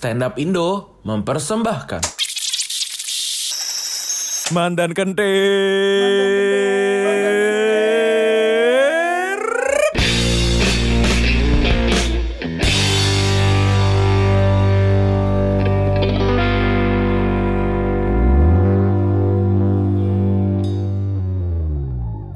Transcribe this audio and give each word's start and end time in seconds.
Stand 0.00 0.24
Up 0.24 0.40
Indo 0.40 0.96
mempersembahkan 1.04 2.00
Mandan 4.56 4.96
Kentir 4.96 5.28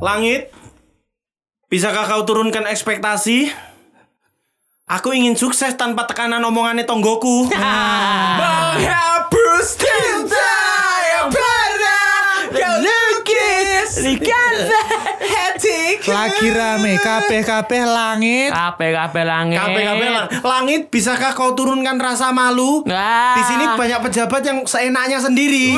Langit, 0.04 0.52
bisakah 1.72 2.04
kau 2.04 2.28
turunkan 2.28 2.68
ekspektasi? 2.68 3.73
Aku 4.94 5.10
ingin 5.10 5.34
sukses 5.34 5.74
tanpa 5.74 6.06
tekanan 6.06 6.38
omongannya 6.38 6.86
tonggoku. 6.86 7.50
Menghapus 8.38 9.66
cinta 9.74 10.54
yang 11.10 11.34
pernah 11.34 12.46
kau 12.46 12.74
lukis 12.78 13.90
di 14.06 14.14
hatiku 15.18 16.14
Lagi 16.14 16.46
rame 16.46 16.94
kabeh-kabeh 17.02 17.82
langit. 17.82 18.54
Kape 18.54 18.94
kape 18.94 19.22
langit. 19.26 19.58
Kape 19.58 19.80
kape 19.82 20.06
lang- 20.06 20.30
langit, 20.46 20.86
bisakah 20.86 21.34
kau 21.34 21.58
turunkan 21.58 21.98
rasa 21.98 22.30
malu? 22.30 22.86
Wah. 22.86 23.34
Di 23.34 23.42
sini 23.50 23.66
banyak 23.74 23.98
pejabat 23.98 24.46
yang 24.46 24.62
seenaknya 24.62 25.18
sendiri. 25.18 25.74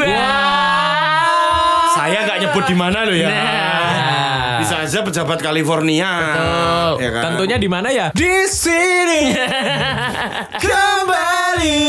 Saya 1.96 2.28
nggak 2.28 2.38
nyebut 2.44 2.64
di 2.68 2.76
mana 2.76 3.08
loh 3.08 3.16
ya. 3.16 3.32
Bisa 3.32 4.45
aja 4.86 5.02
pejabat 5.02 5.42
California. 5.42 6.10
Ya 6.94 7.10
kan? 7.10 7.22
Tentunya 7.34 7.58
di 7.58 7.66
mana 7.66 7.90
ya? 7.90 8.14
Di 8.14 8.46
sini 8.46 9.34
kembali. 10.62 11.82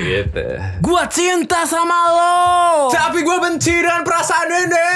Gitu 0.00 0.46
Gua 0.78 1.04
cinta 1.10 1.66
sama 1.66 1.98
lo. 2.14 2.38
Tapi 2.94 3.26
gue 3.26 3.36
benci 3.42 3.74
dengan 3.74 4.06
perasaan 4.06 4.48
ini 4.48 4.86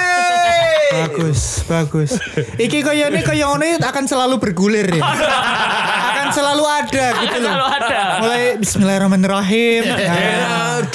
Bagus, 0.95 1.67
bagus. 1.67 2.11
Iki 2.55 2.79
koyo 2.79 3.11
ini 3.11 3.19
koyo 3.19 3.59
ini 3.59 3.75
akan 3.75 4.07
selalu 4.07 4.39
bergulir 4.39 4.87
ya. 4.87 5.03
akan 6.15 6.27
selalu 6.31 6.63
ada 6.63 7.05
gitu 7.19 7.37
loh. 7.43 7.51
Selalu 7.51 7.67
ada. 7.67 7.99
Mulai 8.23 8.41
Bismillahirrahmanirrahim. 8.63 9.83
Nah, 10.05 10.85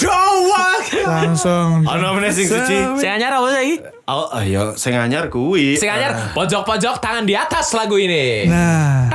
Langsung. 1.06 1.84
Ono 1.84 2.06
meneh 2.16 2.32
sing 2.32 2.46
suci. 2.48 2.76
Sing 3.00 3.10
anyar 3.10 3.32
apa 3.36 3.48
sih 3.56 3.80
Oh, 4.10 4.26
ayo 4.34 4.74
sing 4.74 4.98
anyar 4.98 5.30
kuwi. 5.30 5.78
Sing 5.78 5.86
anyar 5.86 6.10
ah. 6.10 6.34
pojok-pojok 6.34 6.98
tangan 6.98 7.22
di 7.22 7.38
atas 7.38 7.70
lagu 7.78 7.94
ini. 7.94 8.50
Nah. 8.50 9.06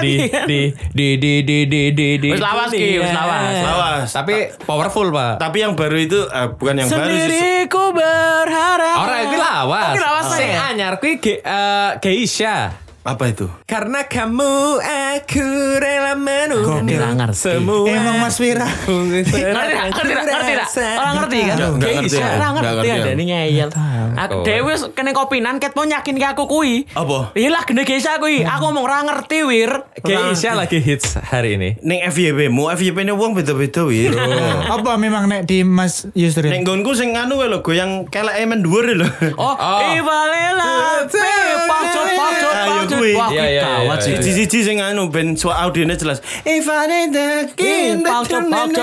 Di 0.00 0.32
di 0.48 0.60
di 0.96 1.08
di 1.20 1.32
di 1.44 1.58
di 1.68 1.82
di 1.92 2.08
di. 2.16 2.28
Wis 2.32 2.40
lawas 2.40 2.72
ki, 2.72 3.04
wis 3.04 3.12
iya. 3.12 3.20
lawas. 3.20 3.52
Lawas. 3.52 4.08
Tapi 4.08 4.34
powerful, 4.64 5.12
Pak. 5.12 5.36
Tapi 5.36 5.56
yang 5.60 5.76
baru 5.76 5.96
itu 6.00 6.24
di, 6.24 6.56
bukan 6.56 6.80
yang 6.80 6.88
baru. 6.88 7.04
Sendiriku 7.04 7.92
berharap. 7.92 8.96
Ora, 8.96 9.16
iki 9.28 9.36
lawas. 9.36 9.92
Ah. 10.00 10.32
Sing 10.32 10.48
anyar 10.48 10.96
kuwi 10.96 11.20
eh, 11.20 11.90
Geisha. 12.00 12.88
Apa 13.00 13.32
itu? 13.32 13.48
Karena 13.64 14.04
kamu 14.04 14.76
aku 14.76 15.46
rela 15.80 16.12
menunggu 16.12 16.84
Gokil. 16.84 17.00
Nggak 17.00 17.12
ngerti. 17.16 17.40
Semua 17.40 17.88
emang 17.88 18.16
Mas 18.20 18.36
Wira. 18.36 18.68
Ngerti 18.84 19.40
nggak? 19.40 19.54
Ngerti 19.88 20.12
nggak? 20.12 20.24
Ngerti 20.28 20.52
nggak? 20.52 20.68
Orang 21.00 21.14
ngerti 21.16 21.38
kan? 21.40 21.56
Nggak, 21.56 21.70
nggak 21.72 21.92
ngerti. 21.96 22.16
Orang 22.20 22.36
Nggak 22.36 22.50
ngerti 22.52 22.68
ngerti 22.76 22.88
ada 22.92 23.10
nih 23.10 23.26
ngeyel. 23.26 23.68
Aku 24.12 24.28
Oh. 24.30 24.44
Dewi 24.44 24.62
wis 24.68 24.84
kene 24.92 25.10
kopinan 25.10 25.56
ket 25.56 25.72
mau 25.72 25.82
yakin 25.82 26.12
ke 26.14 26.26
aku 26.28 26.44
kui. 26.44 26.84
Apa? 26.92 27.32
Iya 27.32 27.48
lah 27.50 27.64
gede 27.64 27.82
Geisha 27.82 28.20
kui. 28.20 28.44
Aku 28.44 28.68
ngomong 28.68 28.84
ora 28.84 29.00
ngerti 29.02 29.38
wir. 29.42 29.72
Geisha 29.96 30.52
lagi 30.52 30.76
hits 30.78 31.16
hari 31.16 31.56
ini 31.56 31.80
Ning 31.80 32.04
FYP 32.04 32.48
mu 32.48 32.68
FYP 32.68 33.02
ne 33.02 33.12
wong 33.12 33.32
beda-beda 33.32 33.80
wir. 33.82 34.12
Apa 34.76 34.96
memang 34.96 35.24
nek 35.24 35.44
di 35.44 35.62
Mas 35.62 36.04
Yusril? 36.12 36.52
Nek 36.52 36.62
nggonku 36.62 36.92
sing 36.92 37.16
anu 37.16 37.40
wae 37.40 37.48
lho 37.48 37.64
goyang 37.64 38.04
keleke 38.06 38.44
men 38.44 38.60
dhuwur 38.60 38.92
lho. 38.92 39.08
Oh, 39.36 39.56
Oh. 39.56 39.80
Ivalela, 39.88 41.04
pacot, 41.06 42.06
pacot, 42.16 42.39
Kui. 42.86 43.12
Wah, 43.12 43.28
Iya, 43.30 43.44
iya, 43.48 43.62
gawat 43.62 43.96
iya, 43.96 44.02
sih. 44.02 44.12
iya. 44.12 44.20
Siji-siji 44.20 44.58
sing 44.62 44.76
anu 44.78 45.08
ben 45.08 45.34
suara 45.34 45.64
audionya 45.64 45.94
jelas. 45.94 46.18
If 46.42 46.66
I 46.66 46.84
did 46.86 47.14
the 47.14 47.28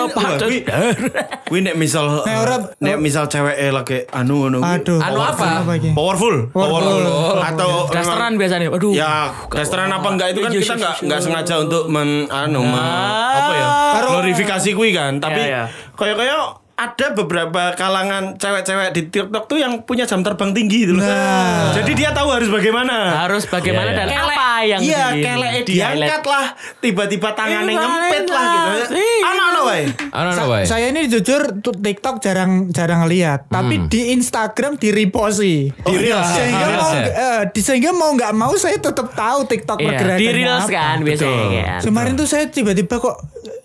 pacot. 0.10 0.50
Kuwi 1.48 1.60
nek 1.62 1.76
misal 1.76 2.22
Nek 2.22 2.36
ora- 2.38 2.70
nek 2.78 2.98
misal 2.98 3.26
cewek 3.26 3.56
lagi 3.70 4.04
anu 4.10 4.44
ngono. 4.44 4.58
kuwi 4.60 4.74
Aduh. 4.78 5.00
Anu 5.00 5.20
apa? 5.20 5.48
Powerful, 5.94 6.36
powerful. 6.50 6.98
Atau 7.40 7.70
Dasteran 7.88 8.36
biasanya. 8.36 8.68
Aduh. 8.70 8.92
Ya, 8.92 9.32
dasteran 9.48 9.90
apa 9.90 10.08
enggak 10.10 10.28
itu 10.32 10.40
kan 10.42 10.52
Iya, 10.52 10.60
kita 10.60 10.74
enggak 10.76 10.96
enggak 11.02 11.20
sengaja 11.22 11.56
untuk 11.60 11.84
men 11.88 12.28
anu 12.28 12.62
men- 12.62 12.76
apa 13.34 13.54
ya? 13.54 13.68
glorifikasi 14.04 14.70
kuwi 14.74 14.92
kan. 14.92 15.18
Tapi 15.18 15.42
kayak-kayak 15.96 16.67
ada 16.78 17.10
beberapa 17.12 17.74
kalangan 17.74 18.38
cewek-cewek 18.38 18.94
di 18.94 19.02
TikTok 19.10 19.50
tuh 19.50 19.58
yang 19.58 19.82
punya 19.82 20.06
jam 20.06 20.22
terbang 20.22 20.54
tinggi 20.54 20.86
gitu 20.86 20.94
loh. 20.94 21.02
Nah. 21.02 21.74
Jadi 21.74 21.92
dia 21.92 22.14
tahu 22.14 22.30
harus 22.30 22.48
bagaimana. 22.48 23.26
Harus 23.26 23.50
bagaimana 23.50 23.90
Iya, 23.90 23.98
dan 23.98 24.08
iya. 24.08 24.22
apa 24.22 24.46
yang 24.60 24.82
Iya, 24.82 25.06
kelek 25.16 25.52
di 25.58 25.74
diangkat 25.74 26.24
lah, 26.24 26.46
tiba-tiba 26.78 27.34
tangannya 27.34 27.74
Iya, 27.74 27.82
ngempet 27.82 28.24
lah 28.28 28.46
gitu. 28.46 28.94
iya. 28.94 29.26
Ano-ano 29.26 29.60
wae. 29.66 29.84
Anu 30.14 30.30
ya? 30.30 30.64
saya 30.64 30.86
ini 30.88 31.10
jujur 31.10 31.42
TikTok 31.60 32.22
jarang 32.22 32.70
jarang 32.70 33.10
lihat, 33.10 33.50
tapi 33.50 33.82
di 33.88 34.14
Instagram 34.14 34.78
di 34.78 34.94
reposti. 34.94 35.74
Di 35.74 35.96
Reels 35.98 36.30
ya? 36.30 36.38
Sehingga 36.38 36.62
Di 36.62 36.70
Reels 36.70 36.78
mau 36.80 36.94
ya? 36.94 37.06
eh, 37.10 37.42
di- 37.50 37.64
sehingga 37.66 37.90
mau 37.92 38.14
nggak 38.14 38.34
mau 38.34 38.54
saya 38.54 38.78
tetap 38.78 39.18
tahu 39.18 39.50
TikTok 39.50 39.82
Iya, 39.82 39.88
pergerakannya 39.88 40.22
di 40.22 40.28
reels 40.32 40.68
kan 40.68 40.98
biasanya 41.02 41.62
kan. 41.66 41.82
Kemarin 41.82 42.14
tuh 42.14 42.28
saya 42.30 42.46
tiba-tiba 42.46 43.02
kok 43.02 43.18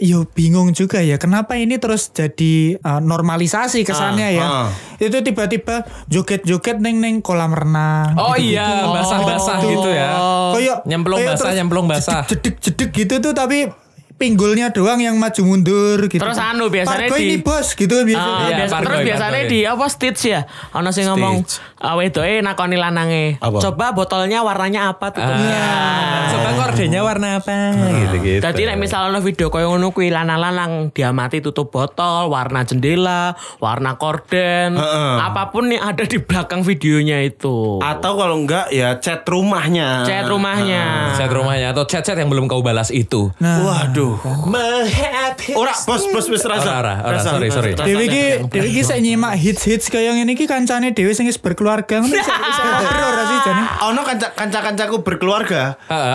yo 0.03 0.27
bingung 0.27 0.75
juga 0.75 0.99
ya 0.99 1.15
kenapa 1.15 1.55
ini 1.55 1.79
terus 1.79 2.11
jadi 2.11 2.75
uh, 2.77 2.99
normalisasi 2.99 3.83
kesannya 3.83 4.35
ya. 4.35 4.43
ah. 4.43 4.69
Itu 4.99 5.15
tiba-tiba 5.17 5.83
joget-joget 6.07 6.77
neng 6.77 6.99
neng 6.99 7.17
kolam 7.19 7.51
renang. 7.51 8.15
Oh 8.15 8.35
gitu-gitu. 8.35 8.59
iya, 8.59 8.83
basah-basah 8.85 9.57
Oh. 9.57 9.69
gitu 9.69 9.89
ya. 9.89 10.11
Kayak 10.53 10.79
Nyemplung 10.85 11.19
kayak 11.19 11.31
basah, 11.33 11.51
nyemplung 11.53 11.87
basah. 11.87 12.21
Jedek-jedek 12.25 12.91
gitu 12.93 13.15
tuh 13.21 13.33
tapi 13.33 13.71
pinggulnya 14.13 14.71
doang 14.71 14.99
yang 14.99 15.15
maju 15.17 15.43
mundur 15.45 16.07
gitu. 16.07 16.19
Terus 16.19 16.39
anu, 16.39 16.67
biasanya 16.67 17.07
Parkour 17.07 17.19
di- 17.19 17.27
ini 17.29 17.37
bos 17.39 17.69
gitu 17.73 17.91
kan 17.93 18.05
biasanya. 18.05 18.31
Ah, 18.33 18.39
Iya, 18.41 18.57
biasa, 18.57 18.75
terus 18.79 19.01
biasanya 19.05 19.41
di 19.45 19.59
apa 19.65 19.85
stitch 19.89 20.23
ya 20.25 20.41
ono 20.71 20.89
sing 20.91 21.07
ngomong 21.07 21.43
ah, 21.83 21.95
wedoke 21.95 22.41
nakoni 22.41 22.79
lanange 22.79 23.37
Apa? 23.37 23.59
coba 23.59 23.91
botolnya 23.91 24.41
warnanya 24.41 24.89
apa 24.89 25.11
tutupnya 25.11 25.61
Ah, 25.63 26.31
Coba 26.33 26.51
kordennya 26.57 27.03
warna 27.03 27.29
apa 27.37 27.77
gitu-gitu. 27.93 28.41
Jadi 28.41 28.65
nek 28.65 28.79
misal 28.81 29.11
ono 29.11 29.21
video 29.21 29.53
koyo 29.53 29.69
ngono 29.69 29.93
kuwi 29.93 30.09
lanang-lanang 30.09 30.89
diamati 30.89 31.45
tutup 31.45 31.69
botol, 31.69 32.33
warna 32.33 32.65
jendela, 32.65 33.37
warna 33.59 34.01
korden, 34.01 34.73
Heeh. 34.73 35.15
apa 35.21 35.53
pun 35.53 35.69
yang 35.69 35.85
ada 35.85 36.09
di 36.09 36.17
belakang 36.17 36.65
videonya 36.65 37.21
itu. 37.21 37.77
Atau 37.85 38.17
kalau 38.17 38.41
enggak 38.41 38.73
ya 38.73 38.97
chat 38.97 39.27
rumahnya. 39.27 40.09
Chat 40.09 40.25
rumahnya. 40.25 41.13
chat 41.13 41.29
rumahnya 41.29 41.77
atau 41.77 41.85
chat-chat 41.85 42.17
yang 42.17 42.33
belum 42.33 42.49
kau 42.49 42.65
balas 42.65 42.89
itu. 42.89 43.29
Waduh. 43.37 44.17
Menghappy. 44.49 45.53
Ora, 45.53 45.75
bos, 45.85 46.03
bos 46.09 46.27
wis 46.29 46.45
rasa. 46.47 46.81
Ora, 46.81 46.95
ora, 47.05 47.19
sorry, 47.21 47.53
sorry. 47.53 47.77
Dewi 47.77 48.07
ki 48.09 48.25
Dewi 48.49 48.71
ki 48.73 48.83
saya 48.83 49.01
nyimak 49.03 49.37
hits-hits 49.37 49.93
kayak 49.93 50.17
ngene 50.17 50.33
iki 50.33 50.49
kancane 50.49 50.97
Dewi 50.97 51.13
sing 51.13 51.29
wis 51.29 51.37
berkeluarga 51.37 51.72
ngono 51.81 52.13
bisa 52.13 52.35
bisa 52.53 52.63
ngobrol 52.63 53.17
sih 53.25 53.39
jane. 53.49 53.63
Ono 53.89 54.01
kanca 54.05 54.29
kanca-kancaku 54.37 54.97
berkeluarga. 55.01 55.63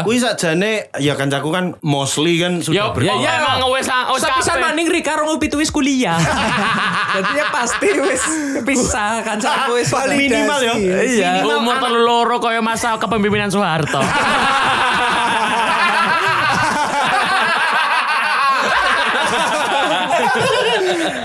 Kuwi 0.06 0.22
sakjane 0.22 0.94
ya 1.02 1.18
kancaku 1.18 1.50
kan 1.50 1.74
mostly 1.82 2.38
kan 2.38 2.62
Ya, 2.62 2.66
sudah 2.66 2.86
ber 2.94 3.02
ya, 3.02 3.14
ya 3.18 3.32
emang 3.42 3.66
wis 3.74 3.88
wis 3.88 4.24
kabeh. 4.24 4.62
maning 4.62 4.88
Rika 4.88 5.18
rong 5.18 5.42
pitu 5.42 5.58
wis 5.58 5.74
kuliah. 5.74 6.18
Jadi 7.18 7.32
ya 7.34 7.46
pasti 7.50 7.90
wis 7.98 8.24
pisah 8.62 9.26
kan 9.26 9.38
aku 9.42 9.82
wis 9.82 9.90
Paling 9.90 10.18
minimal 10.18 10.60
ya. 10.62 10.74
Iya. 10.78 11.30
Umur 11.42 11.82
telu 11.82 12.00
loro 12.06 12.38
koyo 12.38 12.62
masa 12.62 13.00
kepemimpinan 13.02 13.50
Soeharto. 13.50 14.00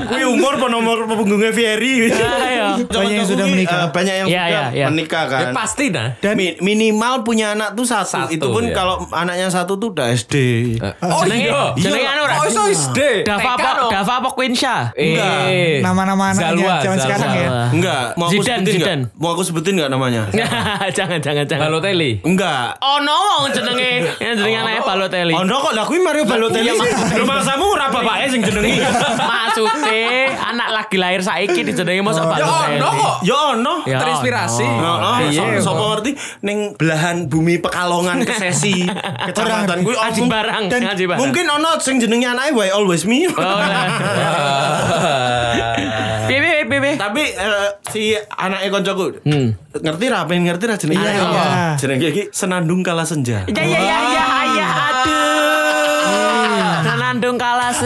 Kuwi 0.05 0.25
umur 0.27 0.53
apa 0.55 0.67
nomor 0.69 0.97
punggungnya 1.07 1.51
Fieri. 1.51 2.09
Ayo. 2.09 2.85
Banyak 2.85 3.15
yang 3.15 3.27
sudah 3.27 3.47
menikah. 3.47 3.79
eh, 3.79 3.91
banyak 3.91 4.15
yang 4.17 4.27
Iya, 4.27 4.41
sudah 4.41 4.49
iya, 4.49 4.63
iya. 4.73 4.87
menikah 4.89 5.25
Ya, 5.25 5.33
kan. 5.45 5.53
pasti 5.53 5.87
nah. 5.89 6.09
Dan 6.17 6.35
Mi- 6.35 6.59
minimal 6.59 7.23
punya 7.23 7.53
anak 7.53 7.73
tuh 7.73 7.85
satu. 7.85 8.09
Satu, 8.25 8.31
Itu 8.31 8.47
pun 8.49 8.65
ya. 8.65 8.75
kalau 8.75 8.95
anaknya 9.11 9.49
satu 9.49 9.77
tuh 9.77 9.91
udah 9.91 10.11
SD. 10.11 10.35
Oh 11.01 11.23
Jenenge- 11.23 11.49
iya. 11.49 11.63
jenenge 11.75 12.09
anu 12.09 12.21
ora? 12.23 12.35
Oh 12.35 12.45
iso 12.45 12.63
SD. 12.67 12.99
Dava 13.23 13.51
apa? 13.53 13.71
Dava 13.89 14.13
apa 14.17 14.29
Quinsha? 14.31 14.91
Eh. 14.95 15.81
nama-nama 15.81 16.33
anaknya 16.33 16.81
zaman 16.81 16.99
sekarang 16.99 17.31
ya. 17.33 17.49
Enggak, 17.71 18.03
mau 18.15 18.27
aku 18.27 18.33
Zidane, 18.35 18.61
sebutin 18.61 18.73
enggak? 18.73 18.87
Zidane. 18.89 19.03
Mau 19.15 19.29
aku 19.31 19.43
sebutin 19.43 19.73
enggak 19.75 19.91
namanya? 19.91 20.23
jangan 20.97 21.19
jangan 21.19 21.45
jangan. 21.45 21.63
Balotelli. 21.69 22.13
Enggak. 22.23 22.77
Oh 22.79 22.99
no, 22.99 23.17
wong 23.41 23.51
jenenge 23.51 23.91
jenenge 24.19 24.59
Balotelli. 24.93 25.33
Ono 25.35 25.55
kok 25.59 25.73
lah 25.73 25.85
kuwi 25.85 25.99
Mario 25.99 26.25
Balotelli. 26.25 26.71
Lho 26.71 27.25
mangsamu 27.25 27.65
ora 27.67 27.89
bapake 27.89 28.29
sing 28.29 28.41
jenengi. 28.41 28.77
Maksudnya 29.17 30.05
anak 30.45 30.69
lagi 30.71 30.97
lahir 30.97 31.21
saiki 31.21 31.61
dijenengi 31.63 32.01
mosok 32.01 32.29
Ya 32.29 32.45
Balotelli. 32.45 32.77
ono 32.77 32.89
kok. 32.93 33.15
Ya 33.23 33.37
ono. 33.51 33.75
Ya 33.85 33.99
Terinspirasi. 33.99 34.65
ono. 34.65 34.93
Heeh, 35.15 35.31
Iya, 35.33 35.43
so- 35.59 35.65
sapa 35.69 35.85
ngerti 35.91 36.11
ning 36.43 36.59
belahan 36.75 37.27
bumi 37.27 37.57
Pekalongan 37.59 38.21
Kesesi, 38.23 38.85
kecamatan 39.29 39.81
kuwi 39.81 39.95
oh, 39.95 40.03
Aji 40.03 40.21
barang, 40.25 40.63
dan 40.69 40.81
aji 40.87 41.05
barang. 41.07 41.21
Mungkin 41.21 41.45
ono 41.49 41.79
sing 41.79 41.97
jenenge 41.97 42.27
anake 42.27 42.53
Why 42.53 42.69
Always 42.69 43.05
Me. 43.05 43.25
Oh. 43.27 43.35
Piye 46.23 46.39
piye. 46.65 46.93
Tapi 46.97 47.23
eh, 47.29 47.69
si 47.89 48.03
anake 48.31 48.69
koncoku 48.69 49.21
ngerti 49.75 50.05
ra 50.07 50.25
pengen 50.25 50.45
ngerti 50.47 50.65
ra 50.65 50.77
jenenge 50.77 51.03
Iya, 51.03 51.13
apa? 51.19 51.33
iya. 51.33 51.67
Jenenge 51.77 52.07
iki 52.09 52.23
Senandung 52.31 52.81
Kala 52.81 53.03
Senja. 53.03 53.45
Ya 53.47 53.63
ya 53.63 53.79
ya 53.79 53.99
ya 54.07 54.25
ya 54.49 54.67
aduh. 54.67 54.82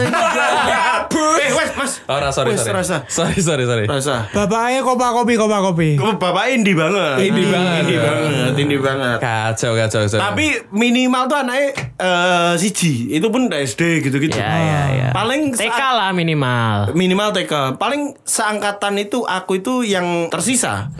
Eh, 1.37 1.51
wes, 1.53 1.69
Mas. 1.77 1.93
Oh, 2.09 2.17
ora, 2.17 2.29
sorry, 2.33 2.57
sorry. 2.57 2.75
rasa. 2.75 3.05
Sorry, 3.07 3.39
sorry, 3.39 3.63
sorry. 3.63 3.85
Rasa. 3.87 4.27
Bapaknya 4.33 4.83
kopa 4.83 5.13
kopi 5.13 5.33
kopa 5.39 5.63
kopi. 5.63 5.95
Bapak 5.95 6.49
indie 6.51 6.75
banget. 6.75 7.23
Indie 7.23 7.47
banget. 7.47 7.81
Indie 7.85 7.99
banget, 8.01 8.53
indie 8.57 8.81
banget. 8.81 9.17
Kacau, 9.21 9.71
kacau, 9.77 9.99
kacau. 10.03 10.19
Tapi 10.19 10.67
minimal 10.73 11.29
tuh 11.29 11.37
anaknya 11.39 11.67
eh 11.97 12.53
siji, 12.57 13.13
itu 13.13 13.27
pun 13.29 13.47
udah 13.47 13.59
SD 13.61 14.03
gitu-gitu. 14.03 14.35
Ya 14.35 14.51
ya 14.51 14.81
ya. 14.91 15.07
Paling 15.15 15.55
TK 15.55 15.79
lah 15.79 16.09
minimal. 16.11 16.91
minimal 16.93 17.31
TK. 17.31 17.77
Paling 17.77 18.17
seangkatan 18.23 18.97
itu 18.99 19.23
aku 19.23 19.61
itu 19.61 19.85
yang 19.85 20.27
tersisa. 20.27 20.91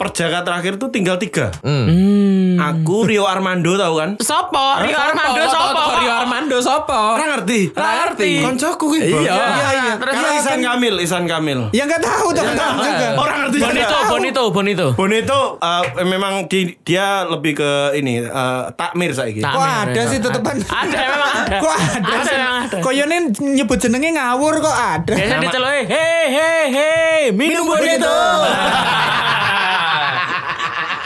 Perjaka 0.00 0.40
terakhir 0.40 0.80
tuh 0.80 0.88
tinggal 0.88 1.20
tiga. 1.20 1.52
Hmm. 1.60 2.56
Aku 2.56 3.04
Rio 3.04 3.28
Armando 3.28 3.76
tahu 3.76 4.00
kan? 4.00 4.10
Sopo? 4.16 4.80
Rio 4.80 4.96
Armando 4.96 5.44
sopo? 5.44 5.84
Rio 6.00 6.08
Armando 6.08 6.56
sopo? 6.56 7.20
Orang 7.20 7.36
ngerti? 7.36 7.68
Ora 7.76 8.08
ngerti. 8.08 8.30
Koncoku 8.40 8.84
kuwi. 8.88 9.00
Iya. 9.04 9.20
Iya, 9.20 9.68
iya. 9.76 9.92
Terus 10.00 10.12
Karena 10.16 10.28
Isan 10.34 10.58
Kamil, 10.64 10.94
Isan 11.04 11.24
Kamil. 11.28 11.60
Ya 11.70 11.84
nggak 11.84 12.00
tahu 12.00 12.32
teman-teman 12.32 12.80
juga. 12.80 13.08
Orang 13.12 13.36
ngerti 13.44 13.56
juga. 13.60 13.68
Bonito, 13.68 13.96
Bonito, 14.08 14.42
Bonito. 14.48 14.86
Bonito 14.96 15.38
eh, 15.60 15.84
memang 16.08 16.48
di- 16.48 16.80
dia 16.80 17.28
lebih 17.28 17.60
ke 17.60 17.70
ini 17.92 18.24
eh, 18.24 18.64
takmir 18.72 19.12
saiki. 19.12 19.44
Kok 19.44 19.60
ada 19.60 20.00
sih 20.08 20.16
tetepan? 20.16 20.56
Ada 20.64 20.96
memang 21.12 21.32
ada. 21.44 21.56
Kok 21.60 21.76
ada 21.76 22.90
Yonin 22.90 23.32
nyebut 23.32 23.80
jenenge 23.80 24.12
ngawur 24.12 24.60
kok 24.60 24.76
ada. 24.76 25.12
Biasanya 25.16 25.40
diceluki, 25.40 25.82
hei 25.88 26.24
hei 26.28 26.64
hei, 26.68 27.22
minum 27.32 27.64
Bonito. 27.64 28.08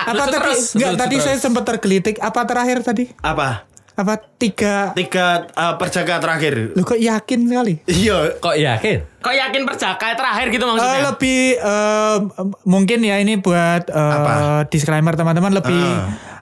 Apa 0.07 0.23
tadi? 0.23 0.35
terus, 0.35 0.61
Enggak, 0.73 0.91
lucu 0.91 1.01
tadi 1.01 1.15
terus. 1.15 1.25
saya 1.25 1.37
sempat 1.39 1.65
tergelitik. 1.65 2.17
Apa 2.19 2.41
terakhir 2.43 2.79
tadi? 2.81 3.05
Apa? 3.19 3.65
Apa 3.95 4.13
tiga? 4.35 4.91
Tiga 4.93 5.27
eh, 5.47 5.75
perjaka 5.75 6.19
terakhir. 6.19 6.73
Lu 6.73 6.83
kok 6.83 6.99
yakin 6.99 7.41
sekali? 7.45 7.75
Iya. 7.87 8.37
Kok 8.37 8.57
yakin? 8.57 8.99
Kok 9.19 9.35
yakin 9.35 9.63
perjaka 9.65 10.07
terakhir 10.13 10.47
gitu 10.51 10.65
Eh, 10.65 10.69
maksudnya? 10.69 11.01
lebih 11.07 11.41
eh, 11.57 12.17
mungkin 12.65 12.99
ya 13.01 13.17
ini 13.17 13.35
buat 13.37 13.87
eh, 13.87 13.95
Apa? 13.95 14.35
disclaimer 14.67 15.13
teman-teman 15.13 15.55
lebih 15.55 15.83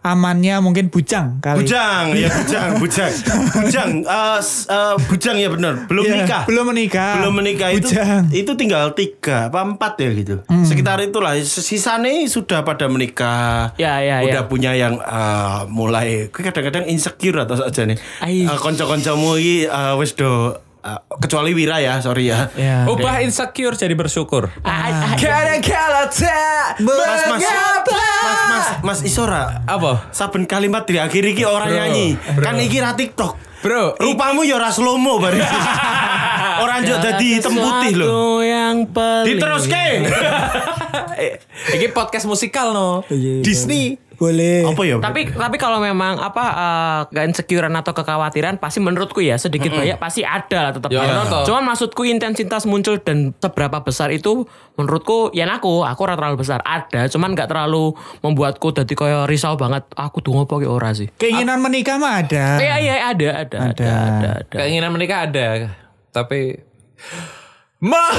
amannya 0.03 0.59
mungkin 0.59 0.87
bujang 0.87 1.39
kali. 1.39 1.63
Bujang, 1.63 2.11
ya 2.13 2.27
bujang, 2.29 2.71
bujang, 2.77 3.13
bujang, 3.57 3.91
eh, 4.03 4.39
s- 4.39 4.67
eh, 4.67 4.95
bujang 5.01 5.37
ya 5.37 5.47
benar, 5.47 5.87
belum 5.87 6.03
Iya, 6.03 6.15
nikah, 6.19 6.43
Belum 6.45 6.65
menikah. 6.69 7.13
belum 7.17 7.33
menikah 7.33 7.71
itu, 7.71 7.87
Bujang. 7.89 8.27
itu 8.29 8.51
tinggal 8.53 8.93
tiga 8.93 9.47
apa 9.47 9.63
empat 9.65 9.93
ya 9.97 10.11
gitu, 10.13 10.35
sekitar 10.61 10.99
itulah. 11.01 11.39
Sisanya 11.39 12.11
sudah 12.27 12.61
pada 12.61 12.87
menikah, 12.87 13.71
Ya, 13.77 13.99
ya, 13.99 14.21
udah 14.21 14.43
ya. 14.43 14.51
punya 14.51 14.75
yang 14.75 14.99
eh, 14.99 15.61
mulai, 15.69 16.27
kadang-kadang 16.29 16.85
insecure 16.85 17.39
atau 17.39 17.55
saja 17.57 17.87
nih. 17.87 17.97
Eh, 18.21 18.59
konco-koncomu 18.59 19.35
ini 19.35 19.65
eh, 19.65 19.95
wes 19.95 20.13
do, 20.13 20.59
eh, 20.83 20.99
kecuali 21.19 21.51
Wira 21.53 21.79
ya, 21.79 21.99
sorry 21.99 22.29
ya. 22.29 22.51
Ya. 22.55 22.85
Ubah 22.87 23.23
insecure 23.23 23.75
jadi 23.75 23.95
bersyukur. 23.95 24.51
Ah, 24.63 24.91
ah, 24.91 25.15
Kadang-kala 25.15 26.07
tak 26.07 26.79
Mas, 26.79 26.99
mas, 27.31 27.43
mas, 27.43 27.43
mas, 28.49 28.67
mas 28.83 28.99
Isora, 29.03 29.63
Apa? 29.65 30.11
saben 30.11 30.45
kalimat 30.45 30.83
diakhiri 30.85 31.33
ki 31.33 31.45
orang 31.45 31.71
Bro, 31.71 31.79
nyanyi, 31.79 32.09
bro. 32.35 32.43
kan 32.43 32.55
iki 32.59 32.79
ra 32.79 32.93
TikTok. 32.93 33.33
Bro, 33.63 33.95
Rupamu 33.95 34.43
ya 34.43 34.59
ora 34.59 34.75
slow-mo 34.75 35.23
bari. 35.23 35.39
Orang 36.63 36.83
njuk 36.83 36.99
dadi 36.99 37.39
hitam 37.39 37.55
putih 37.55 37.95
lho. 37.95 38.07
Sesuatu 38.07 38.27
yang 38.43 38.77
pelik. 38.91 39.27
Diteruske. 39.35 39.87
ini 41.75 41.87
podcast 41.91 42.27
musikal 42.27 42.75
no. 42.75 43.07
Disney. 43.43 43.99
Boleh. 44.23 44.63
Apa 44.63 44.83
ya? 44.87 45.03
Tapi 45.03 45.35
tapi 45.35 45.57
kalau 45.59 45.83
memang 45.83 46.23
apa 46.23 46.45
uh, 46.55 47.01
keinsecurean 47.11 47.75
atau 47.75 47.91
kekhawatiran 47.91 48.63
pasti 48.63 48.79
menurutku 48.79 49.19
ya 49.19 49.35
sedikit 49.35 49.75
banyak 49.75 49.99
pasti 49.99 50.23
ada 50.23 50.71
lah 50.71 50.73
tetap. 50.73 50.95
Ya, 50.95 51.27
toh. 51.27 51.43
Cuman 51.43 51.67
maksudku 51.67 52.07
intensitas 52.07 52.63
muncul 52.71 53.03
dan 53.03 53.35
seberapa 53.43 53.83
besar 53.83 54.15
itu 54.15 54.47
menurutku 54.79 55.35
ya 55.35 55.51
aku 55.51 55.83
aku 55.83 56.01
ora 56.07 56.15
terlalu 56.17 56.41
besar 56.41 56.63
ada 56.65 57.05
cuman 57.11 57.37
nggak 57.37 57.51
terlalu 57.51 57.93
membuatku 58.25 58.73
jadi 58.73 58.95
kayak 58.95 59.29
risau 59.29 59.59
banget 59.59 59.85
aku 59.99 60.23
tuh 60.23 60.33
ngopo 60.39 60.63
ki 60.63 60.71
ora 60.71 60.95
sih. 60.95 61.11
Keinginan 61.19 61.59
menikah 61.59 61.99
mah 61.99 62.23
ada. 62.23 62.63
Iya 62.63 62.77
iya 62.79 62.95
ada 63.11 63.29
ada 63.43 63.57
ada 63.59 63.59
Ada. 63.75 63.85
ada. 63.91 64.31
ada. 64.47 64.57
Keinginan 64.63 64.95
menikah 64.95 65.27
ada, 65.27 65.49
tapi 66.15 66.63
Ma 67.83 68.15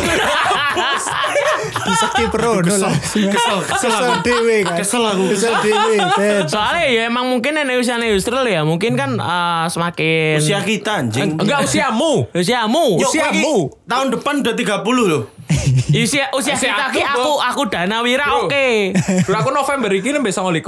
Bisa 1.83 2.07
kiprono 2.13 2.68
lah. 2.68 2.92
Kesel, 2.92 3.31
kesel 3.31 3.56
aku. 3.56 3.71
Kesel 3.80 4.13
dewe 4.21 4.57
kan. 4.62 4.75
Kesel 4.75 5.04
aku. 5.04 5.24
Kesel 5.31 5.54
dewe. 5.63 5.95
Ben. 6.19 6.44
Soalnya 6.45 6.83
ya 6.86 7.01
emang 7.07 7.31
mungkin 7.31 7.56
yang 7.56 7.71
usia 7.74 7.95
neutral 7.95 8.44
ya 8.44 8.62
mungkin 8.62 8.94
kan 8.94 9.15
uh, 9.15 9.65
semakin 9.68 10.36
Usia 10.38 10.60
kita 10.62 11.00
anjing. 11.00 11.39
enggak 11.39 11.63
usiamu. 11.63 12.27
usiamu 12.30 13.00
Yo, 13.00 13.07
usiamu. 13.07 13.56
iki 13.71 13.88
Tahun 13.88 14.07
depan 14.12 14.33
udah 14.44 14.54
30 14.54 14.83
loh. 15.10 15.24
usia 16.04 16.27
usia 16.33 16.54
Usia 16.54 16.75
kita 16.75 16.92
aku, 16.92 17.00
aku 17.00 17.31
aku 17.39 17.62
dana 17.71 18.04
wira 18.04 18.27
Bro. 18.27 18.51
oke. 18.51 18.68
Bro, 19.25 19.36
aku 19.38 19.50
November 19.51 19.89
ini 19.89 20.10
nembe 20.12 20.30
29. 20.30 20.60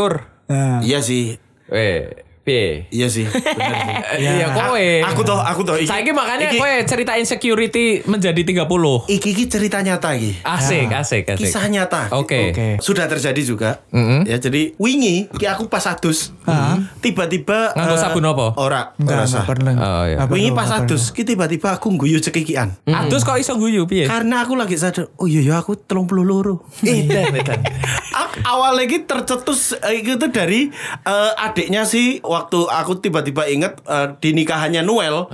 Nah. 0.47 0.79
Iya 0.79 0.99
sih. 1.01 1.35
Weh, 1.67 2.24
piye? 2.45 2.85
Iya 2.87 3.07
sih. 3.09 3.25
Bener 3.25 3.73
sih. 3.75 3.97
Iya, 4.37 4.47
kowe. 4.49 4.87
Aku 5.03 5.21
toh, 5.21 5.35
aku 5.35 5.61
toh. 5.61 5.75
iki- 5.75 5.89
Saiki 5.89 6.13
makanya 6.13 6.47
iki- 6.47 6.61
kowe 6.61 6.73
cerita 6.85 7.17
insecurity 7.17 8.05
menjadi 8.05 8.37
30. 8.37 9.09
Iki 9.09 9.27
iki 9.27 9.45
cerita 9.45 9.81
nyata 9.81 10.13
iki. 10.13 10.39
Asik, 10.39 10.87
asik, 10.87 11.25
asik. 11.27 11.41
Kisah 11.41 11.65
nyata. 11.67 12.13
Oke. 12.13 12.53
Oke. 12.53 12.67
Sudah 12.79 13.05
terjadi 13.05 13.41
juga. 13.41 13.81
Mm-mm. 13.89 14.23
Ya 14.23 14.37
jadi 14.37 14.77
wingi 14.77 15.27
ki 15.31 15.45
aku 15.45 15.65
pas 15.65 15.83
adus. 15.83 16.31
Tiba-tiba 17.01 17.73
Nganggo 17.73 17.95
eh, 17.95 17.99
sabun 17.99 18.25
apa? 18.25 18.45
Ora, 18.55 18.81
ora 18.95 19.23
usah. 19.23 19.43
Oh, 19.45 20.03
iya. 20.05 20.17
Wingi 20.25 20.51
pas 20.51 20.69
adus, 20.71 21.09
ki 21.09 21.25
tiba-tiba 21.25 21.73
aku 21.73 21.89
guyu 21.95 22.19
cekikian. 22.19 22.77
Adus 22.85 23.21
kok 23.21 23.35
iso 23.35 23.55
guyu 23.55 23.83
piye? 23.83 24.05
Karena 24.05 24.41
aku 24.41 24.53
lagi 24.53 24.75
sadar, 24.75 25.09
oh 25.15 25.25
iya 25.25 25.41
ya 25.43 25.55
aku 25.57 25.75
telung 25.75 26.05
puluh 26.05 26.21
loro. 26.21 26.63
Edan, 26.85 27.33
edan. 27.33 27.59
Awalnya 28.35 28.85
ki 28.85 28.99
tercetus 29.01 29.75
eh, 29.77 30.03
itu 30.03 30.27
dari 30.27 30.67
eh, 31.01 31.31
adiknya 31.37 31.83
sih 31.83 32.19
waktu 32.35 32.59
aku 32.67 32.99
tiba-tiba 32.99 33.47
inget 33.47 33.79
eh, 33.87 34.07
di 34.19 34.35
nikahannya 34.35 34.83
Noel 34.83 35.31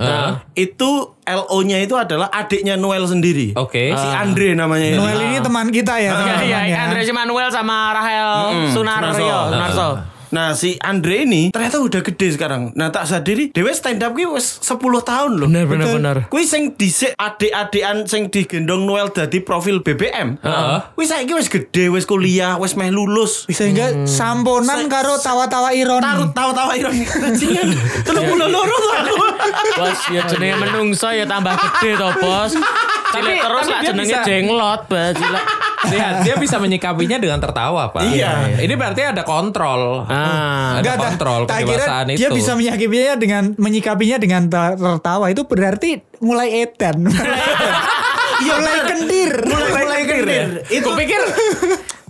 itu 0.54 0.90
LO-nya 1.22 1.78
itu 1.82 1.94
adalah 1.94 2.30
adiknya 2.30 2.74
Noel 2.74 3.06
sendiri. 3.06 3.54
Oke. 3.54 3.94
Si 3.94 4.06
Andre 4.10 4.54
namanya. 4.58 4.98
Noel 4.98 5.18
ini 5.30 5.38
teman 5.38 5.70
kita 5.70 5.94
ya, 5.98 6.10
Iya 6.10 6.12
teman-teman 6.18 6.46
iya 6.46 6.60
ya. 6.66 6.78
Andre 6.90 7.00
Manuel 7.12 7.48
sama 7.52 7.94
Rahel 7.94 8.30
Sunaryo 8.74 9.12
Sunarso. 9.14 9.38
Sunarso. 9.50 9.88
Nah 10.32 10.56
si 10.56 10.80
Andre 10.80 11.28
ini 11.28 11.52
ternyata 11.52 11.76
udah 11.78 12.00
gede 12.00 12.34
sekarang. 12.34 12.72
Nah 12.72 12.88
tak 12.88 13.04
sadari 13.04 13.52
Dewe 13.52 13.68
stand 13.76 14.00
up 14.00 14.16
ki 14.16 14.24
wis 14.32 14.64
10 14.64 14.80
tahun 14.80 15.32
loh. 15.36 15.46
Bener 15.46 15.68
bener 15.68 15.86
bener. 15.92 16.16
Kuwi 16.32 16.48
sing 16.48 16.72
dhisik 16.72 17.12
adik-adikan 17.20 18.08
sing 18.08 18.32
digendong 18.32 18.88
Noel 18.88 19.12
dadi 19.12 19.44
profil 19.44 19.84
BBM. 19.84 20.40
Heeh. 20.40 20.78
Kuwi 20.96 21.04
saiki 21.04 21.36
wis 21.36 21.52
gede, 21.52 21.92
wis 21.92 22.08
kuliah, 22.08 22.56
wis 22.56 22.72
meh 22.80 22.88
lulus. 22.88 23.44
Sehingga 23.52 24.08
samponan 24.08 24.88
karo 24.88 25.20
tawa-tawa 25.20 25.76
ironi. 25.76 26.00
Taruh 26.00 26.28
tawa-tawa 26.32 26.72
ironi. 26.80 27.04
Telung 28.08 28.26
puluh 28.32 28.48
loro 28.48 28.72
aku. 28.72 29.16
Bos 29.76 30.00
ya 30.08 30.24
jenenge 30.24 30.56
menungso 30.64 31.12
ya 31.12 31.28
tambah 31.28 31.52
gede 31.52 32.00
to, 32.00 32.08
Bos. 32.24 32.56
Tapi- 33.12 33.38
terus 33.38 33.66
lah 33.68 33.80
dia 33.80 33.90
jenenge 33.92 34.16
jenglot. 34.24 34.82
Lihat, 35.82 36.14
dia 36.22 36.34
bisa 36.38 36.62
menyikapinya 36.62 37.18
dengan 37.18 37.42
tertawa, 37.42 37.90
Pak. 37.90 38.06
Iya. 38.06 38.54
Ini 38.54 38.74
berarti 38.78 39.02
ada 39.02 39.22
kontrol. 39.26 40.06
Ah. 40.06 40.78
ada 40.78 40.94
kontrol 40.94 41.44
kedewasaan 41.44 42.14
itu. 42.14 42.22
Dia 42.22 42.28
bisa 42.30 42.54
menyikapinya 42.54 43.14
dengan 43.18 43.42
menyikapinya 43.58 44.16
dengan 44.16 44.42
ter- 44.46 44.78
tertawa 44.78 45.26
itu 45.28 45.42
berarti 45.42 46.00
mulai 46.22 46.64
edan. 46.64 47.02
Iya, 48.42 48.58
mulai 48.58 48.80
kendir. 48.82 49.34
Mulai 49.46 49.70
mulai 49.70 50.02
kendir. 50.02 50.48
Itu 50.66 50.90
pikir 50.98 51.20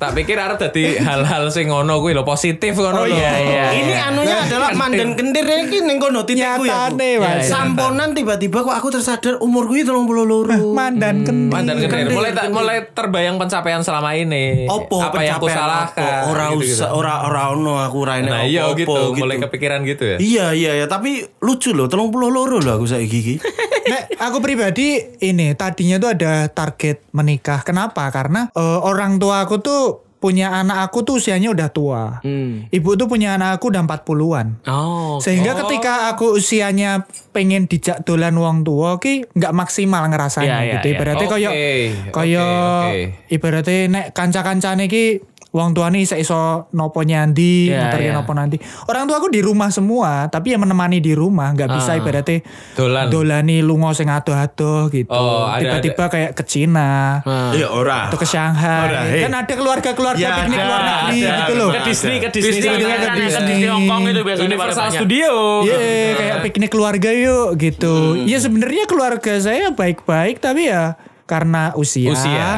Tak 0.03 0.19
pikir 0.19 0.35
arep 0.35 0.59
dadi 0.59 0.99
hal-hal 0.99 1.47
sing 1.55 1.71
ngono 1.71 2.03
kuwi 2.03 2.11
lho 2.11 2.27
positif 2.27 2.75
ngono 2.75 3.07
lho. 3.07 3.15
iya, 3.15 3.33
iya. 3.39 3.65
Ini 3.71 3.95
anunya 4.11 4.37
adalah 4.51 4.75
mandan 4.75 5.15
kendir 5.15 5.47
iki 5.47 5.79
ning 5.87 6.03
kono 6.03 6.27
titikku 6.27 6.67
ya. 6.67 6.91
Nyatane, 6.91 7.11
Mas. 7.23 7.47
Samponan 7.47 8.11
tiba-tiba 8.11 8.67
kok 8.67 8.75
aku 8.75 8.91
tersadar 8.91 9.39
umur 9.39 9.71
gue 9.71 9.87
32. 9.87 10.75
Mandan 10.75 11.23
kendir. 11.23 11.55
Mandan 11.55 11.79
kendir. 11.79 12.11
Mulai 12.11 12.35
mulai 12.51 12.79
terbayang 12.91 13.39
pencapaian 13.39 13.87
selama 13.87 14.19
ini. 14.19 14.67
Opo 14.67 14.99
apa 14.99 15.23
yang 15.23 15.39
aku 15.39 15.47
salahkan? 15.47 16.35
Ora 16.35 16.51
usah 16.51 16.91
ora 16.99 17.23
ora 17.23 17.55
ono 17.55 17.79
aku 17.79 17.97
ora 18.03 18.19
enek 18.19 18.31
Nah 18.33 18.43
iya 18.43 18.67
apa-apa 18.67 18.81
gitu, 18.83 19.23
mulai 19.23 19.37
kepikiran 19.39 19.79
gitu 19.87 20.03
ya. 20.03 20.17
Iya 20.19 20.47
iya 20.57 20.73
ya, 20.83 20.87
tapi 20.91 21.23
lucu 21.45 21.71
loh, 21.77 21.87
32 21.87 22.11
loro 22.27 22.59
loh 22.59 22.73
aku 22.75 22.87
saiki 22.89 23.19
iki. 23.23 23.35
Nek, 23.93 24.15
aku 24.15 24.39
pribadi 24.39 24.99
ini 25.21 25.53
tadinya 25.59 25.99
tuh 25.99 26.15
ada 26.15 26.47
target 26.49 27.03
menikah. 27.11 27.67
Kenapa? 27.67 28.09
Karena 28.15 28.49
eh, 28.55 28.79
orang 28.81 29.19
tua 29.19 29.43
aku 29.45 29.59
tuh 29.59 29.92
punya 30.23 30.55
anak 30.55 30.87
aku 30.87 31.03
tuh 31.03 31.19
usianya 31.19 31.51
udah 31.51 31.69
tua. 31.69 32.23
Ibu 32.71 32.91
tuh 32.95 33.11
punya 33.11 33.35
anak 33.35 33.59
aku 33.59 33.75
udah 33.75 33.83
40-an. 33.83 34.63
Oh. 34.65 35.19
Sehingga 35.19 35.59
ketika 35.59 36.07
aku 36.09 36.39
usianya 36.39 37.03
pengen 37.35 37.67
dijak 37.67 38.07
dolan 38.07 38.39
wong 38.39 38.63
tua 38.63 38.97
ki 38.97 39.27
nggak 39.29 39.51
maksimal 39.51 40.07
ngerasanya 40.07 40.47
Iya, 40.47 40.59
iya, 40.63 40.73
gitu. 40.79 40.87
iya. 40.87 40.95
Ibaratnya 40.95 41.27
Oke, 41.27 41.33
koyo 41.35 41.51
oke, 41.51 41.75
koyo 42.13 42.47
oke. 42.47 43.01
ibaratnya 43.27 43.79
nek 43.89 44.07
kanca-kancane 44.13 44.85
ki 44.87 45.05
wong 45.53 45.71
tuane 45.71 46.01
iso 46.01 46.17
iso 46.17 46.33
nopo 46.71 47.01
nyandi, 47.01 47.69
Iya, 47.69 47.77
nganterin 47.79 48.07
iya. 48.07 48.17
nopo 48.17 48.33
nanti. 48.33 48.57
Orang 48.85 49.05
tua 49.05 49.17
aku 49.17 49.29
di 49.29 49.39
rumah 49.39 49.69
semua, 49.69 50.27
tapi 50.27 50.51
yang 50.51 50.61
menemani 50.61 50.97
di 50.97 51.13
rumah 51.13 51.53
nggak 51.53 51.69
bisa 51.71 51.93
ibaratnya 51.95 52.41
Dolan. 52.73 53.07
dolani 53.07 53.61
lungo 53.61 53.93
sing 53.93 54.09
ado-ado 54.09 54.89
gitu. 54.89 55.09
Oh, 55.09 55.45
Tiba-tiba 55.53 56.09
kayak 56.09 56.33
ke 56.33 56.43
Cina 56.43 57.21
Iya 57.53 57.69
ora. 57.69 58.09
atau 58.09 58.17
ke 58.17 58.25
Shanghai. 58.25 58.89
Ora, 58.89 59.01
hei. 59.05 59.21
Kan 59.21 59.33
ada 59.35 59.53
keluarga-keluarga 59.53 60.19
Ya, 60.19 60.33
piknik 60.41 60.57
ada, 60.57 60.67
luar 60.67 60.81
negeri 60.83 61.19
ada. 61.21 61.37
gitu 61.39 61.53
loh. 61.55 61.71
Ke 61.71 61.81
Disney, 61.85 62.17
ke 62.17 62.29
Disney. 62.31 62.49
Disney, 62.51 62.69
Disney, 62.73 62.83
kan, 62.83 62.99
kan, 62.99 63.13
Disney. 63.13 63.29
kan, 63.31 63.43
Disney 63.47 63.69
Hong 63.69 63.85
Kong 63.87 64.03
itu 64.07 64.21
biasanya 64.23 64.49
Universal. 64.49 64.87
Studio. 64.91 65.33
Iya, 65.63 65.79
kayak 66.15 66.37
piknik 66.43 66.71
keluarga 66.71 67.11
yuk 67.13 67.49
gitu. 67.57 67.95
Ya 68.25 68.39
sebenarnya 68.39 68.85
keluarga 68.85 69.33
saya 69.37 69.69
baik-baik 69.71 70.39
tapi 70.39 70.67
ya 70.67 70.97
karena 71.23 71.73
usia, 71.75 72.11
Usia. 72.11 72.51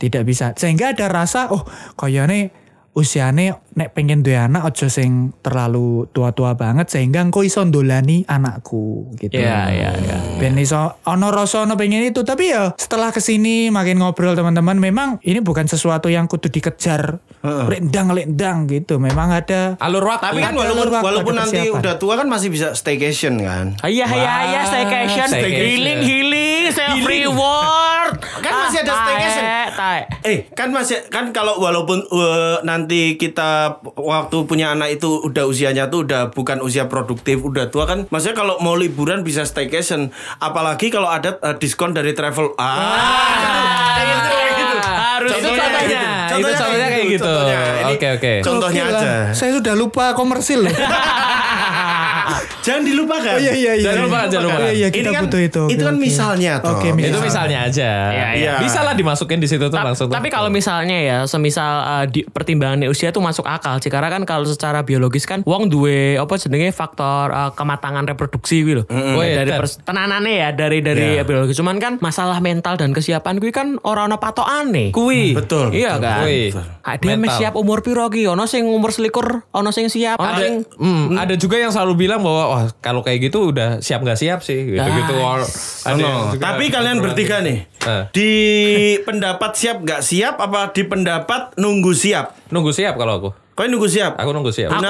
Tidak 0.00 0.22
bisa. 0.24 0.54
Sehingga 0.54 0.94
ada 0.94 1.06
rasa 1.10 1.50
oh 1.50 1.66
kayaknya 1.98 2.50
usiane 2.98 3.54
nek 3.78 3.94
pengen 3.94 4.26
duwe 4.26 4.34
anak 4.34 4.74
ojo 4.74 4.90
sing 4.90 5.30
terlalu 5.38 6.10
tua-tua 6.10 6.58
banget 6.58 6.90
sehingga 6.90 7.22
engko 7.22 7.46
iso 7.46 7.62
ndolani 7.62 8.26
anakku 8.26 9.14
gitu. 9.14 9.38
Iya, 9.38 9.70
iya, 9.70 9.90
iya. 9.94 10.16
Ben 10.42 10.58
iso 10.58 10.98
ono 11.06 11.30
rasa 11.30 11.62
ono 11.62 11.78
pengen 11.78 12.02
itu 12.02 12.26
tapi 12.26 12.50
ya 12.50 12.74
setelah 12.74 13.14
ke 13.14 13.22
sini 13.22 13.70
makin 13.70 14.02
ngobrol 14.02 14.34
teman-teman 14.34 14.82
memang 14.82 15.22
ini 15.22 15.38
bukan 15.38 15.70
sesuatu 15.70 16.10
yang 16.10 16.26
kudu 16.26 16.50
dikejar 16.50 17.22
lendang 17.70 18.10
lendang 18.10 18.66
gitu. 18.66 18.98
Memang 18.98 19.30
ada 19.30 19.78
Alur 19.78 20.02
waktu. 20.02 20.34
Tapi 20.34 20.42
kan 20.42 20.54
walaupun 20.58 20.90
waktu, 20.90 21.06
walaupun 21.06 21.34
nanti 21.38 21.58
persiapan. 21.62 21.78
udah 21.78 21.94
tua 22.02 22.14
kan 22.18 22.26
masih 22.26 22.50
bisa 22.50 22.74
staycation 22.74 23.38
kan. 23.38 23.78
Iya, 23.86 24.10
iya, 24.10 24.34
iya, 24.50 24.60
staycation, 24.66 25.28
staycation. 25.30 25.54
healing, 25.54 26.00
healing, 26.02 26.62
self 26.74 26.98
reward. 27.06 28.18
Kan 28.42 28.52
masih 28.66 28.82
ada 28.82 28.94
staycation. 29.06 29.44
Eh, 30.20 30.50
kan 30.50 30.68
masih 30.68 31.06
kan 31.08 31.30
kalau 31.30 31.56
walaupun 31.56 32.04
uh, 32.06 32.60
nanti 32.60 33.14
kita 33.14 33.78
waktu 33.94 34.44
punya 34.44 34.72
anak 34.72 34.94
itu 34.94 35.22
udah 35.22 35.44
usianya 35.44 35.86
tuh 35.86 36.04
udah 36.04 36.30
bukan 36.30 36.60
usia 36.60 36.86
produktif, 36.86 37.40
udah 37.40 37.68
tua 37.68 37.84
kan. 37.84 38.04
Maksudnya 38.08 38.36
kalau 38.36 38.54
mau 38.58 38.74
liburan 38.74 39.20
bisa 39.20 39.42
staycation. 39.42 40.10
Apalagi 40.38 40.88
kalau 40.88 41.06
ada 41.06 41.36
uh, 41.38 41.54
diskon 41.54 41.92
dari 41.92 42.12
travel. 42.12 42.52
Ah. 42.54 42.68
Kayak 43.94 44.06
gitu, 44.08 44.28
kayak 44.30 44.54
gitu. 44.54 44.76
Harus 44.78 45.30
itu 45.30 45.38
Contohnya 45.38 45.64
contohnya. 45.64 46.02
gitu. 46.02 46.38
Itu 46.38 46.48
contohnya 46.54 46.88
kayak 46.88 47.06
gitu. 47.08 47.24
contohnya. 47.24 47.58
Ini 47.58 47.86
Oke, 47.88 48.06
oke. 48.12 48.32
Contohnya 48.40 48.82
Gokil 48.84 48.94
lah. 48.94 49.02
aja. 49.02 49.14
Saya 49.32 49.50
sudah 49.54 49.74
lupa 49.74 50.04
komersil 50.12 50.60
loh. 50.62 50.74
Jangan 52.68 52.82
dilupakan. 52.84 53.32
Oh 53.32 53.40
iya 53.40 53.52
iya 53.54 53.72
iya. 53.74 53.84
Jangan 53.86 54.00
lupa, 54.04 54.20
jangan 54.26 54.44
lupa. 54.44 54.58
Iya 54.60 54.72
iya 54.74 54.88
kita 54.88 55.00
Ini 55.00 55.08
kan- 55.10 55.24
butuh 55.24 55.40
itu. 55.40 55.62
itu 55.68 55.82
kan 55.82 55.94
oke. 55.94 56.02
misalnya, 56.02 56.52
toh. 56.58 56.70
Oke, 56.74 56.88
Itu 56.88 57.00
Itu 57.00 57.08
misal. 57.08 57.24
misalnya 57.24 57.58
aja. 57.64 57.90
Iya, 58.08 58.28
iya. 58.34 58.52
Bisa 58.58 58.80
lah 58.82 58.92
dimasukin 58.92 59.38
di 59.38 59.48
situ 59.48 59.64
tuh 59.64 59.74
Ta- 59.74 59.86
langsung. 59.86 60.08
tapi 60.08 60.28
kalau 60.28 60.48
misalnya 60.48 60.98
ya, 60.98 61.18
semisal 61.24 61.72
uh, 61.80 62.04
di 62.04 62.22
pertimbangan 62.22 62.84
usia 62.86 63.08
itu 63.08 63.18
masuk 63.18 63.44
akal 63.44 63.78
sih, 63.78 63.88
karena 63.88 64.08
kan 64.08 64.22
kalau 64.22 64.44
secara 64.44 64.82
biologis 64.82 65.24
kan, 65.24 65.40
wong 65.42 65.66
duwe 65.66 66.14
apa 66.14 66.36
jenenge 66.36 66.68
faktor 66.70 67.30
uh, 67.30 67.50
kematangan 67.50 68.04
reproduksi 68.04 68.60
gitu 68.60 68.74
loh. 68.78 68.86
Oh, 68.88 69.22
iya, 69.22 69.40
dari 69.40 69.50
tenanane 69.80 70.32
ya 70.36 70.48
dari 70.50 70.78
dari 70.78 71.16
Iya. 71.16 71.24
biologis. 71.24 71.56
Cuman 71.56 71.78
kan 71.78 71.96
masalah 71.98 72.36
mental 72.38 72.76
dan 72.76 72.92
kesiapan 72.92 73.38
gue 73.38 73.48
kan 73.48 73.80
orang 73.82 74.06
ono 74.06 74.18
patokane. 74.18 74.90
kui. 74.90 75.32
Betul. 75.32 75.72
Iya 75.72 75.96
kan. 75.96 76.24
Kui. 76.24 76.52
Ada 76.82 77.14
siap 77.30 77.54
umur 77.54 77.80
piro 77.80 78.08
ki? 78.08 78.26
Ono 78.26 78.44
sing 78.44 78.64
umur 78.64 78.90
selikur, 78.90 79.44
ono 79.50 79.68
sing 79.68 79.86
siap, 79.86 80.16
ono 80.16 80.28
ada 80.28 80.40
sing 80.40 80.54
hmm, 80.64 81.14
ada 81.14 81.34
juga 81.34 81.56
yang 81.56 81.68
selalu 81.68 81.94
bilang 81.98 82.20
bahwa 82.20 82.57
wah 82.58 82.66
kalau 82.76 83.00
kayak 83.00 83.22
gitu 83.22 83.48
udah 83.48 83.78
siap 83.78 84.02
nggak 84.02 84.18
siap 84.18 84.42
sih 84.42 84.58
gitu 84.68 84.82
gitu 84.82 85.14
Ah, 85.14 85.38
ada 85.86 85.94
yang 85.94 86.34
No, 86.34 86.34
tapi 86.34 86.66
kalian 86.68 86.98
bertiga 86.98 87.38
nih 87.38 87.70
Eh. 87.80 88.02
di 88.10 88.30
pendapat 89.00 89.54
siap 89.54 89.78
nggak 89.80 90.02
siap 90.02 90.34
apa 90.36 90.68
di 90.68 90.82
pendapat 90.82 91.54
nunggu 91.54 91.94
siap? 91.94 92.34
nunggu 92.50 92.70
siap 92.70 92.94
kalau 92.94 93.14
aku 93.16 93.30
Kau 93.54 93.62
nunggu 93.64 93.86
siap? 93.86 94.14
aku 94.14 94.30
nunggu 94.30 94.50
siap 94.50 94.70
Aku 94.70 94.82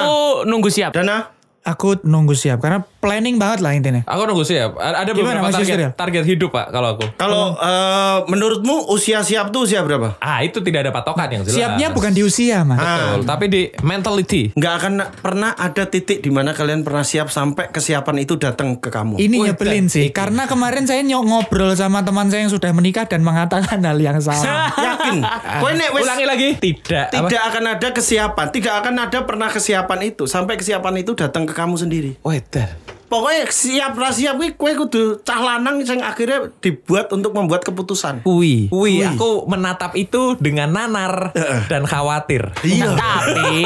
nunggu 0.45 0.69
siap. 0.69 0.91
Dana? 0.91 1.29
Aku 1.61 2.01
nunggu 2.01 2.33
siap 2.33 2.59
karena 2.59 2.81
planning 2.99 3.37
banget 3.37 3.59
lah 3.61 3.73
intinya. 3.73 4.03
aku 4.03 4.23
nunggu 4.25 4.43
siap 4.43 4.75
A- 4.75 4.99
ada 4.99 5.11
Gimana, 5.11 5.39
beberapa 5.41 5.55
target 5.55 5.95
target 5.95 6.25
hidup 6.25 6.51
pak 6.51 6.67
kalau 6.69 6.89
aku 6.93 7.07
Kalau 7.15 7.55
eh, 7.55 8.19
menurutmu 8.27 8.87
usia 8.89 9.23
siap 9.23 9.49
tuh 9.49 9.65
usia 9.65 9.81
berapa? 9.81 10.19
ah 10.19 10.41
itu 10.41 10.59
tidak 10.59 10.83
ada 10.83 10.93
patokan 10.93 11.31
yang 11.31 11.43
jelas 11.43 11.55
Siapnya 11.55 11.89
bukan 11.91 12.11
di 12.11 12.23
usia 12.23 12.63
mas. 12.63 12.77
Betul, 12.77 13.19
tapi 13.25 13.45
di 13.47 13.63
mentality 13.81 14.51
Nggak 14.53 14.73
akan 14.75 14.93
na- 14.95 15.11
pernah 15.11 15.51
ada 15.53 15.85
titik 15.85 16.19
di 16.19 16.29
mana 16.29 16.51
kalian 16.51 16.83
pernah 16.83 17.03
siap 17.03 17.29
sampai 17.29 17.71
kesiapan 17.71 18.19
itu 18.21 18.35
datang 18.35 18.75
ke 18.75 18.89
kamu. 18.89 19.15
Ini 19.17 19.37
Wih, 19.37 19.47
nyebelin 19.49 19.87
sih 19.87 20.11
karena 20.11 20.45
kemarin 20.45 20.83
saya 20.83 21.01
nyok 21.01 21.23
ngobrol 21.23 21.73
sama 21.73 22.03
teman 22.03 22.27
saya 22.27 22.43
yang 22.43 22.51
sudah 22.51 22.71
menikah 22.71 23.05
dan 23.05 23.23
mengatakan 23.23 23.79
hal 23.85 23.97
yang 23.97 24.19
sama. 24.19 24.75
Yakin? 24.89 25.23
Kau 25.23 25.71
nek 25.71 25.91
wes 25.93 26.03
ulangi 26.03 26.27
lagi 26.27 26.49
tidak 26.57 27.05
apa? 27.09 27.15
tidak 27.23 27.43
akan 27.47 27.65
ada 27.69 27.89
kesiapan, 27.91 28.47
tidak 28.51 28.75
akan 28.77 28.95
ada 28.99 29.19
pernah 29.23 29.49
kesiapan 29.49 30.01
itu 30.05 30.27
sampai 30.27 30.55
kesiapan 30.55 30.95
itu 30.99 31.15
datang 31.15 31.47
ke 31.47 31.53
kamu 31.53 31.75
sendiri. 31.77 32.11
Wedan. 32.21 32.98
Pokoknya 33.09 33.49
siap 33.49 33.97
ra 33.97 34.13
siap 34.13 34.37
kuwi 34.37 34.53
kowe 34.53 34.73
kudu 34.79 35.21
cah 35.21 35.41
lanang 35.41 35.81
yang 35.81 36.01
akhirnya 36.01 36.53
dibuat 36.61 37.09
untuk 37.09 37.33
membuat 37.33 37.65
keputusan. 37.65 38.21
Kui, 38.21 38.69
kui, 38.69 39.01
aku 39.01 39.49
menatap 39.49 39.97
itu 39.97 40.37
dengan 40.37 40.69
nanar 40.71 41.33
dan 41.67 41.89
khawatir. 41.89 42.53
Iya. 42.61 42.93
Tapi, 42.93 43.65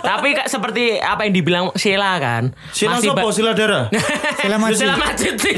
tapi 0.00 0.28
kak 0.32 0.48
seperti 0.48 0.96
apa 0.96 1.28
yang 1.28 1.34
dibilang 1.34 1.64
Sheila 1.76 2.16
kan. 2.16 2.56
Masih 2.72 3.12
sopo 3.12 3.28
sila 3.28 3.52
darah. 3.52 3.92
Sela 4.42 4.56
Majid. 4.56 4.78
Sheila 4.80 4.96
Majid 4.96 5.34
sih. 5.36 5.54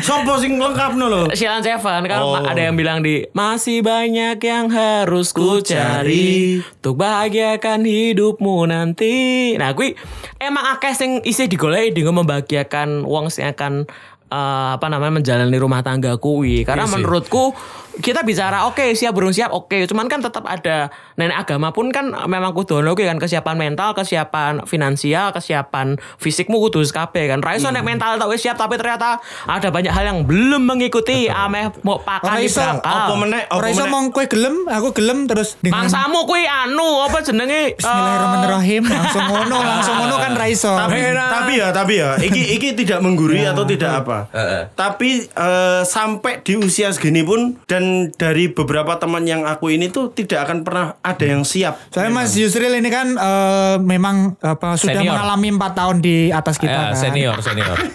Sopo 0.00 0.38
sing 0.38 0.56
lengkapno 0.56 1.06
lho. 1.06 1.22
Sheila 1.34 1.58
Seven 1.58 2.06
kan 2.06 2.18
Oh. 2.18 2.36
ada 2.38 2.60
yang 2.60 2.76
bilang 2.76 3.00
di 3.00 3.24
masih 3.30 3.80
banyak 3.80 4.36
yang 4.38 4.68
harus 4.68 5.32
ku 5.32 5.58
cari. 5.58 5.74
cari 5.74 6.28
untuk 6.60 6.94
bahagiakan 6.98 7.82
hidupmu 7.82 8.68
nanti. 8.68 9.54
Nah, 9.56 9.72
kui 9.72 9.94
emang 10.38 10.76
akeh 10.76 10.94
sing 10.94 11.10
isih 11.24 11.48
digoleki 11.48 11.94
dengan 11.94 12.27
membahagiakan 12.28 13.08
wong 13.08 13.32
sing 13.32 13.48
akan 13.48 13.88
eh, 14.28 14.68
apa 14.76 14.86
namanya 14.92 15.24
menjalani 15.24 15.56
rumah 15.56 15.80
tangga 15.80 16.20
kuwi. 16.20 16.68
Karena 16.68 16.84
Iya 16.84 16.92
sih. 16.92 16.94
menurutku 17.00 17.56
kita 17.98 18.22
bicara 18.22 18.70
oke 18.70 18.94
siap 18.94 19.12
burung 19.14 19.34
siap 19.34 19.50
oke. 19.50 19.86
Cuman 19.90 20.06
kan 20.06 20.22
tetap 20.22 20.46
ada 20.46 20.90
nenek 21.18 21.46
agama 21.46 21.74
pun 21.74 21.90
kan 21.90 22.14
memang 22.30 22.54
kudu 22.54 22.80
ono 22.82 22.94
kan 22.94 23.18
kesiapan 23.18 23.58
mental 23.58 23.94
kesiapan 23.94 24.62
finansial 24.64 25.34
kesiapan 25.34 25.98
fisikmu 26.22 26.62
kudu 26.62 26.86
kabeh 26.86 27.34
kan. 27.34 27.42
Ra 27.42 27.58
iso 27.58 27.68
nek 27.74 27.82
mental 27.82 28.16
tak 28.16 28.28
wis 28.30 28.42
siap 28.42 28.54
tapi 28.54 28.78
ternyata 28.78 29.18
ada 29.46 29.68
banyak 29.68 29.90
hal 29.90 30.04
yang 30.14 30.18
belum 30.22 30.62
mengikuti 30.62 31.26
ameh 31.26 31.74
mau 31.82 31.98
pakan 31.98 32.38
iso, 32.42 32.62
Apa 32.62 32.78
berangkal 32.78 33.16
meneh? 33.18 33.42
Apa 33.50 33.58
Ora 33.58 33.66
iso 33.70 33.84
mong 33.90 34.06
kue 34.14 34.24
gelem, 34.30 34.56
aku 34.70 34.88
gelem 34.94 35.26
terus 35.26 35.58
dengan 35.58 35.82
mangsamu 35.84 36.22
kuwi 36.28 36.46
anu 36.46 37.02
apa 37.02 37.18
jenenge? 37.26 37.74
Eh, 37.74 37.78
Bismillahirrahmanirrahim 37.78 38.82
langsung 38.86 39.24
ngono, 39.26 39.58
langsung 39.74 39.94
ngono 39.98 40.16
kan 40.22 40.32
ra 40.38 40.46
iso. 40.46 40.72
tapi, 40.72 40.98
tapi 41.14 41.52
ya 41.58 41.68
tapi 41.74 41.94
ya. 41.98 42.10
Iki 42.18 42.42
iki 42.60 42.68
tidak 42.78 43.02
menggurui 43.02 43.42
atau 43.42 43.66
tidak 43.66 44.06
apa. 44.06 44.30
Tapi 44.78 45.26
eh, 45.26 45.82
sampai 45.82 46.44
di 46.46 46.54
usia 46.54 46.94
segini 46.94 47.26
pun 47.26 47.58
dan 47.66 47.87
dari 48.10 48.48
beberapa 48.48 48.96
teman 48.96 49.22
yang 49.22 49.42
aku 49.42 49.68
ini 49.68 49.88
tuh 49.88 50.10
tidak 50.10 50.44
akan 50.44 50.62
pernah 50.62 50.86
ada 51.00 51.24
yang 51.24 51.42
siap 51.42 51.78
Soalnya 51.88 52.12
Mas 52.12 52.32
Yusril 52.32 52.72
ini 52.72 52.86
kan 52.86 53.12
eh, 53.12 53.76
memang 53.78 54.36
apa 54.38 54.74
sudah 54.74 54.96
Senior. 54.96 55.12
mengalami 55.12 55.48
empat 55.50 55.72
tahun 55.74 55.96
di 55.98 56.16
atas 56.28 56.56
kita 56.56 56.70
Ya, 56.70 56.84
kan. 56.86 56.96
senior, 56.96 57.36
senior. 57.38 57.76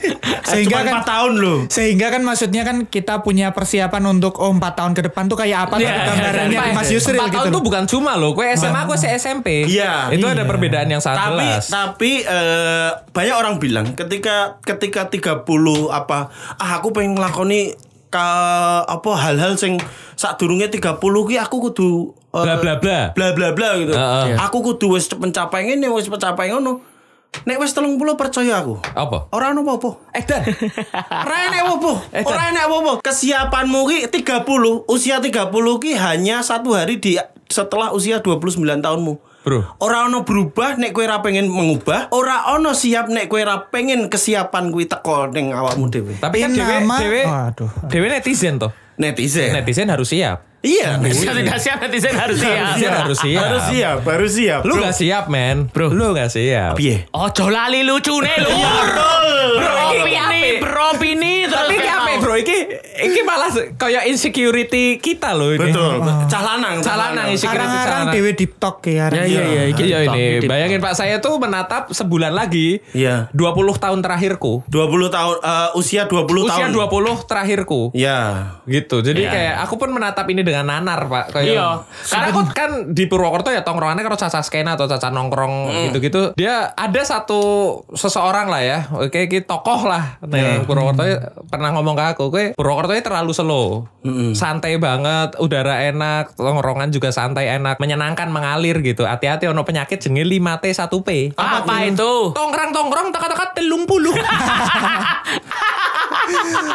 Sehingga 0.44 0.76
Cuma 0.76 0.84
kan 0.84 0.94
empat 0.94 1.08
tahun 1.08 1.34
loh 1.36 1.60
sehingga 1.68 2.08
kan 2.10 2.22
maksudnya 2.22 2.62
kan 2.62 2.78
kita 2.86 3.22
punya 3.22 3.50
persiapan 3.50 4.04
untuk 4.12 4.38
oh 4.38 4.52
empat 4.52 4.76
tahun 4.76 4.92
ke 4.92 5.08
depan 5.08 5.26
tuh 5.26 5.36
kayak 5.36 5.66
apa 5.66 5.76
tuh 5.76 5.84
Iya, 5.84 6.04
gambarannya 6.06 6.60
di 6.60 6.72
Mas 6.74 6.90
Yusril 6.90 7.16
Empat 7.16 7.26
gitu. 7.26 7.38
tahun 7.38 7.48
loh. 7.48 7.54
tuh 7.54 7.64
bukan 7.64 7.84
cuma 7.86 8.12
loh. 8.14 8.32
Kue 8.34 8.46
SMA, 8.52 8.82
kue 8.84 8.98
SMP. 9.00 9.48
Iya. 9.66 10.10
Itu 10.10 10.26
ada 10.26 10.44
perbedaan 10.44 10.88
yang 10.88 11.00
sangat 11.00 11.32
tapi 11.32 11.46
jelas. 11.48 11.66
tapi 11.66 12.12
eh, 12.22 12.90
banyak 13.08 13.36
orang 13.36 13.56
bilang 13.58 13.86
ketika 13.94 14.60
ketika 14.62 15.08
30 15.08 15.48
apa 15.90 16.28
ah 16.56 16.72
aku 16.76 16.92
pengen 16.92 17.16
ngelakoni 17.16 17.74
ke 18.14 18.28
apa 18.86 19.12
hal-hal 19.18 19.58
sing 19.58 19.82
sadurunge 20.14 20.70
30 20.70 21.02
ki 21.02 21.36
aku 21.42 21.56
kudu 21.70 22.14
eh, 22.30 22.46
Bla, 22.46 22.62
bla, 22.62 22.74
bla. 22.78 23.10
bla 23.18 23.34
bla 23.34 23.50
bla 23.58 23.70
gitu. 23.82 23.94
Heeh. 23.98 24.38
Aku 24.38 24.62
kudu 24.62 24.94
wis 24.94 25.10
mencapai 25.10 25.66
ngene 25.66 25.90
wis 25.90 26.06
mencapai 26.06 26.54
ngono. 26.54 26.86
Nek 27.50 27.58
wis 27.58 27.74
30 27.74 27.98
percaya 28.14 28.62
aku. 28.62 28.78
Apa? 28.94 29.34
Ora 29.34 29.50
ono 29.58 29.66
apa-apa. 29.66 30.14
Eh 30.14 30.22
dan. 30.22 30.46
Ora 31.26 31.36
enek 31.50 31.62
apa-apa. 31.66 31.94
Ora 32.30 32.44
enek 32.54 32.64
apa-apa. 32.70 32.94
Kesiapanmu 33.02 33.90
ki 33.90 33.98
30, 34.14 34.86
usia 34.86 35.18
30 35.18 35.50
ki 35.82 35.92
hanya 35.98 36.46
satu 36.46 36.78
hari 36.78 37.02
di 37.02 37.18
setelah 37.50 37.90
usia 37.90 38.22
29 38.22 38.62
tahunmu. 38.62 39.33
Bro. 39.44 39.76
Ora 39.84 40.08
ono 40.08 40.24
berubah 40.24 40.80
nek 40.80 40.96
kowe 40.96 41.04
ora 41.04 41.20
pengen 41.20 41.52
mengubah, 41.52 42.08
ora 42.16 42.56
ono 42.56 42.72
siap 42.72 43.12
nek 43.12 43.28
kowe 43.28 43.44
ora 43.44 43.68
pengen 43.68 44.08
kesiapan 44.08 44.72
kuwi 44.72 44.88
teko 44.88 45.28
ning 45.36 45.52
awakmu 45.52 45.92
dhewe. 45.92 46.16
Tapi 46.16 46.40
kan 46.40 46.56
dewe 46.56 46.76
Nama- 46.80 47.00
dewe 47.04 47.22
Waduh. 47.28 47.72
dewe 47.92 48.08
netizen 48.08 48.56
toh. 48.56 48.72
Netizen. 48.96 49.52
Netizen 49.52 49.92
harus 49.92 50.08
siap. 50.08 50.54
Iya, 50.64 50.96
tidak 50.96 51.60
siap 51.60 51.76
netizen 51.84 52.16
harus 52.16 52.40
siap. 52.40 52.56
Netizen 52.56 52.94
harus 52.96 53.18
siap. 53.20 53.44
Harus 53.44 53.64
siap, 53.68 53.98
harus 54.08 54.32
siap. 54.32 54.62
Lu 54.64 54.80
gak 54.80 54.96
siap, 54.96 55.24
men. 55.28 55.68
Bro. 55.68 55.92
Lu 55.92 56.16
gak 56.16 56.32
siap. 56.32 56.80
piye? 56.80 57.04
Ojo 57.12 57.52
lali 57.52 57.84
lucu 57.84 58.16
nih 58.24 58.38
lu. 58.40 58.48
Bro 59.60 60.08
ini, 60.08 60.64
bro 60.64 60.96
ini 61.04 61.34
terus 61.52 61.68
Tapi 61.68 62.13
Bro? 62.34 62.42
Iki 62.42 62.58
iki 63.06 63.22
malah 63.22 63.50
kayak 63.76 64.04
insecurity 64.08 64.98
kita 64.98 65.32
loh 65.32 65.52
ini. 65.52 65.70
Betul. 65.70 66.02
Calanang, 66.26 66.82
Calanang 66.82 67.28
isi 67.30 67.46
kira 67.46 67.62
Sekarang 67.62 68.10
celana. 68.10 68.12
dewe 68.12 68.32
di 68.32 68.40
TikTok 68.44 68.76
ya. 68.84 69.06
Ya, 69.08 69.24
iya, 69.24 69.42
iya, 69.44 69.64
iki 69.68 69.82
Iya 69.84 69.98
TikTok, 70.02 70.16
ini, 70.16 70.48
bayangin 70.48 70.80
Pak 70.80 70.94
saya 70.94 71.16
tuh 71.20 71.38
menatap 71.38 71.90
sebulan 71.90 72.34
lagi. 72.34 72.82
Iya. 72.92 73.30
20 73.32 73.54
tahun 73.78 74.00
terakhirku. 74.00 74.66
20 74.68 74.74
tahun 75.10 75.36
eh, 75.40 75.70
usia 75.76 76.04
20 76.06 76.26
Usia 76.44 76.66
tahun. 76.66 76.74
20 76.74 77.24
terakhirku. 77.24 77.82
Ya. 77.94 78.20
Gitu. 78.66 79.00
Jadi 79.00 79.22
Iya. 79.22 79.32
kayak 79.32 79.56
aku 79.64 79.76
pun 79.78 79.90
menatap 79.92 80.26
ini 80.26 80.42
dengan 80.42 80.68
nanar, 80.68 81.06
Pak. 81.06 81.26
Kayak 81.32 81.46
Iya. 81.48 81.68
Karena 82.04 82.26
aku 82.28 82.40
kan 82.52 82.70
di 82.90 83.04
Purwokerto 83.06 83.50
ya 83.50 83.62
tongkrongannya 83.62 84.02
kalau 84.02 84.18
caca 84.18 84.42
skena 84.42 84.74
atau 84.74 84.88
caca 84.88 85.08
nongkrong 85.08 85.56
Hmm. 85.64 85.84
gitu-gitu, 85.90 86.34
dia 86.34 86.72
ada 86.72 87.02
satu 87.04 87.42
seseorang 87.94 88.48
lah 88.48 88.62
ya. 88.62 88.80
Oke, 88.92 89.28
ki 89.28 89.44
tokoh 89.44 89.86
lah. 89.86 90.18
Iya. 90.24 90.60
Nih, 90.60 90.66
Purwokerto 90.66 91.04
pernah 91.46 91.70
ngomong 91.72 91.94
ke 91.94 92.06
aku, 92.10 92.23
"Kowe 92.30 92.54
Purwokerto 92.54 92.94
terlalu 93.00 93.32
slow. 93.34 93.68
Santai 94.36 94.78
banget, 94.78 95.40
udara 95.40 95.84
enak, 95.88 96.36
tongkrongan 96.36 96.92
juga 96.92 97.10
santai 97.10 97.50
enak, 97.56 97.80
menyenangkan 97.80 98.30
mengalir 98.30 98.84
gitu. 98.84 99.08
Hati-hati 99.08 99.48
ono 99.48 99.64
penyakit 99.64 100.00
jenenge 100.00 100.28
5T 100.28 100.66
1P." 100.76 101.10
Apa 101.40 101.88
itu? 101.88 102.36
Tongkrong-tongkrong 102.36 103.10
teka-teka 103.16 103.46
telung 103.58 103.84
puluh. 103.90 104.14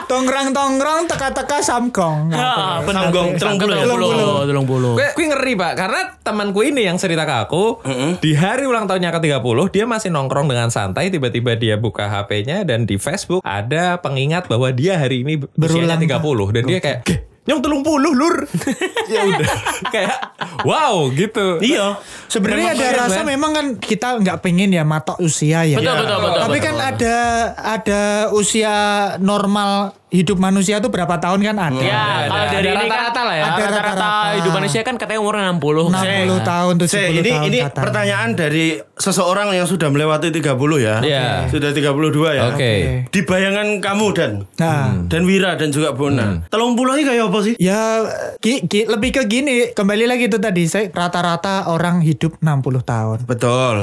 Tongkrong-tongkrong 0.08 1.08
teka-teka 1.08 1.60
samgong. 1.60 2.32
Ah, 2.32 2.80
bener. 2.84 3.08
Samgong, 3.08 3.28
telung 3.36 3.58
puluh 3.60 3.74
ya? 3.76 3.84
Telung 3.84 4.00
puluh, 4.00 4.40
telung 4.44 4.66
puluh. 4.66 4.92
Gue, 4.96 5.08
gue 5.14 5.26
ngeri 5.28 5.52
pak 5.56 5.72
karena 5.78 6.00
temanku 6.24 6.60
ini 6.60 6.84
yang 6.84 7.00
cerita 7.00 7.24
ke 7.24 7.34
aku 7.48 7.80
di 8.20 8.36
hari 8.36 8.68
ulang 8.68 8.84
tahunnya 8.84 9.14
ke 9.14 9.20
30 9.32 9.72
dia 9.72 9.84
masih 9.88 10.12
nongkrong 10.12 10.44
dengan 10.50 10.68
santai 10.68 11.08
tiba-tiba 11.08 11.56
dia 11.56 11.80
buka 11.80 12.04
HP-nya 12.04 12.68
dan 12.68 12.84
di 12.84 13.00
Facebook 13.00 13.40
ada 13.40 13.96
pengingat 14.00 14.44
bahwa 14.50 14.68
dia 14.74 15.00
hari 15.00 15.24
ini 15.24 15.37
usianya 15.46 15.98
Berulang 15.98 16.00
30 16.02 16.54
dan 16.54 16.62
dia 16.66 16.78
kayak 16.82 16.98
"Geh, 17.06 17.18
nyong 17.48 17.60
telung 17.60 17.80
puluh 17.80 18.12
lur 18.12 18.44
ya 19.12 19.24
udah 19.24 19.50
kayak 19.88 20.18
wow 20.62 21.08
gitu 21.10 21.56
Iya. 21.58 21.96
Sebenarnya 22.28 22.76
ada 22.76 23.08
rasa 23.08 23.24
Man. 23.24 23.32
memang 23.32 23.50
kan 23.50 23.66
kita 23.74 24.20
nggak 24.20 24.44
pengen 24.44 24.68
ya 24.68 24.84
matok 24.84 25.16
usia 25.18 25.64
ya. 25.64 25.80
Betul, 25.80 25.96
betul, 25.98 26.18
betul. 26.20 26.40
Tapi 26.44 26.52
betul. 26.54 26.66
kan 26.68 26.74
ada 26.76 27.16
ada 27.56 28.00
usia 28.30 28.74
normal 29.18 29.70
hidup 30.08 30.36
manusia 30.36 30.76
tuh 30.78 30.88
berapa 30.88 31.16
tahun 31.16 31.40
kan 31.42 31.56
ada. 31.58 31.76
Ya, 31.78 31.92
Ada, 31.92 32.26
kalau 32.26 32.40
ada. 32.42 32.52
dari 32.54 32.64
Ada 32.66 32.68
ini 32.70 32.76
kan 32.78 32.88
rata-rata 32.90 33.20
lah 33.22 33.34
ya. 33.34 33.44
Ada 33.46 33.62
Rata-rata 33.62 34.08
hidup 34.34 34.52
manusia 34.54 34.80
kan 34.82 34.94
katanya 34.96 35.20
umurnya 35.20 35.44
60. 35.50 35.88
60 35.88 36.40
tahun, 36.42 36.72
70 36.78 36.88
Saya, 36.88 37.08
ini 37.10 37.20
tahun 37.26 37.44
ini 37.46 37.58
katanya. 37.62 37.84
pertanyaan 37.84 38.30
dari 38.34 38.66
seseorang 38.94 39.48
yang 39.52 39.64
sudah 39.64 39.88
melewati 39.88 40.28
30 40.28 40.48
ya. 40.78 40.96
Iya. 41.00 41.28
Sudah 41.46 41.70
32 41.72 41.96
ya. 42.30 42.42
oke 42.46 42.72
Di 43.08 43.20
bayangan 43.22 43.66
kamu 43.78 44.06
dan 44.12 44.32
Nah, 44.58 44.96
dan 45.06 45.22
Wira 45.24 45.56
dan 45.56 45.68
juga 45.70 45.92
Bona. 45.92 46.44
Telung 46.46 46.72
puluh 46.74 46.92
ini 46.92 47.04
kayak 47.04 47.28
apa 47.28 47.37
sih? 47.40 47.54
ya 47.56 48.04
ki- 48.36 48.64
ki- 48.64 48.86
lebih 48.86 49.10
ke 49.12 49.22
gini, 49.24 49.70
kembali 49.70 50.04
lagi 50.04 50.26
itu 50.26 50.36
tadi 50.36 50.64
saya 50.64 50.88
rata-rata 50.88 51.66
orang 51.66 52.00
hidup 52.00 52.38
60 52.38 52.46
tahun. 52.82 53.18
Betul. 53.24 53.78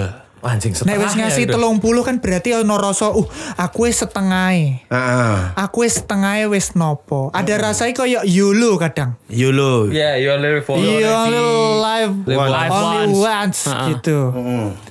anjing 0.45 0.77
Nek 0.77 1.01
wis 1.01 1.17
ngasih 1.17 1.49
telung 1.49 1.81
puluh 1.81 2.05
kan 2.05 2.21
berarti 2.21 2.53
ono 2.53 2.77
rasa, 2.77 3.09
uh 3.09 3.25
aku 3.57 3.89
wis 3.89 3.97
setengah. 3.97 4.85
Ah, 4.87 5.57
Aku 5.57 5.81
wis 5.81 5.97
setengah 5.97 6.45
wis 6.45 6.77
nopo. 6.77 7.33
Ada 7.33 7.57
rasanya 7.59 7.97
kayak 7.97 8.23
YOLO 8.23 8.77
kadang. 8.77 9.17
YOLO. 9.25 9.89
ya 9.89 10.13
you 10.15 10.29
live 10.37 10.61
for 10.61 10.77
You 10.77 11.01
only 11.01 11.41
live, 11.81 12.13
Live 12.29 12.45
life 12.47 12.69
only 12.69 13.09
once. 13.09 13.17
once, 13.17 13.59
Ha-ha. 13.65 13.89
gitu. 13.89 14.17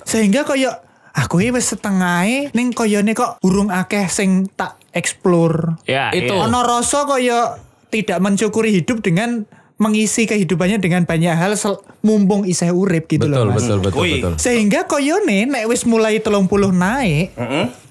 Sehingga 0.03 0.43
kayak 0.43 0.83
aku 1.15 1.39
ini 1.39 1.55
wis 1.55 1.71
setengah 1.71 2.27
ning 2.51 2.75
koyone 2.75 3.15
kok 3.15 3.39
urung 3.41 3.71
akeh 3.71 4.11
sing 4.11 4.51
tak 4.51 4.75
explore. 4.91 5.79
Ya, 5.87 6.11
Itu. 6.11 6.35
Ono 6.35 6.61
rasa 6.61 7.07
kayak 7.07 7.63
tidak 7.95 8.19
mensyukuri 8.19 8.75
hidup 8.75 8.99
dengan 8.99 9.47
mengisi 9.75 10.27
kehidupannya 10.27 10.79
dengan 10.79 11.03
banyak 11.03 11.35
hal 11.35 11.55
sel- 11.55 11.83
mumpung 12.03 12.43
isih 12.43 12.71
urip 12.71 13.07
gitu 13.07 13.27
betul 13.27 13.47
loh 13.47 13.55
Mas. 13.55 13.63
betul 13.63 13.79
betul 13.83 14.03
betul 14.07 14.33
Sehingga 14.39 14.87
koyone 14.87 15.47
nek 15.47 15.67
wis 15.67 15.83
mulai 15.83 16.19
30 16.23 16.47
naik, 16.71 17.35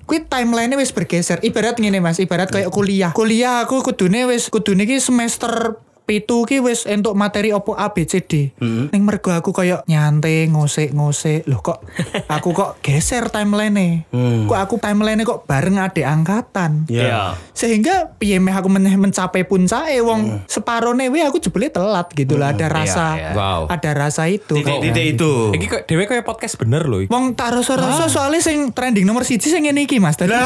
kuwi 0.04 0.24
timeline 0.24 0.76
wis 0.76 0.96
bergeser. 0.96 1.44
Ibarat 1.44 1.80
ngene 1.80 2.00
Mas, 2.00 2.20
ibarat 2.20 2.48
kayak 2.48 2.72
kuliah. 2.72 3.12
Kuliah 3.12 3.64
aku 3.64 3.84
kudune 3.84 4.28
wis 4.28 4.48
kudune 4.48 4.84
ki 4.84 5.00
semester 5.00 5.76
pitu 6.04 6.44
ki 6.44 6.60
wis 6.60 6.84
entuk 6.84 7.16
materi 7.16 7.56
opo 7.56 7.74
A 7.80 7.96
B 7.96 8.04
C 8.04 8.20
D. 8.24 8.52
Ning 8.60 9.02
mergo 9.08 9.32
aku 9.32 9.56
kayak 9.56 9.88
nyantai 9.88 10.52
ngosek-ngosek. 10.52 11.48
Loh 11.48 11.64
kok 11.64 11.84
aku 12.36 12.52
kok 12.52 12.84
geser 12.84 13.32
timeline 13.32 14.06
Kok 14.48 14.60
aku 14.60 14.76
timeline 14.80 15.24
kok 15.24 15.48
bareng 15.48 15.80
adik 15.80 16.04
angkatan. 16.04 16.86
Iya. 16.92 17.40
Sehingga 17.56 18.12
piye 18.20 18.38
meh 18.44 18.52
aku 18.52 18.68
meneh 18.68 18.94
mencapai 19.00 19.48
puncake 19.48 20.00
wong 20.04 20.44
separone 20.48 21.08
we 21.08 21.24
aku 21.24 21.40
jebule 21.40 21.72
telat 21.72 22.12
gitu 22.12 22.36
lah 22.36 22.52
ada 22.52 22.68
rasa 22.68 23.06
iya. 23.16 23.32
Wow. 23.34 23.72
ada 23.72 23.92
rasa 23.96 24.28
itu. 24.28 24.60
Titik-titik 24.60 25.06
itu. 25.16 25.32
Iki 25.56 25.66
kok 25.72 25.82
dhewe 25.88 26.04
kayak 26.06 26.28
podcast 26.28 26.60
bener 26.60 26.84
loh. 26.86 27.04
Wong 27.08 27.34
tak 27.34 27.56
rasa-rasa 27.56 28.12
soalnya 28.12 28.44
sing 28.44 28.76
trending 28.76 29.08
nomor 29.08 29.24
siji 29.24 29.48
sing 29.48 29.64
ngene 29.64 29.88
iki 29.88 29.98
Mas 30.04 30.20
tadi. 30.20 30.36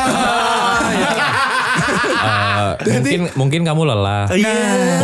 Eh, 2.17 2.99
mungkin 2.99 3.21
mungkin 3.37 3.61
kamu 3.63 3.81
lelah 3.85 4.25
Iya. 4.33 4.55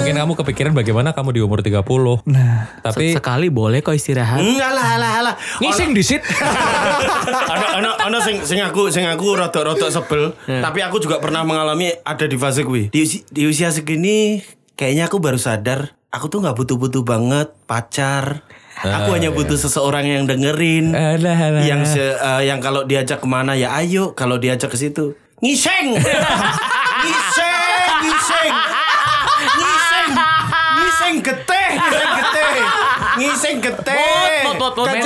mungkin 0.01 0.13
kamu 0.17 0.31
kepikiran 0.43 0.71
bagaimana 0.71 1.10
kamu 1.10 1.29
di 1.32 1.39
umur 1.39 1.60
30 1.60 1.82
Nah, 2.25 2.67
tapi 2.79 3.12
Sekali 3.12 3.47
boleh 3.47 3.79
kok 3.79 3.91
istirahat. 3.91 4.38
Enggak 4.38 4.69
lah, 4.69 4.88
alah, 4.93 5.12
alah. 5.17 5.36
ngising 5.58 5.91
disit 5.91 6.21
Ada 7.53 7.67
ana 7.75 7.91
ana 7.97 8.19
sing 8.19 8.39
sing 8.41 8.60
aku 8.60 8.88
sing 8.89 9.03
aku 9.03 9.34
rada-rada 9.34 9.88
sebel, 9.88 10.36
tapi 10.43 10.79
aku 10.79 10.99
juga 10.99 11.17
pernah 11.17 11.41
mengalami 11.41 11.89
ada 11.97 12.23
di 12.23 12.36
fase 12.36 12.62
kuwi. 12.62 12.88
Di, 12.88 12.99
usi- 13.01 13.23
di 13.25 13.43
usia 13.43 13.69
segini 13.69 14.43
kayaknya 14.73 15.08
aku 15.08 15.17
baru 15.17 15.38
sadar 15.38 15.95
aku 16.08 16.27
tuh 16.27 16.39
nggak 16.39 16.53
butuh-butuh 16.56 17.01
banget 17.01 17.49
pacar. 17.63 18.43
Aku 18.75 19.13
hanya 19.13 19.29
butuh 19.29 19.56
seseorang 19.56 20.03
yang 20.03 20.25
dengerin. 20.25 20.91
Alah, 20.91 21.38
alah. 21.39 21.63
yang 21.63 21.82
se- 21.84 22.01
eh, 22.13 22.41
yang 22.43 22.60
kalau 22.60 22.84
diajak 22.84 23.17
ke 23.17 23.25
mana 23.25 23.53
ya 23.53 23.71
ayo, 23.75 24.12
kalau 24.12 24.36
diajak 24.36 24.67
ke 24.67 24.75
situ 24.75 25.13
ngiseng, 25.39 25.93
ngiseng. 27.03 27.62
Ngiseng. 28.01 28.53
Ngiseng 31.23 31.39
geteh, 31.39 31.47
ngiseng 31.47 31.47
geteh. 31.47 31.62
Ngiseng 33.29 33.57
geteh. 33.59 34.43
Bot, 34.43 34.55
bot, 34.59 34.73
bot, 34.75 34.83
bot. 34.83 34.88
Kan 34.88 34.99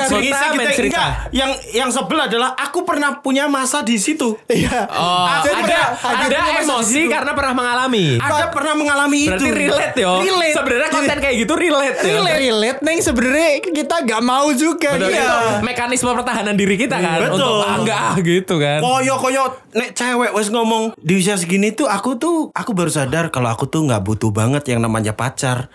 main 0.58 0.66
geteh. 0.66 0.76
cerita. 0.76 0.98
Enggak, 0.98 1.10
yang 1.36 1.52
yang 1.74 1.90
sebel 1.90 2.20
adalah 2.20 2.58
aku 2.58 2.82
pernah 2.82 3.20
punya 3.20 3.46
masa 3.46 3.82
di 3.82 3.98
situ. 3.98 4.38
iya. 4.50 4.90
Oh, 4.90 5.26
ada 5.28 5.50
ada- 5.50 5.90
ada 5.98 6.26
ada 6.26 6.38
emosi 6.62 7.06
karena 7.08 7.32
pernah 7.34 7.54
mengalami. 7.54 8.18
Ada 8.18 8.50
pernah 8.50 8.74
mengalami 8.74 9.18
itu. 9.28 9.34
Berarti 9.34 9.50
relate 9.54 9.98
yo. 9.98 10.14
Relate. 10.22 10.56
Sebenarnya 10.56 10.90
konten 10.90 11.18
kayak 11.20 11.36
gitu 11.38 11.54
relate 11.54 11.98
yo. 12.02 12.16
relate, 12.18 12.40
relate 12.40 12.80
neng 12.82 13.00
sebenarnya 13.02 13.50
kita 13.62 13.96
nggak 14.04 14.22
mau 14.24 14.48
juga 14.54 14.96
Betul, 14.96 15.12
iya. 15.14 15.60
mekanisme 15.62 16.10
pertahanan 16.14 16.56
diri 16.56 16.76
kita 16.80 16.98
kan 16.98 17.20
Betul. 17.22 17.38
untuk 17.38 17.54
enggak 17.84 18.00
ah, 18.00 18.16
gitu 18.18 18.56
kan. 18.58 18.80
Koyo 18.82 19.16
koyo 19.20 19.44
nek 19.74 19.90
cewek 19.94 20.32
wes 20.34 20.48
ngomong 20.50 20.96
di 20.98 21.14
usia 21.20 21.36
segini 21.38 21.70
tuh 21.72 21.86
aku 21.86 22.18
tuh 22.18 22.50
aku 22.54 22.72
baru 22.74 22.90
sadar 22.90 23.30
kalau 23.30 23.52
aku 23.52 23.68
tuh 23.68 23.86
nggak 23.86 24.02
butuh 24.02 24.32
banget 24.32 24.64
yang 24.72 24.82
namanya 24.82 25.14
pacar. 25.14 25.70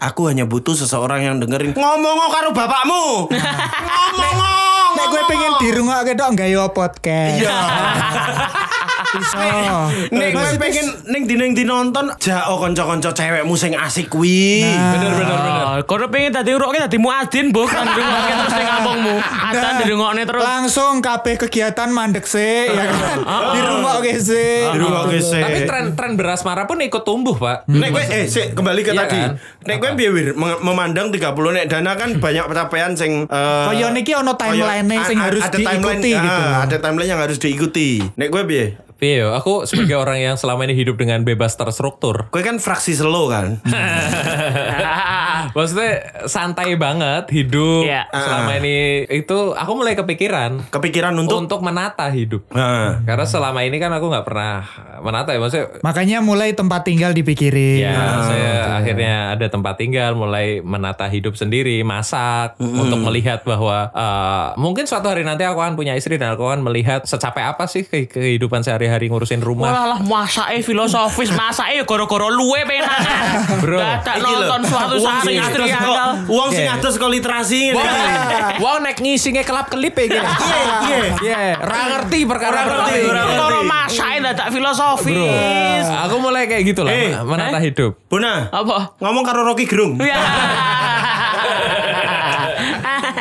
Aku 0.00 0.26
hanya 0.28 0.44
butuh 0.44 0.74
seseorang 0.74 1.24
yang 1.24 1.36
dengerin 1.38 1.76
ngomong 2.00 2.30
karo 2.32 2.48
bapakmu. 2.56 3.28
ngomong. 4.18 4.90
Nek 4.94 5.06
gue 5.10 5.22
pengen 5.26 5.52
dirungok 5.60 6.00
ke 6.06 6.12
dok 6.16 6.30
nggak 6.38 6.48
yo 6.52 6.64
podcast. 6.70 7.42
Iya. 7.42 7.58
Oh. 9.14 9.86
Nek 10.10 10.28
kowe 10.30 10.50
pengen 10.56 10.86
ning 11.06 11.22
dina 11.24 11.46
di 11.48 11.62
nonton 11.62 12.10
jao 12.18 12.58
kanca-kanca 12.58 13.10
cewekmu 13.10 13.54
sing 13.54 13.72
asik 13.72 14.08
kuwi. 14.08 14.62
Bener 14.64 15.10
bener 15.12 15.36
bener. 15.36 15.64
Oh, 15.64 15.78
kono 15.84 16.06
pengen 16.08 16.30
dadi 16.32 16.50
uruk 16.50 16.70
dadi 16.72 16.96
muadzin, 16.96 17.50
Bu. 17.50 17.62
Kan 17.64 17.86
dirungokne 17.86 18.32
terus 18.36 18.54
ning 18.54 18.68
kampungmu. 18.68 19.14
Adzan 19.20 19.74
dirungokne 19.80 20.22
terus. 20.24 20.42
langsung 20.44 20.94
kabeh 21.00 21.34
kegiatan 21.36 21.88
mandek 21.88 22.24
sih 22.24 22.66
ya 22.66 22.84
kan 22.84 23.18
di 23.50 23.60
rumah 23.60 23.92
oke 23.96 24.12
sih 24.14 24.66
Di 24.66 24.78
rumah 24.78 25.00
oke 25.04 25.18
sih. 25.18 25.40
Tapi 25.40 25.60
tren 25.64 25.84
tren 25.94 26.12
berasmara 26.14 26.64
pun 26.64 26.80
ikut 26.80 27.02
tumbuh, 27.02 27.34
Pak. 27.34 27.66
Nek 27.66 27.88
kowe 27.90 28.02
eh 28.02 28.24
sik 28.24 28.52
kembali 28.52 28.80
ke 28.80 28.92
Iya 28.92 29.00
tadi. 29.00 29.18
kan? 29.18 29.30
Nek 29.64 29.76
kowe 29.78 29.90
piye 29.94 30.10
memandang 30.36 31.08
30 31.08 31.20
nek 31.52 31.64
dana 31.66 31.92
kan 31.94 32.10
banyak 32.16 32.44
pencapaian 32.44 32.92
sing 32.94 33.24
eh, 33.24 33.64
Kaya 33.66 33.90
niki 33.90 34.12
ono 34.12 34.34
timeline-e 34.34 34.96
kaya- 34.96 35.06
sing 35.06 35.18
harus 35.18 35.42
timeline, 35.44 36.00
diikuti 36.00 36.10
gitu. 36.12 36.40
ah, 36.42 36.64
Ada 36.64 36.76
timeline 36.78 37.08
yang 37.08 37.20
harus 37.20 37.38
diikuti. 37.38 37.88
Nek 38.14 38.28
kowe 38.28 38.44
piye? 38.44 38.76
Yo, 39.06 39.30
aku 39.30 39.64
sebagai 39.64 39.94
orang 39.94 40.18
yang 40.18 40.34
selama 40.34 40.64
ini 40.64 40.74
hidup 40.74 40.96
dengan 40.96 41.20
bebas 41.22 41.54
terstruktur. 41.54 42.26
Kowe 42.28 42.40
kan 42.40 42.56
fraksi 42.56 42.92
slow 42.92 43.28
kan? 43.28 43.60
Maksudnya 45.54 45.92
santai 46.24 46.74
banget 46.74 47.28
hidup 47.30 47.84
Iya. 47.84 48.08
selama 48.08 48.56
ini 48.56 48.76
itu 49.06 49.52
aku 49.52 49.72
mulai 49.74 49.92
kepikiran 49.92 50.70
Kepikiran 50.70 51.12
untuk 51.14 51.36
untuk 51.38 51.60
menata 51.60 52.08
hidup. 52.08 52.48
Nah. 52.50 53.04
Karena 53.04 53.24
selama 53.24 53.60
ini 53.60 53.76
kan 53.76 53.92
aku 53.92 54.08
nggak 54.08 54.24
pernah 54.24 54.64
menata 54.98 55.30
ya 55.30 55.38
maksudnya 55.38 55.66
makanya 55.80 56.18
mulai 56.20 56.52
tempat 56.52 56.80
tinggal 56.82 57.12
dipikirin 57.12 57.84
Ya, 57.84 57.98
saya 58.22 58.50
akhirnya 58.74 59.14
ada 59.30 59.46
tempat 59.46 59.76
tinggal, 59.76 60.14
mulai 60.14 60.60
menata 60.60 61.04
hidup 61.06 61.34
sendiri, 61.34 61.82
masak 61.82 62.56
untuk 62.56 63.02
melihat 63.02 63.44
bahwa 63.44 63.90
eh, 63.90 64.46
mungkin 64.56 64.84
suatu 64.84 65.06
hari 65.06 65.22
nanti 65.22 65.42
aku 65.42 65.58
akan 65.58 65.74
punya 65.74 65.92
istri 65.92 66.16
dan 66.16 66.32
aku 66.32 66.46
akan 66.46 66.62
melihat 66.62 67.04
secapek 67.04 67.44
apa 67.44 67.66
sih 67.66 67.84
ke- 67.84 68.08
kehidupan 68.08 68.62
sehari-hari 68.62 68.93
ngurusin 69.02 69.40
rumah. 69.40 69.70
Walah 69.70 69.84
lah 69.86 70.00
masake 70.00 70.62
filosofis, 70.62 71.30
masake 71.30 71.82
gara-gara 71.82 72.28
luwe 72.28 72.62
pengen 72.62 72.86
Bro, 73.62 73.78
Dadak 73.78 74.14
lho, 74.18 74.30
nonton 74.30 74.60
suatu 74.64 74.94
uang 74.98 75.04
saat 75.04 75.24
sing 75.24 75.36
atus 75.38 75.70
kok-. 75.70 76.14
Uang 76.28 76.50
sing 76.50 76.66
atus 76.66 76.94
kok 76.96 77.10
literasi 77.10 77.58
ngene 77.70 77.80
iki. 77.80 78.62
Wah, 78.62 78.76
nek 78.78 78.96
ngisinge 78.96 79.42
kelap 79.42 79.66
kelip 79.68 79.94
ya 79.94 80.04
gini. 80.06 80.20
Iya, 80.24 80.58
iya. 80.84 81.08
Iya, 81.18 81.38
ra 81.58 81.80
ngerti 81.90 82.18
perkara 82.24 82.58
ngerti, 82.62 82.98
ora 83.02 83.20
ngerti. 83.20 83.34
Perkara 83.34 83.60
masake 83.62 84.16
dadak 84.20 84.48
filosofis. 84.52 85.86
Aku 86.04 86.16
mulai 86.18 86.44
kayak 86.44 86.62
gitu 86.64 86.80
lah, 86.84 86.92
Eh, 86.92 87.10
menata 87.20 87.58
hidup. 87.58 87.96
Bona. 88.06 88.48
Apa? 88.48 88.94
Ngomong 89.00 89.24
karo 89.24 89.42
Rocky 89.42 89.64
Gerung. 89.64 89.96
Ya. 89.98 90.14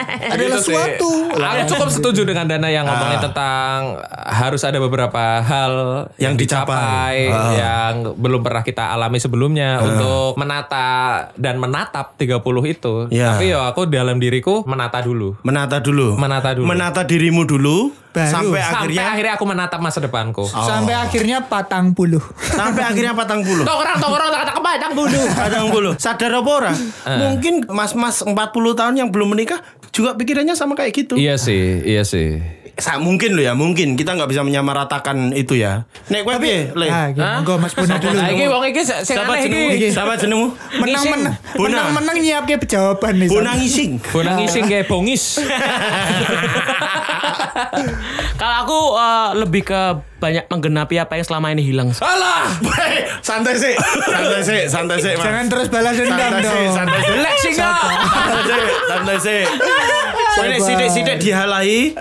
adalah 0.03 0.59
Gitu 0.59 0.69
suatu 0.69 1.11
Aku 1.33 1.63
cukup 1.67 1.89
setuju 1.89 2.21
dengan 2.23 2.45
Dana 2.45 2.67
yang 2.67 2.85
ngomongin 2.85 3.19
tentang 3.19 3.97
harus 4.23 4.61
ada 4.61 4.77
beberapa 4.77 5.17
hal 5.39 5.73
yang 6.15 6.33
Yang 6.33 6.45
dicapai. 6.45 7.17
dicapai 7.25 7.33
Ah. 7.33 7.53
yang 7.53 7.93
belum 8.13 8.41
pernah 8.41 8.61
kita 8.61 8.89
alami 8.89 9.17
sebelumnya 9.17 9.81
untuk 9.81 10.35
menata 10.35 10.89
dan 11.35 11.57
menatap 11.57 12.15
30 12.15 12.37
itu. 12.65 13.07
Ya. 13.09 13.33
Tapi 13.33 13.49
ya 13.49 13.65
aku 13.65 13.85
dalam 13.85 14.17
diriku 14.17 14.61
menata 14.63 14.99
dulu. 14.99 15.35
Menata 15.41 15.79
dulu. 15.79 16.15
Menata 16.15 16.53
dulu. 16.53 16.65
Menata 16.65 17.01
dirimu 17.03 17.43
dulu 17.43 18.02
Baru. 18.13 18.29
sampai 18.29 18.61
Sampai 18.61 18.77
akhirnya 18.93 19.05
akhirnya 19.09 19.33
aku 19.41 19.45
menatap 19.49 19.79
masa 19.81 19.99
depanku. 19.99 20.45
sampai 20.45 20.93
akhirnya 20.93 21.49
patang 21.49 21.97
puluh 21.97 22.21
sampai 22.37 22.85
akhirnya 22.85 23.17
patang 23.17 23.41
puluh. 23.41 23.65
Tok 23.65 23.79
orang 23.81 24.29
tak 24.29 24.39
kata 24.45 24.53
kepadang 24.53 24.91
dulu. 24.93 25.19
Patang 25.33 25.65
puluh. 25.73 25.91
Sadar 25.97 26.31
apa 26.31 26.51
ora? 26.53 26.73
Eh. 26.73 27.17
Mungkin 27.19 27.53
mas-mas 27.73 28.21
40 28.21 28.35
tahun 28.79 28.93
yang 29.01 29.09
belum 29.09 29.33
menikah 29.33 29.59
juga 29.89 30.13
pikirannya 30.13 30.53
sama 30.53 30.77
kayak 30.77 30.93
gitu. 30.93 31.13
Iya 31.17 31.41
sih, 31.41 31.81
iya 31.85 32.05
sih. 32.05 32.62
Sa- 32.73 32.97
mungkin 32.97 33.37
loh 33.37 33.43
ya, 33.43 33.53
mungkin 33.53 33.93
kita 33.93 34.17
nggak 34.17 34.33
bisa 34.33 34.41
menyamaratakan 34.41 35.29
itu 35.31 35.53
ya. 35.53 35.85
Nek 36.09 36.25
kowe 36.25 36.41
piye, 36.41 36.73
Le? 36.73 36.89
ah 36.89 37.13
monggo 37.37 37.61
mas 37.61 37.69
Buna 37.71 38.01
dulu 38.01 38.17
iki 38.17 38.45
wong 38.49 38.63
iki 38.65 38.81
sing 38.81 39.13
aneh 39.15 39.45
iki. 39.45 39.87
Siapa 39.93 40.17
jenengmu? 40.17 40.57
menang 40.81 40.97
Ngising. 40.97 41.11
menang 41.13 41.35
menang 41.53 41.87
menang 41.93 42.17
nyiapke 42.17 42.57
jawaban 42.65 43.13
nih 43.15 43.29
Bonang 43.29 43.61
Ising. 43.61 44.01
Bonang 44.09 44.41
ngising 44.41 44.65
kayak 44.71 44.89
bongis. 44.89 45.37
Kalau 48.33 48.55
aku 48.59 48.79
eh, 48.97 49.29
lebih 49.37 49.61
ke 49.63 49.81
banyak 50.17 50.47
menggenapi 50.47 50.95
apa 50.97 51.13
yang 51.13 51.25
selama 51.25 51.51
ini 51.51 51.61
hilang. 51.61 51.91
Alah, 51.99 52.47
santai 53.19 53.53
sih, 53.53 53.75
santai 54.01 54.41
sih, 54.41 54.61
santai 54.65 54.97
sih. 54.97 55.13
Jangan 55.13 55.45
terus 55.45 55.67
balas 55.67 55.93
dendam 55.93 56.17
santai 56.17 56.41
sih, 56.41 56.47
dong 56.47 56.73
santai 56.73 56.99
sih. 56.99 57.13
Relax 57.13 57.35
sih. 57.37 57.53
Santai 57.53 58.41
sih, 58.41 58.61
santai 58.87 59.17
sih. 59.19 59.41
Kowe 60.33 60.45
nek 60.49 60.59
sidik-sidik 60.65 61.17
dihalai, 61.21 61.93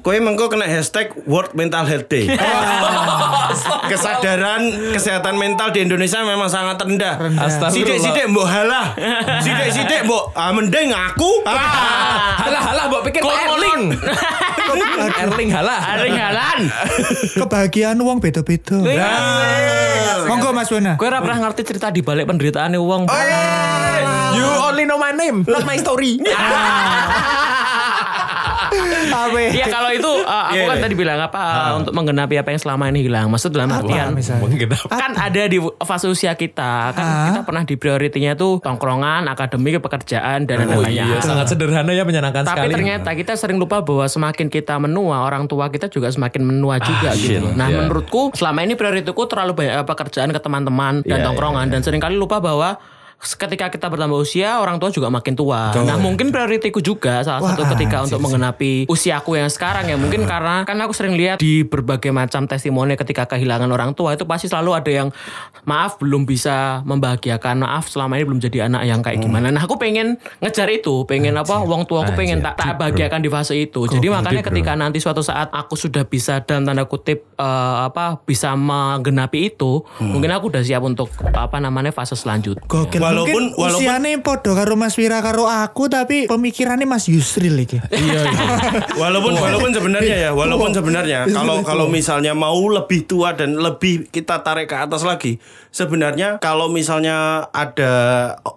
kowe 0.00 0.16
mengko 0.16 0.48
kena 0.48 0.64
hashtag 0.64 1.12
World 1.28 1.52
Mental 1.52 1.84
Health 1.84 2.08
Day. 2.08 2.24
Kesadaran 3.92 4.92
kesehatan 4.96 5.36
mental 5.36 5.70
di 5.70 5.84
Indonesia 5.84 6.24
memang 6.24 6.48
sangat 6.48 6.80
rendah. 6.82 7.20
Astagfirullah. 7.36 8.00
Sidik-sidik 8.00 8.24
mbok 8.32 8.46
halah. 8.48 8.96
Sidik-sidik 9.44 10.08
mbok 10.08 10.32
ah 10.32 10.50
mending 10.52 10.90
aku. 10.92 11.30
Ah. 11.56 12.36
halah 12.42 12.62
halah 12.62 12.84
mbok 12.90 13.02
pikir 13.08 13.20
Kok 13.22 13.32
Erling. 13.32 13.82
Erling 15.24 15.50
halah. 15.52 15.78
Ada 15.94 16.06
jalan. 16.08 16.58
kebahagiaan 17.36 17.96
uang 18.00 18.18
beda-beda 18.18 18.76
monggo 20.26 20.50
mas 20.50 20.68
Buna 20.68 20.98
Gue 20.98 21.06
ora 21.06 21.22
pernah 21.22 21.38
ngerti 21.46 21.62
cerita 21.62 21.88
di 21.94 22.02
balik 22.02 22.26
penderitaan 22.26 22.74
uang. 22.76 23.06
You 24.36 24.48
only 24.68 24.84
know 24.84 24.98
my 24.98 25.14
name, 25.14 25.46
not 25.46 25.64
my 25.64 25.78
story. 25.78 26.18
Awe. 29.08 29.44
Iya 29.50 29.66
kalau 29.66 29.90
itu 29.90 30.10
uh, 30.22 30.44
aku 30.46 30.56
Iya, 30.56 30.64
kan 30.66 30.76
iya. 30.76 30.84
tadi 30.84 30.94
bilang 30.94 31.18
apa 31.18 31.40
uh, 31.40 31.72
untuk 31.78 31.92
menggenapi 31.92 32.34
apa 32.36 32.48
yang 32.48 32.60
selama 32.60 32.84
ini 32.86 33.00
hilang. 33.02 33.26
Maksud 33.26 33.50
dalam 33.50 33.70
artian 33.70 34.12
kan 34.86 35.10
ada 35.14 35.42
di 35.44 35.56
fase 35.80 36.06
usia 36.06 36.32
kita 36.34 36.92
kan 36.92 37.04
Ah. 37.06 37.24
kita 37.30 37.42
pernah 37.42 37.62
di 37.62 37.74
prioritinya 37.74 38.34
tuh 38.34 38.58
tongkrongan, 38.58 39.24
akademik, 39.26 39.78
pekerjaan 39.78 40.44
dan 40.44 40.66
Oh 40.66 40.82
lain-lain. 40.82 41.06
iya, 41.06 41.18
sangat 41.18 41.48
sederhana 41.48 41.90
ya 41.90 42.02
menyenangkan 42.02 42.42
Tapi 42.42 42.66
sekali. 42.66 42.72
ternyata 42.72 43.10
kita 43.12 43.32
sering 43.34 43.56
lupa 43.56 43.80
bahwa 43.80 44.04
semakin 44.04 44.46
kita 44.46 44.76
menua, 44.76 45.22
orang 45.22 45.46
tua 45.46 45.68
kita 45.68 45.86
juga 45.86 46.08
semakin 46.08 46.42
menua 46.42 46.76
juga 46.78 47.12
shit. 47.12 47.38
gitu. 47.38 47.48
Nah, 47.52 47.66
Yeah. 47.66 47.78
menurutku 47.80 48.30
selama 48.32 48.60
ini 48.60 48.74
prioritiku 48.74 49.24
terlalu 49.24 49.52
banyak 49.56 49.84
pekerjaan 49.84 50.30
ke 50.30 50.38
teman-teman 50.38 51.00
dan 51.00 51.10
Yeah, 51.12 51.24
tongkrongan 51.24 51.66
dan 51.68 51.80
sering 51.80 51.98
kali 51.98 52.14
lupa 52.14 52.38
bahwa 52.38 52.76
ketika 53.16 53.72
kita 53.72 53.86
bertambah 53.88 54.20
usia, 54.20 54.60
orang 54.60 54.76
tua 54.76 54.92
juga 54.92 55.08
makin 55.08 55.32
tua. 55.32 55.72
Nah, 55.72 55.96
mungkin 55.96 56.28
prioritiku 56.28 56.84
juga 56.84 57.24
salah 57.24 57.40
satu 57.40 57.64
Wah, 57.64 57.70
ketika 57.72 57.96
anjir 58.04 58.12
untuk 58.12 58.20
mengenapi 58.28 58.84
usiaku 58.86 59.40
yang 59.40 59.48
sekarang 59.48 59.88
ya. 59.88 59.96
Mungkin 59.96 60.28
karena 60.28 60.68
kan 60.68 60.76
aku 60.84 60.92
sering 60.92 61.16
lihat 61.16 61.40
di 61.40 61.64
berbagai 61.64 62.12
macam 62.12 62.44
testimoni 62.44 62.92
ketika 62.94 63.24
kehilangan 63.24 63.72
orang 63.72 63.96
tua 63.96 64.12
itu 64.12 64.28
pasti 64.28 64.52
selalu 64.52 64.70
ada 64.76 64.90
yang 64.92 65.08
maaf 65.64 65.96
belum 65.96 66.28
bisa 66.28 66.84
membahagiakan, 66.84 67.64
maaf 67.64 67.88
selama 67.88 68.20
ini 68.20 68.24
belum 68.28 68.40
jadi 68.44 68.68
anak 68.68 68.82
yang 68.84 69.00
kayak 69.00 69.24
gimana. 69.24 69.48
Nah, 69.48 69.64
aku 69.64 69.80
pengen 69.80 70.20
ngejar 70.44 70.68
itu, 70.68 71.08
pengen 71.08 71.40
apa? 71.40 71.64
Wong 71.64 71.88
tua 71.88 72.04
aku 72.04 72.12
pengen 72.12 72.44
tak 72.44 72.60
tak 72.60 72.76
bahagiakan 72.76 73.24
di 73.24 73.32
fase 73.32 73.56
itu. 73.56 73.88
Jadi 73.88 74.06
makanya 74.12 74.44
ketika 74.44 74.76
nanti 74.76 75.00
suatu 75.00 75.24
saat 75.24 75.48
aku 75.56 75.72
sudah 75.74 76.04
bisa 76.04 76.44
dalam 76.44 76.68
tanda 76.68 76.84
kutip 76.84 77.32
eh, 77.40 77.76
apa 77.80 78.20
bisa 78.28 78.52
menggenapi 78.52 79.56
itu, 79.56 79.82
mungkin 80.04 80.30
aku 80.36 80.52
udah 80.52 80.60
siap 80.60 80.84
untuk 80.84 81.08
apa 81.32 81.56
namanya 81.58 81.90
fase 81.96 82.12
selanjutnya. 82.12 82.60
Gokil 82.68 83.05
Walaupun- 83.06 83.52
mungkin 83.52 83.58
walaupun- 83.58 83.82
usianya 83.82 84.10
podo 84.20 84.50
karo 84.52 84.74
Mas 84.74 84.94
Wira 84.94 85.18
karo 85.18 85.44
aku 85.44 85.86
tapi 85.86 86.26
pemikirannya 86.26 86.84
Mas 86.84 87.06
Yusril 87.06 87.56
iki. 87.58 87.78
Iya, 87.90 88.20
iya. 88.22 88.46
Walaupun 88.94 89.34
walaupun 89.34 89.70
sebenarnya 89.70 90.16
ya, 90.18 90.30
walaupun 90.30 90.70
sebenarnya 90.70 91.26
kalau 91.28 91.62
kalau 91.62 91.86
misalnya 91.86 92.32
mau 92.32 92.58
lebih 92.66 93.04
tua 93.04 93.32
dan 93.32 93.54
lebih 93.54 94.08
kita 94.08 94.40
tarik 94.40 94.66
ke 94.66 94.76
atas 94.76 95.02
lagi, 95.02 95.38
sebenarnya 95.76 96.40
kalau 96.40 96.72
misalnya 96.72 97.16
ada 97.52 97.92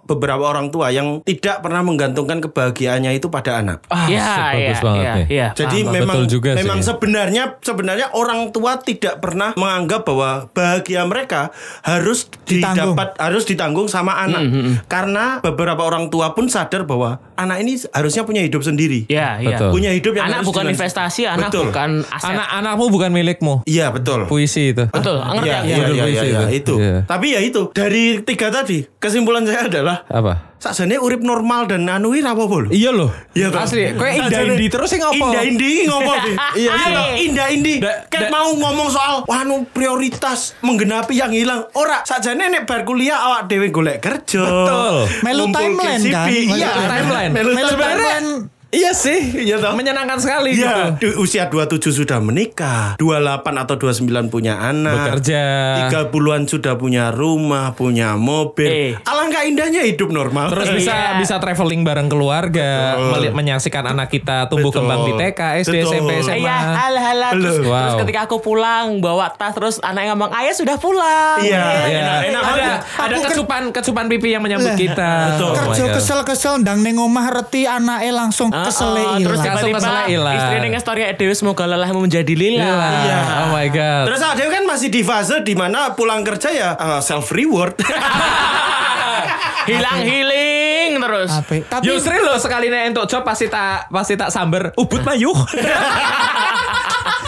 beberapa 0.02 0.40
orang 0.42 0.72
tua 0.72 0.88
yang 0.88 1.20
tidak 1.20 1.60
pernah 1.60 1.84
menggantungkan 1.84 2.40
kebahagiaannya 2.40 3.12
itu 3.12 3.28
pada 3.28 3.60
anak. 3.60 3.84
Ah, 3.86 4.08
Iya, 4.08 4.24
bagus 4.24 4.56
iya, 4.56 4.80
banget 4.80 5.04
nih. 5.04 5.26
iya. 5.28 5.48
Jadi 5.52 5.78
paham. 5.82 5.92
memang 5.94 6.16
Betul 6.16 6.32
juga 6.32 6.50
memang 6.56 6.78
sih. 6.80 6.86
sebenarnya 6.88 7.44
sebenarnya 7.60 8.06
orang 8.12 8.48
tua 8.48 8.80
tidak 8.80 9.20
pernah 9.20 9.52
menganggap 9.52 10.00
bahwa 10.02 10.30
bahagia 10.50 11.04
mereka 11.04 11.52
harus 11.82 12.24
Ditanggung. 12.42 12.96
didapat 12.96 13.08
harus 13.20 13.44
ditanggung 13.44 13.86
sama 13.86 14.16
anak. 14.18 14.40
Karena 14.86 15.38
beberapa 15.40 15.84
orang 15.84 16.08
tua 16.08 16.32
pun 16.32 16.48
sadar 16.48 16.82
bahwa 16.82 17.20
anak 17.36 17.60
ini 17.60 17.76
harusnya 17.90 18.24
punya 18.24 18.40
hidup 18.40 18.62
sendiri. 18.62 19.04
Iya, 19.06 19.36
iya. 19.38 19.56
Betul. 19.58 19.68
Punya 19.72 19.90
hidup 19.90 20.12
yang 20.14 20.26
Anak 20.30 20.42
bukan 20.42 20.64
dilan- 20.64 20.72
investasi, 20.72 21.22
anak 21.26 21.50
Betul. 21.50 21.68
bukan 21.68 21.90
aset. 22.06 22.32
Anak-anakmu 22.32 22.84
bukan 22.88 23.10
milikmu. 23.10 23.54
Iya 23.66 23.90
betul. 23.90 24.24
Puisi 24.24 24.70
itu. 24.70 24.86
Betul, 24.86 25.20
ngerti 25.20 25.44
Iya 25.44 25.58
aku. 25.58 25.66
iya 25.66 25.76
Judul 25.76 25.92
iya 25.92 26.02
puisi 26.02 26.26
iya, 26.26 26.40
itu. 26.48 26.54
itu. 26.54 26.74
Tapi 27.10 27.34
ya 27.34 27.42
itu 27.42 27.74
dari 27.74 28.22
tiga 28.22 28.54
tadi 28.54 28.86
kesimpulan 29.02 29.42
saya 29.42 29.66
adalah 29.66 30.06
Apa? 30.06 30.54
sakjane 30.62 30.94
urip 30.94 31.18
normal 31.18 31.66
dan 31.66 31.90
anu 31.90 32.14
ini 32.14 32.22
apa 32.22 32.38
lho? 32.38 32.70
Iya 32.70 32.94
loh. 32.94 33.10
Iya 33.34 33.50
toh? 33.50 33.66
Asli, 33.66 33.82
kowe 33.98 34.06
Sakjane 34.06 34.30
indah-indi 34.54 34.66
terus 34.70 34.88
sing 34.94 35.02
apa? 35.02 35.16
Indah-indi 35.18 35.90
ngopo 35.90 36.12
sih? 36.22 36.34
Iya, 36.60 36.70
iya. 36.70 37.02
Indah-indi. 37.26 37.74
Da- 37.82 38.06
Kayak 38.06 38.30
mau 38.30 38.54
ngomong 38.54 38.94
soal 38.94 39.26
anu 39.26 39.66
prioritas 39.66 40.54
menggenapi 40.62 41.18
yang 41.18 41.34
hilang. 41.34 41.66
Ora, 41.74 42.06
sakjane 42.06 42.46
nek 42.46 42.62
bar 42.62 42.86
kuliah 42.86 43.18
awak 43.18 43.50
dhewe 43.50 43.74
golek 43.74 43.98
kerja. 43.98 44.46
Betul. 44.46 44.94
Melu 45.26 45.44
timeline 45.50 46.02
kan? 46.06 46.26
Iya, 46.30 46.70
timeline. 46.86 47.30
Melu 47.34 47.50
Melu 47.58 47.74
timeline. 47.74 48.59
Iya 48.70 48.94
sih, 48.94 49.18
Iya 49.42 49.58
toh? 49.58 49.74
menyenangkan 49.74 50.14
sekali 50.16 50.54
Ya, 50.54 50.94
gitu. 50.94 51.18
usia 51.18 51.50
27 51.50 51.90
sudah 51.92 52.22
menikah, 52.22 52.94
28 52.96 53.42
atau 53.58 53.74
29 53.74 54.06
punya 54.30 54.62
anak. 54.62 55.18
Bekerja. 55.18 55.42
30-an 55.90 56.46
sudah 56.46 56.78
punya 56.78 57.10
rumah, 57.10 57.74
punya 57.74 58.14
mobil. 58.14 58.70
Eh. 58.70 58.90
Alangkah 59.02 59.42
indahnya 59.42 59.82
hidup 59.82 60.08
normal. 60.08 60.54
Terus 60.54 60.70
bisa 60.76 60.94
Iya. 60.94 61.18
bisa 61.18 61.34
traveling 61.36 61.82
bareng 61.82 62.06
keluarga, 62.06 62.94
meli- 63.10 63.34
menyaksikan 63.34 63.82
anak 63.84 64.06
kita 64.08 64.46
tumbuh 64.46 64.70
Betul. 64.70 64.86
kembang 64.86 65.00
di 65.02 65.12
TK, 65.18 65.40
SD, 65.60 65.76
Betul. 65.76 65.90
SMP, 65.90 66.10
SMA. 66.22 66.38
Iya, 66.38 66.56
halah. 66.70 67.30
Terus, 67.34 67.42
Belum. 67.58 67.66
terus 67.66 67.90
Wow. 67.90 68.00
ketika 68.00 68.20
aku 68.24 68.36
pulang 68.38 68.86
bawa 68.98 69.26
tas 69.32 69.50
terus 69.50 69.82
anaknya 69.82 70.14
ngomong 70.14 70.30
ayah 70.36 70.54
sudah 70.54 70.78
pulang. 70.78 71.42
Iya. 71.42 71.66
Iya. 71.90 72.10
Enak 72.30 72.42
ada 72.44 72.68
ada 72.86 73.14
kecupan 73.26 73.62
kecupan 73.70 74.06
pipi 74.06 74.30
yang 74.30 74.40
menyambut 74.40 74.72
Lah. 74.72 74.78
kita. 74.78 75.10
Betul. 75.34 75.50
Oh 75.50 75.54
Kerja 75.66 75.84
kesel-kesel 75.90 76.54
ndang 76.62 76.80
ning 76.80 76.94
omah 76.96 77.26
reti 77.32 77.66
anake 77.66 78.10
langsung 78.10 78.59
Ah, 78.60 78.66
kesel 78.68 78.92
ah, 78.92 79.16
terus 79.16 79.38
tiba-tiba 79.40 79.78
kesel 79.80 79.96
ilang. 80.12 80.36
istrinya 80.36 80.68
nge-story 80.76 81.00
Dewi 81.16 81.34
semoga 81.34 81.64
lelahmu 81.64 82.04
menjadi 82.04 82.34
lila. 82.36 82.68
Iya. 82.68 83.18
Oh 83.48 83.48
my 83.56 83.68
god. 83.72 84.04
Terus 84.12 84.20
ada 84.20 84.44
kan 84.52 84.62
masih 84.68 84.88
di 84.92 85.00
fase 85.00 85.40
di 85.40 85.54
mana 85.56 85.96
pulang 85.96 86.20
kerja 86.20 86.48
ya 86.52 86.68
self 87.00 87.32
reward. 87.32 87.80
Hilang 89.70 90.02
healing 90.02 90.98
terus. 90.98 91.30
Ape. 91.30 91.62
Tapi 91.64 91.84
Yusri 91.88 92.18
lo 92.20 92.36
sekali 92.36 92.72
nih 92.72 92.90
untuk 92.90 93.06
job 93.06 93.22
pasti 93.22 93.46
tak 93.46 93.88
pasti 93.88 94.16
tak 94.18 94.32
samber 94.32 94.72
ubud 94.76 95.00
mayuh. 95.04 95.36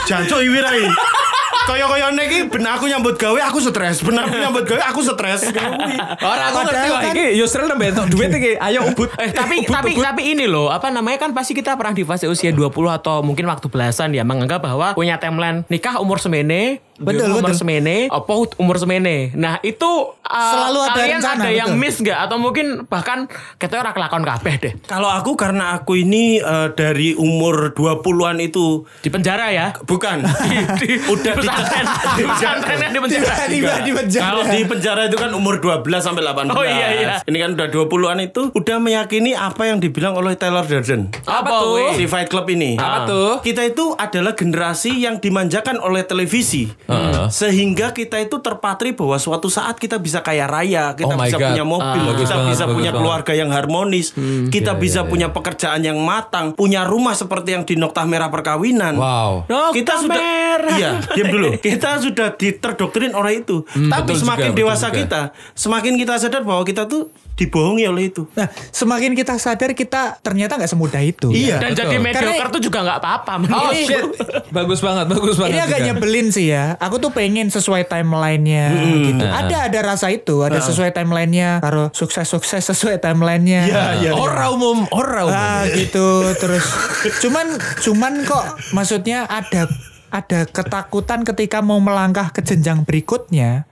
Jancuk 0.09 0.40
iwirai. 0.42 0.85
Kaya-kaya 1.62 2.11
iki 2.22 2.38
ben 2.51 2.64
aku 2.66 2.85
nyambut 2.87 3.14
gawe 3.16 3.40
aku 3.46 3.59
stres. 3.59 4.03
Ben 4.03 4.16
aku 4.16 4.35
nyambut 4.35 4.64
gawe 4.66 4.83
aku 4.90 5.01
stres. 5.03 5.40
Orang 6.18 6.46
aku 6.51 6.59
ngerti 6.66 6.88
kan- 6.88 7.14
iki 7.14 7.27
Yusri 7.38 7.62
nembe 7.64 7.87
entuk 7.88 8.07
duit 8.11 8.31
iki. 8.31 8.53
Ayo 8.59 8.90
ubud. 8.90 9.09
Eh, 9.16 9.31
tapi 9.31 9.64
tapi 9.64 9.94
tapi 9.94 10.22
ini 10.29 10.44
loh 10.46 10.68
apa 10.68 10.90
namanya 10.90 11.22
kan 11.22 11.31
pasti 11.33 11.53
kita 11.53 11.75
pernah 11.75 11.94
di 11.94 12.03
fase 12.03 12.27
usia 12.27 12.51
20 12.51 12.68
atau 12.90 13.22
mungkin 13.22 13.46
waktu 13.46 13.66
belasan 13.68 14.12
ya 14.12 14.22
menganggap 14.22 14.62
bahwa 14.62 14.92
punya 14.92 15.16
timeline 15.16 15.62
nikah 15.68 15.98
umur 15.98 16.18
semene 16.18 16.83
Betul, 17.03 17.29
umur 17.38 17.51
betul. 17.51 17.59
semene 17.59 17.97
apa 18.09 18.33
umur 18.59 18.77
semene 18.79 19.35
nah 19.35 19.59
itu 19.61 19.91
uh, 20.25 20.53
Selalu 20.53 20.79
ada 20.83 20.95
kalian 20.97 21.21
rencana, 21.21 21.43
ada 21.43 21.51
yang 21.51 21.71
betul. 21.75 21.83
miss 21.83 21.97
nggak 22.01 22.19
atau 22.29 22.37
mungkin 22.38 22.67
bahkan 22.87 23.19
kita 23.59 23.83
ora 23.83 23.91
kelakon 23.93 24.25
kabeh 24.25 24.55
deh 24.59 24.73
Kalau 24.87 25.11
aku 25.11 25.35
karena 25.37 25.77
aku 25.77 25.99
ini 25.99 26.41
eh, 26.41 26.69
dari 26.73 27.15
umur 27.15 27.77
20-an 27.77 28.41
itu 28.41 28.85
di 29.05 29.11
penjara 29.12 29.53
ya 29.53 29.77
bukan 29.85 30.25
udah 31.15 31.33
di 31.37 31.47
pesantren 31.47 31.87
di 32.17 32.25
pesantrennya 32.25 32.88
di 32.91 33.01
penjara 33.01 33.33
tiba-tiba 33.49 33.83
di 33.85 33.93
penjara. 33.93 34.25
Kalau 34.25 34.43
di 34.47 34.62
penjara 34.65 35.03
itu 35.09 35.17
kan 35.19 35.31
umur 35.35 35.55
12 35.61 35.85
sampai 36.01 36.23
18. 36.25 36.55
Oh, 36.55 36.65
iya, 36.65 36.88
iya. 36.97 37.17
Ini 37.25 37.38
kan 37.43 37.51
udah 37.59 37.69
20-an 37.69 38.19
itu 38.25 38.43
udah 38.53 38.77
meyakini 38.79 39.33
apa 39.37 39.69
yang 39.69 39.79
dibilang 39.83 40.15
oleh 40.17 40.35
Taylor 40.38 40.65
Durden. 40.65 41.12
Apa 41.27 41.43
Apa, 41.43 41.59
tuh? 41.62 41.77
Si 41.99 42.05
Fight 42.09 42.29
Club 42.33 42.47
ini. 42.53 42.79
Apa 42.79 43.09
tuh? 43.09 43.31
Kita 43.45 43.62
itu 43.67 43.93
adalah 43.97 44.33
generasi 44.33 45.03
yang 45.03 45.19
dimanjakan 45.19 45.79
oleh 45.83 46.07
televisi. 46.07 46.71
Sehingga 47.29 47.91
kita 47.91 48.19
itu 48.19 48.37
terpatri 48.39 48.93
bahwa 48.93 49.17
suatu 49.17 49.47
saat 49.47 49.77
kita 49.77 49.97
bisa 49.97 50.21
kaya 50.21 50.45
raya, 50.45 50.93
kita 50.93 51.09
Oh 51.09 51.19
bisa 51.19 51.37
God. 51.37 51.49
punya 51.49 51.65
mobil, 51.65 52.01
Ah. 52.01 52.09
Bagus 52.09 52.21
kita 52.23 52.35
banget, 52.37 52.51
bisa 52.51 52.65
punya 52.67 52.75
banget. 52.87 52.99
keluarga 52.99 53.33
yang 53.35 53.51
harmonis, 53.51 54.07
kita 54.49 54.73
Iya, 54.73 54.79
bisa 54.79 55.01
iya, 55.01 55.09
punya 55.09 55.29
pekerjaan 55.29 55.81
yang 55.81 55.99
matang, 55.99 56.53
punya 56.53 56.83
rumah 56.83 57.13
seperti 57.13 57.49
yang 57.51 57.65
di 57.65 57.75
Noktah 57.75 58.05
Merah 58.05 58.29
Perkawinan. 58.29 58.95
Wow. 58.95 59.45
Noktah 59.45 59.73
kita 59.73 59.93
sudah 59.99 60.17
merah. 60.17 60.75
iya 60.75 60.91
diam 61.11 61.29
dulu 61.29 61.49
kita 61.65 61.97
sudah 61.99 62.29
diterdoktrin 62.33 63.13
oleh 63.13 63.41
itu 63.41 63.65
tapi 63.65 63.81
Hmm, 63.83 63.89
betul 63.91 64.17
semakin 64.19 64.49
juga, 64.49 64.59
dewasa 64.59 64.87
betul 64.87 64.95
juga. 64.95 65.03
kita 65.03 65.21
semakin 65.55 65.93
kita 65.97 66.15
sadar 66.19 66.43
bahwa 66.43 66.63
kita 66.63 66.83
tuh 66.85 67.09
dibohongi 67.33 67.85
oleh 67.85 68.09
itu 68.09 68.29
Nah, 68.33 68.45
semakin 68.71 69.12
kita 69.12 69.37
sadar 69.37 69.73
kita 69.73 70.21
ternyata 70.21 70.57
nggak 70.57 70.68
semudah 70.68 71.01
itu. 71.01 71.33
Iya. 71.33 71.59
dan 71.59 71.73
betul. 71.73 71.81
jadi 71.83 71.97
mediocre 71.99 72.29
Karena- 72.38 72.53
tuh 72.53 72.62
juga 72.62 72.79
nggak 72.83 72.99
apa-apa 72.99 73.33
Oh 73.33 73.38
menurut 73.40 73.75
shit. 73.75 74.05
Bagus 74.49 74.81
banget, 74.81 75.07
bagus 75.09 75.37
banget. 75.37 75.53
Ini 75.53 75.61
agak 75.61 75.79
juga. 75.79 75.87
nyebelin 75.90 76.27
sih 76.29 76.47
ya. 76.49 76.77
Aku 76.77 76.97
tuh 76.97 77.09
pengen 77.11 77.49
sesuai 77.49 77.85
timelinenya 77.85 78.64
gitu. 79.03 79.25
Ada 79.25 79.57
ada 79.66 79.81
rasa 79.83 80.09
itu, 80.09 80.45
ada 80.45 80.61
sesuai 80.61 80.92
timelinenya. 80.92 81.59
Karo 81.59 81.88
sukses-sukses 81.90 82.61
sesuai 82.62 83.01
timelinenya. 83.01 83.61
Iya, 83.64 83.85
iya. 83.99 84.11
Ora 84.12 84.53
umum, 84.53 84.85
ora 84.90 85.25
umum. 85.25 85.33
Ah 85.35 85.64
gitu 85.66 86.05
terus. 86.37 86.64
Cuman 87.18 87.47
cuman 87.81 88.12
kok 88.23 88.45
maksudnya 88.71 89.25
ada 89.25 89.66
ada 90.12 90.45
ketakutan 90.45 91.25
ketika 91.25 91.64
mau 91.64 91.81
melangkah 91.81 92.29
ke 92.29 92.45
jenjang 92.45 92.85
berikutnya. 92.85 93.64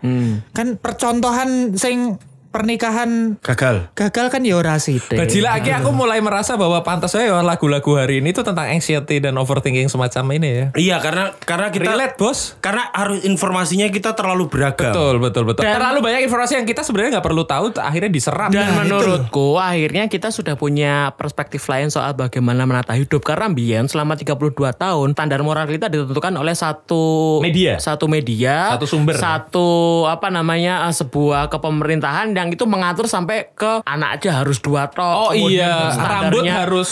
Kan 0.51 0.81
percontohan 0.81 1.77
sing 1.77 2.16
pernikahan 2.51 3.39
gagal 3.39 3.95
gagal 3.95 4.27
kan 4.29 4.43
ya 4.43 4.55
ora 4.55 4.75
sithik. 4.77 5.15
Bajila 5.15 5.55
aki 5.55 5.71
aku 5.73 5.91
mulai 5.91 6.19
merasa 6.19 6.55
bahwa 6.55 6.83
pantas 6.83 7.11
saya 7.11 7.31
lagu-lagu 7.41 7.95
hari 7.95 8.19
ini 8.19 8.31
tuh 8.31 8.43
tentang 8.43 8.67
anxiety 8.69 9.19
dan 9.19 9.35
overthinking 9.35 9.87
semacam 9.87 10.25
ini 10.35 10.49
ya. 10.51 10.67
iya 10.75 10.97
karena 10.99 11.31
karena 11.39 11.69
kita 11.69 11.87
Relate 11.89 12.17
bos. 12.17 12.59
karena 12.59 12.91
harus 12.91 13.23
informasinya 13.23 13.87
kita 13.87 14.13
terlalu 14.13 14.47
beragam 14.47 14.91
Betul, 14.91 15.15
betul, 15.21 15.45
betul. 15.45 15.63
Dan- 15.63 15.79
Terlalu 15.81 15.99
banyak 16.03 16.21
informasi 16.23 16.53
yang 16.55 16.67
kita 16.67 16.83
sebenarnya 16.83 17.11
nggak 17.15 17.25
perlu 17.25 17.45
tahu, 17.45 17.73
akhirnya 17.75 18.11
diserap. 18.11 18.51
Dan 18.51 18.67
Nah, 18.67 18.83
menurutku 18.83 19.57
akhirnya 19.57 20.07
kita 20.07 20.29
sudah 20.29 20.55
punya 20.55 21.15
perspektif 21.15 21.63
lain 21.65 21.89
soal 21.89 22.13
bagaimana 22.13 22.63
menata 22.63 22.93
hidup 22.93 23.23
karena 23.23 23.49
Bian 23.49 23.87
selama 23.87 24.13
32 24.15 24.37
tahun 24.73 25.09
standar 25.13 25.41
moral 25.41 25.65
kita 25.65 25.87
ditentukan 25.87 26.35
oleh 26.35 26.53
satu 26.53 27.39
Media. 27.41 27.79
satu 27.79 28.05
media, 28.07 28.75
Satu 28.75 28.87
sumber. 28.87 29.15
satu 29.15 29.69
apa 30.05 30.29
namanya 30.29 30.85
eh, 30.85 30.93
sebuah 30.93 31.49
kepemerintahan 31.49 32.35
yang 32.40 32.48
itu 32.48 32.64
mengatur 32.64 33.05
sampai 33.05 33.53
ke 33.53 33.85
anak 33.85 34.16
aja 34.16 34.40
harus 34.40 34.59
dua 34.59 34.88
tok. 34.88 35.31
Oh 35.31 35.33
iya, 35.33 35.92
rambut 35.94 36.44
harus 36.44 36.90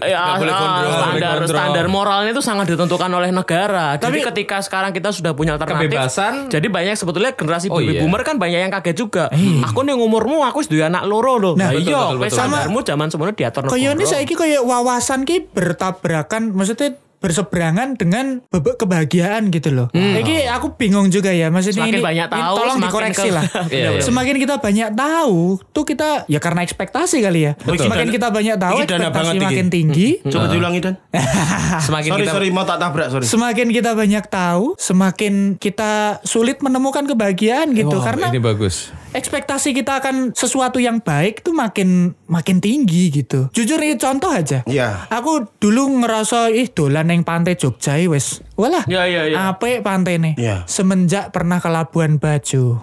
Ya, 0.00 0.36
boleh 0.36 0.52
ah, 0.52 0.60
nggak 0.60 0.78
boleh 0.78 0.92
standar 0.92 1.36
gondrong. 1.40 1.50
standar 1.50 1.86
moralnya 1.88 2.30
itu 2.30 2.42
sangat 2.44 2.66
ditentukan 2.68 3.10
oleh 3.10 3.30
negara. 3.32 3.96
Jadi 3.96 4.20
Tapi- 4.20 4.28
ketika 4.32 4.56
sekarang 4.60 4.90
kita 4.92 5.10
sudah 5.10 5.32
punya 5.32 5.56
alternatif, 5.56 5.88
Kebebasan. 5.90 6.32
Jadi 6.46 6.66
banyak 6.68 6.94
sebetulnya 6.94 7.32
generasi 7.32 7.66
Oh, 7.68 7.80
baby 7.80 7.96
iya. 7.96 8.00
boomer 8.00 8.22
kan 8.22 8.36
banyak 8.36 8.60
yang 8.60 8.72
kaget 8.72 8.96
juga. 8.96 9.24
Aku 9.66 9.82
nih 9.82 9.96
umurmu 9.96 10.44
aku 10.44 10.62
sudah 10.62 10.86
anak 10.86 11.08
loro 11.08 11.36
loh. 11.36 11.54
Nah, 11.56 11.72
iya, 11.72 12.14
standarmu 12.28 12.84
zaman 12.84 13.08
semuanya 13.08 13.34
diatur 13.34 13.66
Kayak 13.66 13.96
ini 13.96 14.04
saya 14.04 14.22
kayak 14.22 14.62
wawasan 14.62 15.24
ki 15.24 15.48
bertabrakan 15.50 16.52
maksudnya 16.52 16.94
berseberangan 17.20 17.94
dengan 17.94 18.40
bebe- 18.46 18.74
kebahagiaan 18.74 19.48
gitu 19.48 19.70
loh. 19.70 19.88
Iki 19.92 20.48
aku 20.48 20.74
bingung 20.74 21.08
juga 21.08 21.28
ya 21.28 21.48
maksudnya 21.48 21.84
Semakin 21.84 21.94
ini, 21.94 22.02
banyak 22.02 22.26
ini 22.26 22.34
tahu, 22.34 22.56
tolong 22.56 22.76
semakin 22.76 22.88
dikoreksi 22.90 23.22
ke- 23.22 23.34
lah. 23.34 23.44
Iya, 23.70 23.88
iya. 23.90 24.00
Semakin 24.00 24.36
kita 24.36 24.54
banyak 24.56 24.88
tahu, 24.90 25.40
tuh 25.70 25.84
kita 25.84 26.08
ya 26.26 26.38
karena 26.38 26.60
ekspektasi 26.60 27.20
kali 27.20 27.40
ya. 27.42 27.52
Betul. 27.54 27.86
Semakin 27.86 28.02
Ini 28.02 28.14
kita 28.14 28.28
banyak 28.28 28.56
tahu, 28.56 28.74
ini 28.74 28.84
ekspektasi 28.86 29.36
makin 29.38 29.66
tinggi. 29.68 30.08
coba 30.22 30.46
diulangi 30.48 30.80
dan 30.80 30.94
semakin 31.86 32.10
sorry 32.10 32.22
kita 32.22 32.32
sorry 32.32 32.48
mau 32.48 32.64
tak 32.64 32.78
tabrak 32.78 33.08
sorry 33.08 33.24
Semakin 33.24 33.68
kita 33.68 33.90
banyak 33.92 34.24
tahu, 34.26 34.74
semakin 34.76 35.34
kita 35.54 35.92
sulit 36.22 36.58
menemukan 36.58 37.04
kebahagiaan 37.04 37.70
gitu. 37.72 37.92
Wow, 37.92 38.02
karena 38.02 38.26
ini 38.30 38.40
bagus. 38.40 38.90
ekspektasi 39.10 39.74
kita 39.74 39.98
akan 39.98 40.32
sesuatu 40.32 40.78
yang 40.78 40.98
baik 40.98 41.42
tuh 41.42 41.52
makin 41.52 42.16
makin 42.24 42.58
tinggi 42.58 43.10
gitu. 43.12 43.50
Jujur 43.50 43.76
ini 43.76 43.94
contoh 43.94 44.30
aja. 44.30 44.62
Iya. 44.64 45.10
Aku 45.10 45.50
dulu 45.58 46.00
ngerasa 46.00 46.48
ih 46.48 46.66
dolan 46.66 47.09
neng 47.10 47.26
pantai 47.26 47.58
Jogja 47.58 47.98
wes. 48.06 48.38
Walah. 48.54 48.86
Iya, 48.86 49.02
iya. 49.08 49.50
Apik 49.50 49.82
pantai 49.82 50.22
nih. 50.22 50.34
Iya. 50.38 50.56
Semenjak 50.70 51.34
pernah 51.34 51.58
ke 51.58 51.66
Labuan 51.66 52.22
Bajo. 52.22 52.78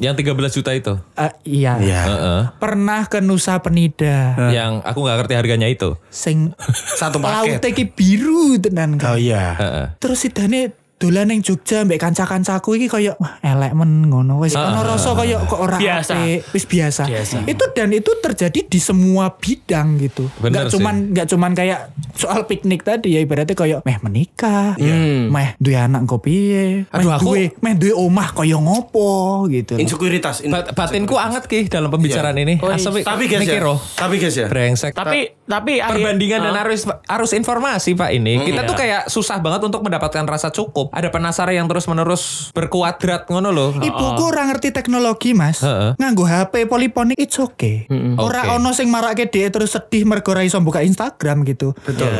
Yang 0.00 0.14
13 0.24 0.56
juta 0.56 0.70
itu. 0.72 0.94
Eh, 1.12 1.32
iya. 1.44 1.76
Iya. 1.76 2.00
Heeh. 2.08 2.40
Pernah 2.56 3.04
ke 3.12 3.20
Nusa 3.20 3.60
Penida. 3.60 4.32
Yang 4.48 4.80
aku 4.80 4.98
nggak 5.04 5.16
ngerti 5.20 5.34
harganya 5.36 5.68
itu. 5.68 6.00
Sing 6.08 6.56
Satu 7.00 7.20
paket. 7.20 7.60
lautnya 7.60 7.84
biru 7.92 8.56
tenan 8.56 8.96
kan. 8.96 9.12
oh 9.12 9.18
iya 9.18 9.52
Heeh. 9.58 9.86
Terus 10.00 10.24
sidane 10.24 10.85
dolan 10.96 11.28
ning 11.28 11.40
Jogja 11.40 11.84
mbek 11.84 12.00
kanca-kancaku 12.00 12.72
iki 12.74 12.88
koyo 12.88 13.12
wah 13.16 13.36
elek 13.38 13.72
men 13.72 14.08
ngono 14.08 14.40
wis 14.40 14.56
ono 14.56 14.80
rasa 14.80 15.12
koyo 15.12 15.44
kok 15.44 15.60
ora 15.60 15.76
Biasa. 15.76 16.16
apik, 16.16 16.40
wis 16.50 16.64
biasa. 16.64 17.04
Biasa. 17.04 17.36
Itu 17.44 17.64
dan 17.70 17.92
itu 17.92 18.08
terjadi 18.16 18.64
di 18.64 18.78
semua 18.78 19.28
bidang 19.30 20.00
gitu. 20.00 20.32
Bener 20.38 20.56
Nggak 20.56 20.64
sih. 20.64 20.72
cuman 20.74 20.94
nggak 21.12 21.26
cuman 21.28 21.52
kayak 21.52 21.80
soal 22.12 22.44
piknik 22.44 22.80
tadi 22.80 23.12
ya 23.12 23.20
ibaratnya 23.20 23.52
koyo 23.52 23.84
meh 23.84 24.00
menikah, 24.00 24.80
meh 25.28 25.48
duwe 25.56 25.76
anak 25.76 26.08
kok 26.08 26.20
piye, 26.22 26.88
meh 26.88 27.04
aku- 27.06 27.28
duwe 27.28 27.44
meh 27.60 27.74
duwe 27.76 27.92
omah 27.92 28.32
koyo 28.32 28.56
ngopo 28.56 29.44
gitu. 29.48 29.76
insekuritas 29.76 30.40
in- 30.40 30.50
Bat- 30.50 30.72
batinku 30.72 31.14
anget 31.14 31.44
ki 31.44 31.68
dalam 31.68 31.92
pembicaraan 31.92 32.34
ini. 32.34 32.56
Oh, 32.58 32.72
Asem 32.72 33.04
tapi 33.04 33.28
guys 33.28 33.44
ya 33.44 33.60
oh. 33.62 33.76
tapi 33.92 34.16
guys 34.16 34.32
ya 34.32 34.48
Brengsek. 34.48 34.96
Tapi 34.96 35.44
tapi 35.44 35.76
perbandingan 35.76 36.40
dan 36.40 36.54
Ah. 36.54 36.64
arus 36.64 36.88
arus 36.88 37.32
informasi 37.32 37.92
pak 37.92 38.10
ini 38.10 38.40
kita 38.42 38.64
iya. 38.64 38.66
tuh 38.66 38.74
kayak 38.74 39.02
susah 39.06 39.38
banget 39.38 39.60
untuk 39.62 39.84
mendapatkan 39.84 40.24
rasa 40.24 40.48
cukup 40.48 40.85
ada 40.88 41.08
penasaran 41.08 41.54
yang 41.54 41.66
terus 41.66 41.84
menerus 41.84 42.22
berkuadrat 42.50 43.26
ngono 43.26 43.48
loh 43.48 43.70
Ibuku 43.76 44.22
ora 44.24 44.46
ngerti 44.46 44.70
teknologi, 44.70 45.30
Mas. 45.30 45.60
Heeh. 45.60 45.94
Nganggo 45.96 46.24
HP 46.24 46.64
poliponik 46.64 47.16
it's 47.16 47.36
okay. 47.36 47.86
Ora 48.16 48.46
Oke. 48.46 48.56
ono 48.56 48.70
sing 48.70 48.86
marake 48.86 49.26
dia 49.26 49.48
terus 49.48 49.70
sedih 49.70 50.02
mergo 50.02 50.30
ora 50.30 50.42
iso 50.42 50.58
buka 50.58 50.80
Instagram 50.80 51.44
gitu. 51.44 51.72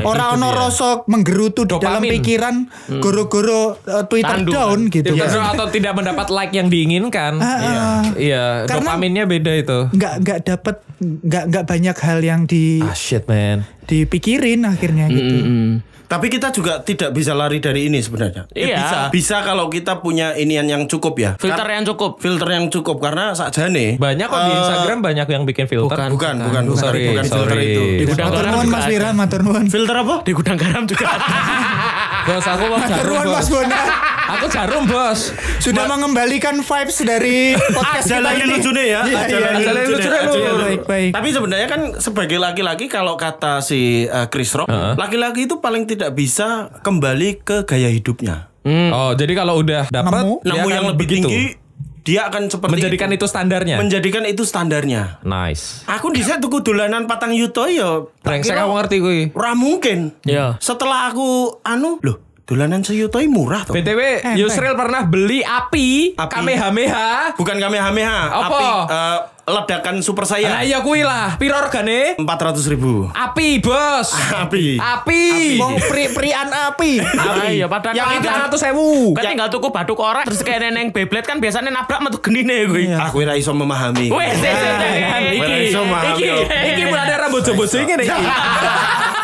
Ora 0.03 0.33
ono 0.33 0.49
rasa 0.49 1.03
menggerutu 1.07 1.65
di 1.65 1.75
dalam 1.75 1.99
Dopamin. 1.99 2.11
pikiran 2.15 2.55
goro-goro 2.99 3.79
uh, 3.81 4.05
Twitter 4.05 4.39
Tandu, 4.39 4.53
down 4.53 4.81
kan? 4.83 4.95
gitu. 4.95 5.13
Tidak 5.13 5.29
seru 5.29 5.45
atau 5.45 5.67
tidak 5.69 5.93
mendapat 5.93 6.27
like 6.29 6.53
yang 6.53 6.67
diinginkan 6.67 7.39
Ah, 7.39 8.03
iya 8.15 8.65
Karena- 8.65 8.93
dopaminnya 8.93 9.25
beda 9.25 9.53
itu 9.53 9.79
Nggak 9.91 10.15
nggak 10.21 10.39
dapat 10.45 10.77
nggak 10.99 11.45
nggak 11.47 11.65
banyak 11.67 11.97
hal 11.99 12.19
yang 12.21 12.41
di 12.45 12.81
ah 12.81 12.93
shit 12.93 13.25
man 13.25 13.69
dipikirin 13.85 14.63
akhirnya 14.63 15.07
gitu. 15.09 15.37
Tapi 16.07 16.27
kita 16.29 16.49
juga 16.49 16.79
tidak 16.81 17.11
bisa 17.11 17.33
lari 17.33 17.59
dari 17.59 17.85
ini 17.85 17.99
sebenarnya. 17.99 18.47
Eh, 18.49 18.67
Iya. 18.67 18.79
bisa. 18.79 18.99
Bisa 19.11 19.37
kalau 19.43 19.67
kita 19.67 19.99
punya 19.99 20.33
inian 20.33 20.65
yang 20.65 20.83
cukup 20.85 21.15
ya. 21.15 21.31
Filter 21.37 21.61
Kar- 21.61 21.75
yang 21.75 21.85
cukup. 21.85 22.19
filter 22.19 22.49
yang 22.49 22.67
cukup 22.67 22.97
karena 22.99 23.31
sakjane 23.33 23.97
Banyak 23.97 24.25
kok 24.25 24.41
di 24.41 24.49
eh, 24.49 24.57
Instagram 24.57 24.99
banyak 25.01 25.27
yang 25.27 25.43
bikin 25.45 25.67
filter. 25.67 25.91
bukan. 25.91 26.09
Bukan, 26.09 26.35
bukan, 26.41 26.63
bukan, 26.65 26.79
Sorry, 26.79 27.11
bukan 27.11 27.25
filter 27.25 27.51
sorry. 27.51 27.67
itu. 27.69 27.83
Di 27.97 28.05
gudang 28.07 28.31
garam 28.31 28.55
Mas. 28.65 28.85
Wiran, 28.87 29.15
matur 29.15 29.41
nuwun. 29.43 29.67
Filter 29.67 29.97
apa? 29.99 30.17
Di 30.23 30.33
gudang 30.33 30.57
garam 30.57 30.83
juga 30.85 31.05
ada. 31.09 31.27
Bos, 32.27 32.43
aku 32.45 32.65
mau 32.67 32.81
jarum, 32.83 33.15
bos. 33.17 33.31
Mas 33.33 33.49
Bona. 33.49 33.79
Aku 34.29 34.47
jarum, 34.49 34.85
bos. 34.85 35.21
Sudah 35.57 35.87
mengembalikan 35.87 36.59
vibes 36.59 36.99
dari 37.01 37.55
podcast 37.71 38.03
Ada 38.05 38.13
kita 38.13 38.27
lagi 38.27 38.43
ini. 38.43 38.51
lucunya 38.53 38.83
ya. 38.85 39.01
Iya, 39.01 39.17
Ada 39.17 39.31
iya, 39.31 39.39
lagi 39.39 39.63
ada 39.63 39.73
lagi 39.73 39.87
lucunya. 39.87 40.19
lucunya, 40.19 40.19
Ada 40.19 40.27
Lur. 40.27 40.59
lagi 40.59 40.67
Baik, 40.67 40.81
baik. 40.85 41.11
Tapi 41.15 41.29
sebenarnya 41.31 41.69
kan 41.69 41.81
sebagai 41.97 42.39
laki-laki 42.39 42.85
kalau 42.87 43.15
kata 43.15 43.63
si 43.63 43.81
uh, 44.05 44.27
Chris 44.27 44.51
Rock, 44.53 44.67
laki-laki 44.97 45.47
itu 45.47 45.57
paling 45.57 45.87
tidak 45.87 46.11
bisa 46.13 46.47
kembali 46.83 47.29
ke 47.41 47.63
gaya 47.63 47.87
hidupnya. 47.89 48.51
Oh, 48.67 49.15
jadi 49.15 49.33
kalau 49.33 49.63
udah 49.63 49.87
dapat 49.87 50.27
Nemu. 50.27 50.35
akan 50.43 50.67
yang 50.67 50.87
lebih 50.89 51.07
begitu. 51.07 51.23
tinggi 51.23 51.45
dia 52.07 52.31
akan 52.31 52.47
seperti 52.47 52.79
menjadikan 52.79 53.11
itu, 53.11 53.27
standarnya. 53.27 53.77
menjadikan 53.83 54.23
itu 54.23 54.47
standarnya. 54.47 55.19
nice. 55.27 55.83
Aku 55.91 56.15
di 56.15 56.23
tuku 56.23 56.63
dolanan 56.63 57.11
patang 57.11 57.35
yuto 57.35 57.67
ya. 57.67 58.07
Brengsek 58.23 58.55
aku 58.55 58.73
ngerti 58.79 58.97
kuwi. 59.03 59.23
Ora 59.35 59.59
mungkin. 59.59 60.15
Iya. 60.23 60.55
Setelah 60.63 61.11
aku 61.11 61.59
anu, 61.67 61.99
loh, 62.07 62.26
dolanan 62.47 62.87
seyuto 62.87 63.19
ini 63.19 63.27
murah 63.27 63.67
toh. 63.67 63.75
BTW, 63.75 64.23
Yusril 64.39 64.79
pernah 64.79 65.03
beli 65.03 65.43
api, 65.43 66.15
Api. 66.15 66.31
Kamehameha. 66.31 67.35
Bukan 67.35 67.59
Kamehameha, 67.59 68.21
Apa? 68.31 68.47
api 68.47 68.67
eh, 68.87 69.19
ledakan 69.47 69.99
super 69.99 70.23
Nah 70.23 70.31
saya. 70.33 70.63
iya 70.63 70.79
kuwi 70.79 71.03
lah, 71.03 71.35
piro 71.37 71.59
regane? 71.59 72.15
400 72.15 72.63
ribu. 72.71 73.11
Api, 73.11 73.59
bos. 73.59 74.15
Api. 74.47 74.79
Api. 74.79 75.23
Mau 75.59 75.75
pri-prian 75.75 76.47
api. 76.71 77.03
Ah, 77.19 77.51
iya 77.51 77.67
padahal 77.67 77.99
Yang 77.99 78.07
kan 78.07 78.15
tinggal- 78.23 78.47
300 78.55 78.63
sewu. 78.63 79.11
Kan 79.11 79.25
tinggal 79.27 79.49
tuku 79.51 79.69
batu 79.75 79.99
korek 79.99 80.23
terus 80.23 80.47
kayak 80.47 80.71
neneng 80.71 80.95
Beyblade 80.95 81.27
kan 81.27 81.43
biasanya 81.43 81.75
nabrak 81.75 81.99
metu 81.99 82.23
genine 82.23 82.71
gue. 82.71 82.95
Aku 82.95 83.27
ora 83.27 83.35
iso 83.35 83.51
memahami. 83.51 84.07
Wes, 84.07 84.39
wes, 84.39 84.55
wes, 84.55 85.35
iki, 85.35 85.67
iki, 86.15 86.31
Iki 86.47 86.83
mulai 86.87 87.11
ada 87.11 87.27
rambut 87.27 87.43
bojo 87.43 87.75
ini 87.75 87.99
iki. 87.99 88.07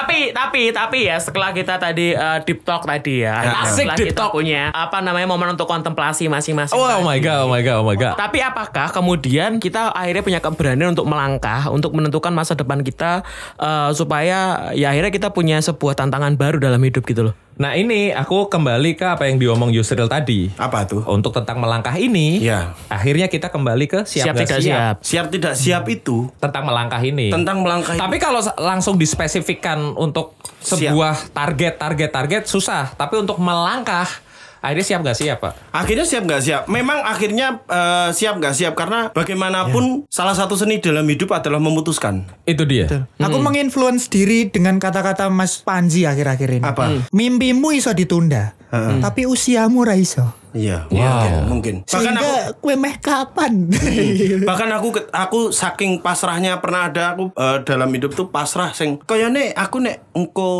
tapi 0.00 0.30
tapi 0.30 0.70
tapi 0.70 0.98
ya 1.08 1.16
setelah 1.16 1.50
kita 1.50 1.80
tadi 1.80 2.12
uh, 2.12 2.38
deep 2.44 2.62
talk 2.62 2.84
tadi 2.84 3.24
ya, 3.24 3.64
Asik 3.64 3.86
setelah 3.86 3.96
deep 3.96 4.06
kita 4.12 4.22
talk. 4.28 4.32
punya 4.36 4.70
apa 4.70 5.00
namanya 5.00 5.26
momen 5.26 5.56
untuk 5.56 5.66
kontemplasi 5.66 6.28
masing-masing. 6.30 6.76
Oh, 6.76 6.84
oh 6.84 7.02
my 7.02 7.18
god, 7.18 7.46
oh 7.46 7.50
my 7.50 7.60
god, 7.64 7.76
oh 7.82 7.86
my 7.86 7.96
god. 7.96 8.14
Tapi 8.16 8.38
apakah 8.44 8.92
kemudian 8.92 9.58
kita 9.58 9.92
akhirnya 9.92 10.22
punya 10.22 10.40
keberanian 10.40 10.92
untuk 10.92 11.08
melangkah 11.08 11.68
untuk 11.72 11.96
menentukan 11.96 12.32
masa 12.32 12.54
depan 12.54 12.84
kita 12.84 13.24
uh, 13.56 13.90
supaya 13.96 14.70
ya 14.76 14.92
akhirnya 14.92 15.12
kita 15.12 15.28
punya 15.32 15.58
sebuah 15.60 15.96
tantangan 15.96 16.36
baru 16.36 16.60
dalam 16.60 16.80
hidup 16.82 17.04
gitu 17.04 17.30
loh. 17.30 17.34
Nah 17.56 17.74
ini 17.74 18.08
aku 18.08 18.46
kembali 18.46 18.94
ke 18.94 19.04
apa 19.04 19.26
yang 19.26 19.36
diomong 19.36 19.68
Yusril 19.68 20.06
tadi. 20.06 20.48
Apa 20.54 20.86
tuh? 20.86 21.02
Untuk 21.04 21.32
tentang 21.32 21.58
melangkah 21.58 21.92
ini, 21.92 22.40
Iya. 22.40 22.72
akhirnya 22.86 23.26
kita 23.26 23.50
kembali 23.50 23.84
ke 23.84 24.00
siap, 24.04 24.30
Siap 24.30 24.34
gak 24.34 24.40
tidak 24.40 24.60
siap. 24.62 24.94
Siap 25.02 25.26
tidak 25.28 25.52
siap 25.54 25.84
itu 25.86 26.30
tentang 26.38 26.64
melangkah 26.64 27.00
ini. 27.00 27.28
tentang 27.28 27.60
melangkah. 27.60 27.98
Tapi 27.98 28.16
kalau 28.16 28.40
langsung 28.56 28.96
dispesifikkan 28.96 29.92
untuk 29.92 30.36
sebuah 30.60 31.32
target, 31.32 31.76
target, 31.76 32.10
target 32.10 32.42
susah. 32.46 32.94
Tapi 32.94 33.18
untuk 33.18 33.36
melangkah, 33.36 34.08
akhirnya 34.60 34.86
siap 34.86 35.00
gak 35.04 35.18
siap 35.18 35.38
pak? 35.40 35.52
akhirnya 35.72 36.06
siap 36.06 36.22
nggak 36.28 36.42
siap? 36.44 36.62
Memang 36.68 37.02
akhirnya 37.02 37.64
eh, 37.66 38.08
siap 38.12 38.38
nggak 38.38 38.54
siap 38.54 38.72
karena 38.76 39.08
bagaimanapun 39.10 40.04
salah 40.12 40.36
satu 40.36 40.54
seni 40.54 40.78
dalam 40.78 41.04
hidup 41.08 41.32
adalah 41.34 41.58
memutuskan. 41.58 42.28
Itu 42.44 42.68
dia. 42.68 43.08
Aku 43.18 43.40
menginfluence 43.40 44.06
diri 44.12 44.48
dengan 44.52 44.76
kata-kata 44.76 45.32
Mas 45.32 45.58
Panji 45.60 46.04
akhir-akhir 46.04 46.60
ini. 46.60 46.64
Apa? 46.64 47.10
Mimpimu 47.10 47.72
iso 47.72 47.90
ditunda, 47.96 48.54
tapi 49.00 49.26
usiamu 49.26 49.82
ra 49.82 49.96
iso. 49.96 50.40
Iya, 50.50 50.90
mungkin, 50.90 51.32
mungkin. 51.46 51.74
Bahkan 51.86 52.14
aku 52.18 52.34
kue 52.58 52.74
meh 52.74 52.98
kapan? 52.98 53.70
bahkan 54.48 54.66
aku 54.74 54.88
aku 55.14 55.40
saking 55.54 56.02
pasrahnya 56.02 56.58
pernah 56.58 56.90
ada 56.90 57.14
aku 57.14 57.30
eh, 57.30 57.58
dalam 57.62 57.86
hidup 57.94 58.18
tuh 58.18 58.34
pasrah 58.34 58.74
sing 58.74 58.98
koyone 59.06 59.54
aku 59.54 59.78
nek 59.78 60.10
engko 60.10 60.50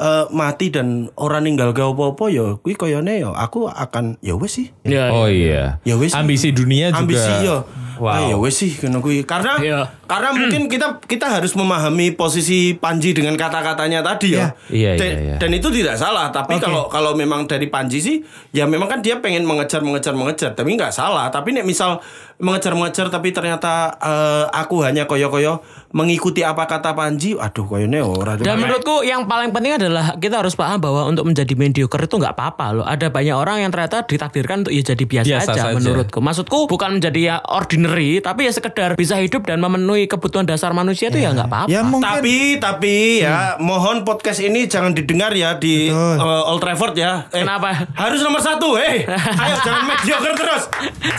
eh, 0.00 0.24
mati 0.32 0.72
dan 0.72 1.12
orang 1.14 1.44
ninggal 1.44 1.70
gak 1.70 1.92
apa-apa 1.92 2.24
ya 2.26 2.56
kuwi 2.56 2.72
koyone 2.72 3.20
ya 3.20 3.30
aku 3.30 3.68
akan 3.68 4.16
ya 4.20 4.32
wes 4.34 4.56
sih 4.56 4.72
Oh 5.12 5.28
iya. 5.28 5.76
Ya 5.84 5.94
wis. 5.94 6.16
Ambisi 6.16 6.50
dunia 6.50 6.88
juga. 6.88 7.04
ambisi 7.04 7.32
yo 7.44 7.68
Wow. 8.00 8.16
Ah, 8.16 8.20
ya 8.32 8.36
wes 8.40 8.56
sih 8.56 8.72
ngono 8.80 9.04
kuwi 9.04 9.28
karena 9.28 9.60
Iya. 9.60 9.84
karena 10.08 10.32
mungkin 10.32 10.72
kita 10.72 11.04
kita 11.04 11.36
harus 11.36 11.52
memahami 11.52 12.16
posisi 12.16 12.72
Panji 12.72 13.12
dengan 13.12 13.36
kata-katanya 13.36 14.00
tadi 14.00 14.40
ya. 14.40 14.56
Iya, 14.72 14.96
dan, 14.96 15.10
iya, 15.12 15.20
iya. 15.20 15.36
dan 15.36 15.50
itu 15.52 15.68
tidak 15.68 16.00
salah 16.00 16.32
tapi 16.32 16.56
kalau 16.56 16.88
kalau 16.88 17.12
memang 17.12 17.44
dari 17.44 17.68
Panji 17.68 18.00
sih 18.00 18.24
ya 18.56 18.64
memang 18.64 18.88
kan 18.88 19.04
dia 19.04 19.20
pengen 19.20 19.44
mengejar 19.44 19.84
mengejar 19.84 20.16
mengejar 20.16 20.56
tapi 20.56 20.80
nggak 20.80 20.96
salah 20.96 21.28
tapi 21.28 21.52
nek 21.52 21.68
misal 21.68 22.00
mengejar 22.40 22.72
mengejar 22.72 23.06
tapi 23.06 23.30
ternyata 23.30 23.72
eh, 23.96 24.44
aku 24.50 24.80
hanya 24.80 25.04
koyo-koyo 25.04 25.60
mengikuti 25.90 26.40
apa 26.40 26.64
kata 26.64 26.92
Panji 26.92 27.34
aduh 27.34 27.66
koyone 27.66 27.98
ora 27.98 28.34
Dan 28.34 28.56
menurutku 28.56 29.02
yang 29.02 29.26
paling 29.26 29.50
penting 29.50 29.74
adalah 29.76 30.14
kita 30.16 30.38
harus 30.38 30.54
paham 30.54 30.78
bahwa 30.78 31.04
untuk 31.04 31.26
menjadi 31.26 31.50
mediocre 31.52 31.98
itu 32.00 32.14
nggak 32.14 32.32
apa-apa 32.32 32.66
loh. 32.72 32.84
Ada 32.84 33.10
banyak 33.10 33.34
orang 33.34 33.60
yang 33.60 33.70
ternyata 33.70 34.02
ditakdirkan 34.02 34.62
untuk 34.62 34.70
ya 34.70 34.82
jadi 34.84 35.04
biasa, 35.04 35.26
Biasa 35.28 35.50
aja, 35.50 35.62
saja. 35.66 35.74
menurutku. 35.74 36.18
Maksudku 36.18 36.58
bukan 36.66 36.96
menjadi 36.96 37.20
ya 37.20 37.36
ordinary, 37.44 38.18
tapi 38.18 38.46
ya 38.46 38.52
sekedar 38.52 38.94
bisa 38.94 39.18
hidup 39.18 39.42
dan 39.42 39.58
memenuhi 39.58 40.06
kebutuhan 40.06 40.46
dasar 40.46 40.70
manusia 40.70 41.10
itu 41.10 41.18
ya 41.18 41.34
nggak 41.34 41.48
apa-apa. 41.48 41.68
ya 41.68 41.82
mungkin 41.82 42.06
Tapi 42.06 42.36
tapi 42.56 42.94
ya 43.20 43.58
mohon 43.58 44.02
podcast 44.02 44.38
ini 44.38 44.64
jangan 44.64 44.94
didengar 44.94 45.34
ya 45.34 45.54
di 45.54 45.90
Betul. 45.90 46.16
uh, 46.16 46.48
Old 46.48 46.62
Trafford 46.62 46.94
ya. 46.94 47.26
Eh, 47.28 47.42
Kenapa? 47.42 47.90
Harus 47.92 48.22
nomor 48.22 48.38
satu, 48.38 48.78
eh. 48.78 49.02
Ayo 49.42 49.54
jangan 49.60 49.82
mediocre 49.84 50.34
terus. 50.34 50.62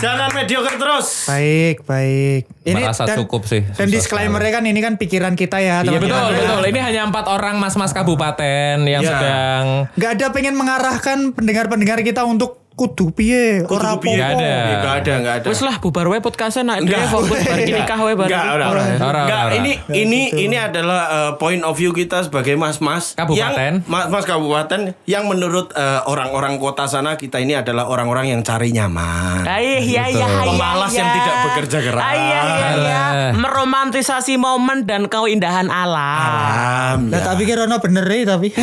Jangan 0.00 0.32
mediocre 0.32 0.76
terus. 0.76 1.06
Baik, 1.26 1.76
baik. 1.82 2.42
Merasa 2.64 3.04
cukup 3.14 3.44
sih, 3.44 3.66
Dan 3.66 3.90
disclaimer 3.90 4.38
kan 4.40 4.62
ini 4.62 4.78
kan 4.78 4.94
pikiran 4.94 5.34
kita 5.34 5.58
ya, 5.58 5.82
Iya 5.82 5.98
betul 5.98 6.14
betul. 6.32 6.62
Ini 6.70 6.80
hanya 6.80 7.02
empat 7.04 7.26
orang 7.26 7.58
mas-mas 7.58 7.90
kabupaten 7.90 8.80
yang 8.82 9.02
Iya. 9.02 9.10
sedang 9.10 9.64
Gak 9.94 10.10
ada 10.16 10.26
pengen 10.30 10.54
mengarahkan 10.54 11.34
pendengar-pendengar 11.34 12.00
kita 12.00 12.22
untuk 12.22 12.61
kudu 12.72 13.12
piye, 13.12 13.62
ora 13.66 13.98
piye. 14.00 14.16
Nggak 14.16 14.30
ada. 14.32 14.42
Ya, 14.42 14.58
Nggak 14.72 14.94
ada, 14.98 15.12
nggak 15.20 15.34
ada. 15.38 15.46
Wes 15.48 15.60
lah 15.60 15.74
bubar 15.76 16.06
wae 16.08 16.18
podcastnya 16.18 16.62
nak 16.64 16.76
dia 16.82 16.98
Enggak. 16.98 17.08
fokus 17.08 17.38
bar 17.38 17.58
nikah 17.58 17.98
wae 18.00 18.14
bar. 18.14 18.26
Enggak, 18.26 18.44
ora, 18.48 18.64
ora. 18.66 18.82
Enggak, 18.96 19.42
ora. 19.44 19.52
ini 19.54 19.72
ini 19.92 20.20
ini 20.32 20.56
adalah 20.56 21.00
uh, 21.06 21.30
point 21.36 21.60
of 21.60 21.74
view 21.74 21.90
kita 21.90 22.24
sebagai 22.24 22.56
mas-mas 22.56 23.12
Kabupaten. 23.12 23.84
yang 23.84 23.84
mas-mas 23.84 24.24
kabupaten 24.24 24.80
yang 25.04 25.24
menurut 25.28 25.70
uh, 25.72 26.00
orang-orang 26.06 26.56
kota 26.56 26.84
sana 26.84 27.14
kita 27.14 27.38
ini 27.38 27.54
adalah 27.54 27.86
orang-orang 27.86 28.30
yang 28.30 28.40
cari 28.40 28.72
nyaman. 28.72 29.44
Ah, 29.44 29.58
Iya 29.58 29.78
iya 29.78 30.02
iya. 30.08 30.26
iya, 30.26 30.40
Pemalas 30.42 30.90
yang 30.92 31.06
iya. 31.06 31.16
tidak 31.16 31.34
bekerja 31.44 31.78
keras. 31.80 32.02
Iya 32.02 32.18
iya 32.18 32.40
iya. 32.72 32.72
Alah. 32.72 33.30
Meromantisasi 33.36 34.34
momen 34.36 34.84
dan 34.84 35.06
keindahan 35.06 35.68
alam. 35.68 36.98
Alam. 36.98 37.00
Ya. 37.12 37.20
tak 37.20 37.34
pikir 37.36 37.56
ono 37.58 37.76
bener 37.78 38.04
e 38.08 38.18
tapi. 38.24 38.48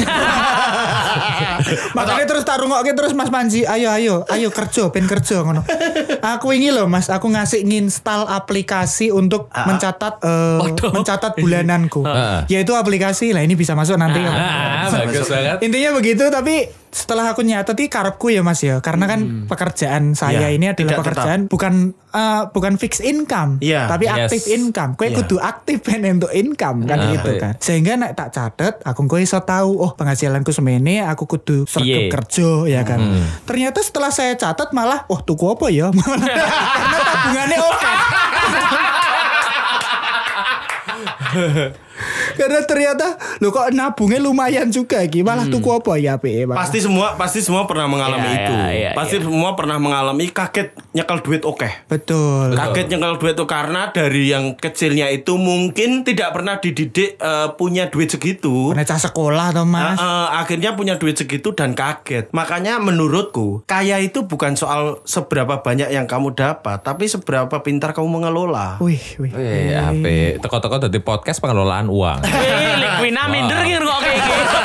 Makanya 1.98 2.26
terus 2.26 2.43
tak 2.43 2.62
rungokke 2.62 2.91
terus 2.93 3.13
Mas 3.13 3.30
Panji, 3.30 3.63
ayo 3.63 3.89
ayo 3.99 4.23
ayo 4.31 4.47
kerja 4.49 4.88
ben 4.89 5.05
kerja 5.05 5.43
ngono. 5.43 5.67
Aku 6.23 6.55
ini 6.55 6.71
loh 6.71 6.88
Mas, 6.88 7.12
aku 7.12 7.27
ngasih 7.27 7.67
nginstal 7.67 8.23
aplikasi 8.25 9.12
untuk 9.12 9.51
mencatat 9.51 10.23
eh, 10.23 10.59
Waduh. 10.63 10.91
mencatat 10.95 11.35
bulananku. 11.35 12.07
Ah. 12.07 12.47
Yaitu 12.47 12.71
aplikasi 12.73 13.35
lah 13.35 13.43
ini 13.43 13.59
bisa 13.59 13.75
masuk 13.75 13.99
nanti. 13.99 14.23
Ah, 14.23 14.88
bagus 14.88 15.27
banget. 15.27 15.59
Intinya 15.59 15.91
begitu 15.99 16.23
tapi 16.31 16.71
setelah 16.89 17.30
aku 17.30 17.41
nyatet 17.41 17.78
ini 17.78 17.88
karepku 17.88 18.28
ya 18.30 18.41
Mas 18.41 18.60
ya, 18.60 18.78
karena 18.80 19.06
kan 19.06 19.45
pekerjaan 19.45 20.13
saya 20.13 20.45
Iya, 20.45 20.58
ini 20.58 20.65
adalah 20.67 20.75
tidak 20.75 20.97
pekerjaan 20.99 21.39
bukan 21.45 21.73
eh, 22.10 22.43
bukan 22.49 22.73
fixed 22.75 23.02
income, 23.02 23.62
Iya. 23.62 23.86
tapi 23.86 24.06
Yes. 24.06 24.34
aktif 24.34 24.49
income. 24.49 24.93
Kue 24.93 25.08
Iya. 25.08 25.21
kudu 25.21 25.38
aktif 25.38 25.78
ben 25.80 26.02
untuk 26.12 26.32
income 26.32 26.84
kan 26.84 26.97
Ah, 26.97 27.13
gitu 27.13 27.30
kan. 27.38 27.54
Sehingga 27.60 27.93
nek 27.95 28.13
tak 28.13 28.30
catet, 28.32 28.82
aku 28.82 29.06
gue 29.06 29.21
iso 29.21 29.38
tahu 29.39 29.78
oh 29.78 29.93
penghasilanku 29.93 30.49
semene, 30.49 31.02
aku 31.02 31.30
kudu 31.30 31.63
sergap 31.63 32.10
kerja 32.12 32.49
ya 32.65 32.82
kan. 32.82 32.97
Ternyata 33.43 33.80
setelah 33.80 34.10
saya 34.10 34.34
catat 34.34 34.71
malah 34.71 35.06
oh 35.06 35.21
tuku 35.21 35.45
apa 35.45 35.69
ya? 35.69 35.93
Karena 35.93 36.97
tabungannya 37.06 37.58
oke. 37.60 37.89
Karena 42.39 42.63
ternyata 42.63 43.08
lo 43.38 43.52
kok 43.52 43.69
nabungnya 43.69 44.17
lumayan 44.17 44.67
juga 44.69 45.04
iki 45.04 45.19
malah 45.19 45.45
tuku 45.45 45.67
apa 45.67 45.93
ya 45.95 46.15
PE 46.15 46.47
Pasti 46.47 46.80
semua 46.80 47.13
pasti 47.13 47.39
semua 47.39 47.65
pernah 47.65 47.86
mengalami 47.86 48.23
Iya, 48.25 48.39
itu. 48.39 48.54
iya, 48.54 48.69
iya, 48.71 48.89
pasti 48.93 49.19
semua 49.19 49.54
pernah 49.54 49.75
mengalami 49.75 50.30
kaget 50.30 50.71
nyekel 50.91 51.19
duit 51.19 51.43
oke. 51.43 51.67
betul. 51.86 52.54
Kaget 52.54 52.88
nyekel 52.89 53.15
duit 53.17 53.34
itu 53.34 53.45
karena 53.45 53.89
dari 53.89 54.23
yang 54.25 54.56
kecilnya 54.56 55.10
itu 55.10 55.36
mungkin 55.36 56.02
tidak 56.02 56.32
pernah 56.32 56.56
dididik 56.58 57.15
eh, 57.15 57.47
punya 57.54 57.88
duit 57.88 58.08
segitu. 58.08 58.71
Pernah 58.71 58.88
sekolah 58.88 59.45
atau 59.52 59.58
Eh, 59.60 59.67
mas? 59.67 59.97
eh, 59.97 60.28
akhirnya 60.34 60.73
punya 60.73 60.95
duit 60.95 61.15
segitu 61.15 61.52
dan 61.52 61.73
kaget. 61.73 62.32
Makanya 62.32 62.80
menurutku 62.80 63.65
kaya 63.65 63.97
itu 63.97 64.23
bukan 64.23 64.54
soal 64.54 65.02
seberapa 65.04 65.60
banyak 65.60 65.89
yang 65.89 66.06
kamu 66.06 66.32
dapat, 66.32 66.80
tapi 66.80 67.06
seberapa 67.06 67.52
pintar 67.60 67.91
kamu 67.91 68.08
mengelola. 68.12 68.78
Wih, 68.80 69.02
wih. 69.17 69.32
Wih, 69.32 69.73
apik. 69.73 70.32
Teko-teko 70.39 70.78
dari 70.80 70.99
podcast 70.99 71.39
pengelolaan 71.39 71.89
uang. 71.89 72.21
Wih, 72.29 72.73
Liquina 72.77 73.23
minder 73.31 73.59
gitu 73.65 73.85
kok 73.85 73.99
kayak 74.05 74.17
gitu. 74.21 74.59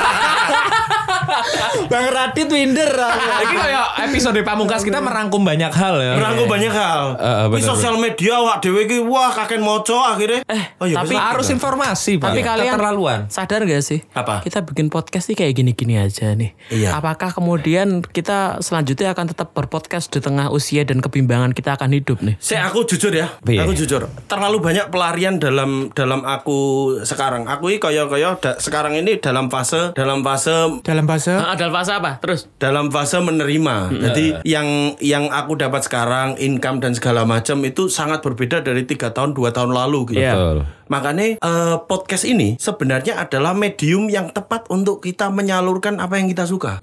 Bang 1.86 2.06
Radit 2.08 2.48
minder. 2.48 2.90
Ini 2.90 3.54
kayak 3.54 3.86
episode 4.04 4.40
pamungkas 4.40 4.82
kita 4.82 4.98
merangkum 4.98 5.42
banyak 5.42 5.70
hal 5.70 5.94
ya. 5.96 6.12
Merangkum 6.16 6.46
banyak 6.46 6.72
hal. 6.72 7.04
Eh, 7.14 7.24
eh, 7.24 7.44
Di 7.44 7.50
bener, 7.54 7.66
sosial 7.66 7.94
media 7.96 8.34
wak 8.40 8.56
dewe 8.60 8.84
ki 8.84 8.98
wah 9.00 9.30
kakek 9.30 9.60
moco 9.60 9.96
akhirnya. 9.96 10.40
Eh, 10.46 10.64
oh, 10.78 10.86
iya, 10.86 10.96
tapi. 10.98 11.14
Harus 11.14 11.48
informasi, 11.48 12.16
Pak. 12.16 12.30
Tapi 12.30 12.40
kalian 12.40 12.74
keterlaluan. 12.74 13.20
sadar 13.28 13.64
gak 13.64 13.82
sih? 13.82 14.00
Apa? 14.12 14.40
Kita 14.40 14.62
bikin 14.62 14.88
podcast 14.88 15.28
nih 15.28 15.36
kayak 15.38 15.52
gini-gini 15.54 15.94
aja 15.96 16.32
nih. 16.32 16.52
Iya. 16.70 16.96
Apakah 16.96 17.32
kemudian 17.32 18.00
kita 18.02 18.60
selanjutnya 18.60 19.12
akan 19.12 19.30
tetap 19.30 19.52
berpodcast 19.52 20.10
di 20.10 20.20
tengah 20.20 20.48
usia 20.48 20.82
dan 20.82 21.00
kebimbangan 21.00 21.52
kita 21.52 21.76
akan 21.76 21.92
hidup 21.92 22.20
nih? 22.20 22.36
Saya 22.38 22.68
aku 22.68 22.84
jujur 22.84 23.10
ya, 23.10 23.28
Iya. 23.42 23.64
aku 23.64 23.72
jujur. 23.74 24.06
Terlalu 24.26 24.58
banyak 24.60 24.86
pelarian 24.88 25.36
dalam 25.36 25.90
dalam 25.92 26.22
aku 26.22 26.58
sekarang. 27.02 27.46
Aku 27.46 27.68
ini 27.68 27.78
kaya 27.78 28.06
kaya 28.06 28.36
da- 28.38 28.56
sekarang 28.56 28.94
ini 28.94 29.18
dalam 29.18 29.48
fase 29.48 29.92
dalam 29.94 30.20
fase 30.22 30.80
Dalam 30.84 31.04
bahasa 31.34 31.44
Ah, 31.44 31.52
Ada 31.52 31.66
fase 31.68 31.92
apa? 31.92 32.10
Terus? 32.18 32.40
dalam 32.56 32.86
fase 32.88 33.18
menerima. 33.18 33.76
Jadi 33.90 34.26
yang 34.44 34.66
yang 34.98 35.28
aku 35.28 35.54
dapat 35.54 35.82
sekarang 35.82 36.34
income 36.36 36.78
dan 36.78 36.92
segala 36.92 37.22
macam 37.24 37.58
itu 37.60 37.86
sangat 37.86 38.20
berbeda 38.20 38.60
dari 38.60 38.82
tiga 38.82 39.10
tahun 39.10 39.32
dua 39.32 39.50
tahun 39.50 39.70
lalu 39.70 40.10
gitu. 40.10 40.20
Iya. 40.20 40.32
Betul. 40.32 40.58
Makanya 40.84 41.26
eh, 41.36 41.76
podcast 41.82 42.24
ini 42.24 42.54
sebenarnya 42.56 43.16
adalah 43.18 43.52
medium 43.52 44.06
yang 44.06 44.28
tepat 44.30 44.68
untuk 44.68 45.00
kita 45.00 45.28
menyalurkan 45.28 45.96
apa 45.96 46.16
yang 46.16 46.26
kita 46.26 46.44
suka. 46.44 46.78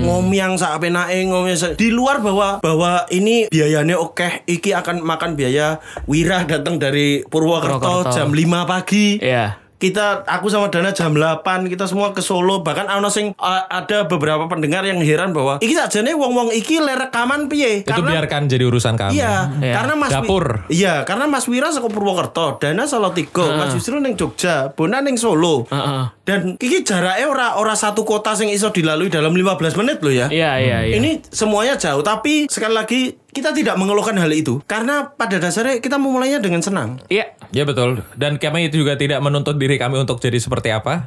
Ngomyang 0.00 0.56
sak 0.56 0.78
penake 0.78 1.24
ngomyang 1.24 1.54
sak- 1.54 1.76
di 1.76 1.88
luar 1.88 2.18
bahwa 2.18 2.58
bahwa 2.58 3.04
ini 3.08 3.46
biayanya 3.46 3.96
oke, 3.96 4.46
iki 4.46 4.72
akan 4.72 5.00
makan 5.00 5.34
biaya 5.34 5.78
Wira 6.06 6.44
datang 6.44 6.76
dari 6.76 7.20
Purwokerto, 7.22 7.76
Purwokerto. 7.76 8.12
jam 8.12 8.28
5 8.30 8.40
pagi. 8.64 9.18
Iya. 9.18 9.65
Kita 9.76 10.24
aku 10.24 10.48
sama 10.48 10.66
Dana 10.66 10.88
jam 10.90 11.12
8 11.12 11.44
kita 11.66 11.84
semua 11.84 12.10
ke 12.10 12.18
Solo 12.18 12.60
bahkan 12.60 12.84
ana 12.86 13.06
sing 13.06 13.36
uh, 13.36 13.62
ada 13.66 14.04
beberapa 14.04 14.44
pendengar 14.46 14.82
yang 14.82 14.96
heran 14.98 15.30
bahwa 15.30 15.60
iki 15.60 15.72
sajane 15.72 16.12
wong-wong 16.12 16.48
iki 16.50 16.78
le 16.78 16.96
rekaman 16.96 17.44
piye 17.46 17.84
Itu 17.84 18.00
biarkan 18.00 18.46
jadi 18.46 18.64
urusan 18.64 18.96
kami. 18.96 19.16
Iya, 19.16 19.52
Iya. 19.58 19.74
karena 19.74 19.94
Mas 19.94 20.08
Wi- 20.08 20.14
Dapur. 20.16 20.44
Iya, 20.68 20.94
karena 21.02 21.24
Mas 21.26 21.44
Wira 21.44 21.68
saka 21.68 21.86
Purwokerto, 21.86 22.56
Dana 22.56 22.84
Salatiga, 22.84 23.52
Mas 23.54 23.72
Yusril 23.72 24.00
ning 24.00 24.16
Jogja, 24.16 24.72
Bona 24.72 24.98
ning 24.98 25.14
Solo. 25.14 25.68
Heeh. 25.68 26.04
Dan 26.26 26.58
iki 26.58 26.82
jaraknya 26.82 27.30
ora 27.30 27.48
ora 27.54 27.78
satu 27.78 28.02
kota 28.02 28.34
sing 28.34 28.50
iso 28.50 28.74
dilalui 28.74 29.06
dalam 29.06 29.30
15 29.30 29.78
menit 29.78 30.02
loh 30.02 30.10
ya. 30.10 30.26
Iya, 30.26 30.52
iya, 30.58 30.78
iya. 30.90 30.94
Ini 30.98 31.22
semuanya 31.30 31.78
jauh, 31.78 32.02
tapi 32.02 32.50
sekali 32.50 32.74
lagi 32.74 33.00
kita 33.36 33.52
tidak 33.52 33.76
mengeluhkan 33.76 34.16
hal 34.16 34.32
itu 34.32 34.64
karena 34.64 35.12
pada 35.12 35.36
dasarnya 35.36 35.78
kita 35.84 36.00
memulainya 36.00 36.40
dengan 36.40 36.64
senang. 36.64 36.98
Iya. 37.12 37.36
Ya 37.54 37.62
betul. 37.62 38.02
Dan 38.18 38.42
kami 38.42 38.72
itu 38.72 38.82
juga 38.82 38.98
tidak 38.98 39.22
menuntut 39.22 39.54
diri 39.60 39.78
kami 39.78 40.00
untuk 40.02 40.18
jadi 40.18 40.40
seperti 40.40 40.74
apa. 40.74 41.06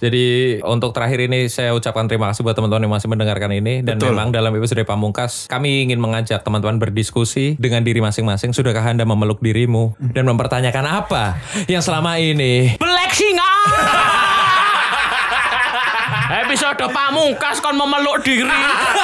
Jadi 0.00 0.58
untuk 0.64 0.96
terakhir 0.96 1.28
ini 1.28 1.52
saya 1.52 1.76
ucapkan 1.76 2.08
terima 2.08 2.32
kasih 2.32 2.46
buat 2.46 2.56
teman-teman 2.56 2.88
yang 2.88 2.94
masih 2.96 3.08
mendengarkan 3.12 3.52
ini. 3.52 3.84
Dan 3.84 4.00
Betul. 4.00 4.16
memang 4.16 4.32
dalam 4.32 4.54
episode 4.56 4.80
pamungkas 4.88 5.50
kami 5.50 5.84
ingin 5.84 6.00
mengajak 6.00 6.40
teman-teman 6.46 6.80
berdiskusi 6.80 7.60
dengan 7.60 7.84
diri 7.84 8.00
masing-masing. 8.00 8.56
Sudahkah 8.56 8.88
anda 8.88 9.04
memeluk 9.04 9.42
dirimu 9.44 9.98
dan 10.16 10.24
mempertanyakan 10.24 10.86
apa 10.86 11.36
yang 11.68 11.84
selama 11.84 12.16
ini 12.16 12.80
Black 12.80 13.12
Singa. 13.12 13.52
Episode 16.26 16.90
pamungkas 16.90 17.62
kon 17.62 17.74
memeluk 17.74 18.18
diri. 18.20 18.42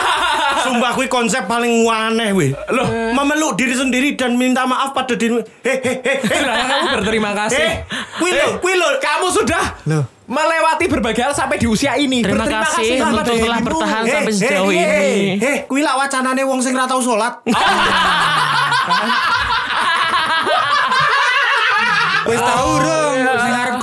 Sumpah 0.64 0.91
kuwi 0.93 1.07
konsep 1.07 1.47
paling 1.47 1.87
aneh 1.87 2.35
weh. 2.35 2.51
Loh, 2.70 2.87
memeluk 3.14 3.55
diri 3.55 3.75
sendiri 3.75 4.14
dan 4.14 4.35
minta 4.35 4.66
maaf 4.66 4.91
pada 4.91 5.14
diri. 5.14 5.39
Sudahkah 5.39 6.66
kamu 6.66 6.87
berterima 6.99 7.31
kasih? 7.35 7.62
Eh, 7.62 7.73
kuwi 8.18 8.31
lho, 8.33 8.59
kuwi 8.59 8.75
lho. 8.75 8.89
Kamu 8.99 9.27
sudah 9.31 9.64
Loh. 9.87 10.03
melewati 10.27 10.87
berbagai 10.87 11.23
hal 11.23 11.35
sampai 11.35 11.59
di 11.59 11.66
usia 11.66 11.95
ini. 11.95 12.23
Terima 12.23 12.43
Berterima 12.43 12.62
kasih 12.64 12.99
pada 12.99 13.11
untuk 13.23 13.37
telah 13.39 13.61
bertahan 13.61 14.03
sampai 14.03 14.33
sejauh 14.33 14.70
ini. 14.70 14.83
hei, 14.83 15.39
Hei, 15.39 15.57
kuwi 15.66 15.83
lak 15.83 15.95
wacanane 15.99 16.43
wong 16.43 16.59
sing 16.59 16.75
ra 16.75 16.87
tau 16.87 16.99
salat. 16.99 17.39
Wis 22.23 22.39
dong. 22.39 23.01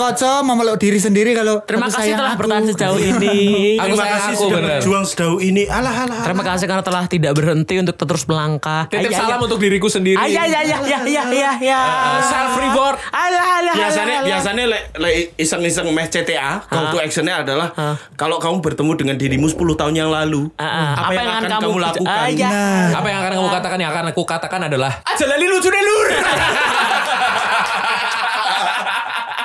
Kaca 0.10 0.42
memeluk 0.42 0.78
diri 0.78 0.98
sendiri 0.98 1.32
kalau 1.32 1.62
Terima 1.62 1.86
kasih 1.86 2.02
sayang 2.10 2.18
telah 2.18 2.34
aku. 2.34 2.42
bertahan 2.42 2.64
sejauh 2.66 2.98
ini. 3.14 3.38
Aku 3.78 3.86
Terima 3.88 4.06
kasih 4.08 4.32
aku, 4.32 4.42
sudah 4.42 4.58
bener. 4.58 4.70
berjuang 4.76 5.06
sejauh 5.06 5.40
ini. 5.40 5.64
Alah, 5.64 5.78
alah. 5.78 5.94
alah. 6.10 6.26
Terima 6.26 6.44
kasih 6.44 6.66
karena 6.66 6.82
telah 6.82 7.04
tidak 7.06 7.32
berhenti 7.32 7.76
untuk 7.78 7.96
terus 7.96 8.24
melangkah. 8.26 8.90
Titip 8.90 9.12
salam 9.12 9.30
ayah. 9.32 9.46
untuk 9.46 9.60
diriku 9.60 9.86
sendiri. 9.86 10.18
Ayah, 10.18 10.44
ayah, 10.44 10.60
ayah, 10.60 10.80
ayah, 10.82 11.02
ayah, 11.04 11.26
ayah, 11.30 11.54
ayah. 11.62 11.86
self 12.26 12.54
reward. 12.58 12.98
Alah, 13.08 13.46
alah, 13.56 13.74
biasanya 13.76 14.02
alah, 14.02 14.18
alah. 14.18 14.28
biasanya 14.28 14.64
le, 14.66 14.80
le 14.98 15.10
iseng-iseng 15.36 15.88
meh 15.88 16.08
CTA 16.08 16.66
call 16.66 16.90
to 16.90 16.98
actionnya 16.98 17.36
adalah 17.40 17.70
kalau 18.16 18.42
kamu 18.42 18.60
bertemu 18.60 18.92
dengan 18.96 19.16
dirimu 19.16 19.46
10 19.46 19.62
tahun 19.78 19.94
yang 19.94 20.10
lalu 20.10 20.50
apa, 20.58 21.12
yang 21.12 21.30
akan 21.38 21.50
kamu, 21.54 21.78
lakukan 21.78 22.08
Ah, 22.10 22.98
Apa 22.98 23.08
yang 23.08 23.20
akan 23.22 23.32
kamu 23.36 23.48
katakan? 23.52 23.78
Yang 23.78 23.92
akan 23.94 24.06
aku 24.10 24.22
katakan 24.24 24.60
adalah 24.66 24.92
aja 25.06 25.26
lali 25.26 25.46
lucu 25.46 25.70
deh 25.70 25.78
lur. 25.80 26.08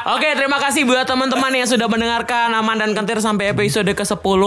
Oke, 0.05 0.29
terima 0.37 0.61
kasih 0.61 0.85
buat 0.85 1.09
teman-teman 1.09 1.49
yang 1.57 1.65
sudah 1.65 1.89
mendengarkan 1.89 2.53
Aman 2.53 2.77
dan 2.77 2.93
Kentir 2.93 3.25
sampai 3.25 3.57
episode 3.57 3.89
ke-10. 3.89 4.43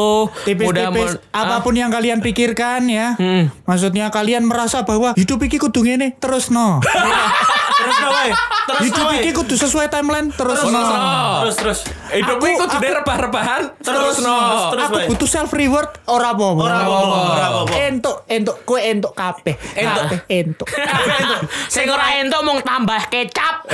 tipis-tipis 0.45 1.17
apa 1.33 1.65
pun 1.65 1.73
yang 1.73 1.89
kalian 1.89 2.21
pikirkan 2.21 2.85
ya. 2.85 3.17
Maksudnya 3.65 4.13
kalian 4.13 4.45
merasa 4.45 4.85
bahwa 4.85 5.17
hidup 5.17 5.41
iki 5.49 5.57
kudu 5.57 5.81
ngene, 5.81 6.13
terus 6.21 6.53
no. 6.53 6.77
terus 7.87 7.99
no 8.03 8.09
wae 8.11 8.31
terus 8.67 8.79
no 8.79 8.83
hidup 8.83 9.03
wae 9.07 9.17
iki 9.23 9.31
kudu 9.31 9.55
sesuai 9.55 9.87
timeline, 9.87 10.27
terus, 10.35 10.59
terus 10.59 10.71
no. 10.75 10.81
no 10.83 11.47
terus 11.47 11.55
terus 11.55 11.79
Hidupku 12.07 12.39
Aku- 12.39 12.55
ikut 12.55 12.69
sudah 12.71 12.91
rebah-rebahan. 13.03 13.61
Terus 13.83 14.23
no. 14.23 14.37
terus 14.71 14.87
Aku 14.87 14.97
butuh 15.11 15.27
self 15.27 15.51
reward 15.51 15.91
ora 16.07 16.31
apa-apa. 16.31 16.61
Ora 16.63 16.77
apa-apa, 16.79 17.17
ora 17.19 17.45
apa-apa. 17.51 17.73
Entuk, 17.83 18.17
entuk, 18.31 18.55
kue 18.63 18.79
entuk 18.79 19.11
kabeh. 19.11 19.55
Kabeh 19.59 20.23
entuk. 20.31 20.71
Sing 21.75 21.83
ora 21.91 22.15
entuk 22.23 22.39
mung 22.47 22.63
tambah 22.63 23.11
kecap. 23.11 23.67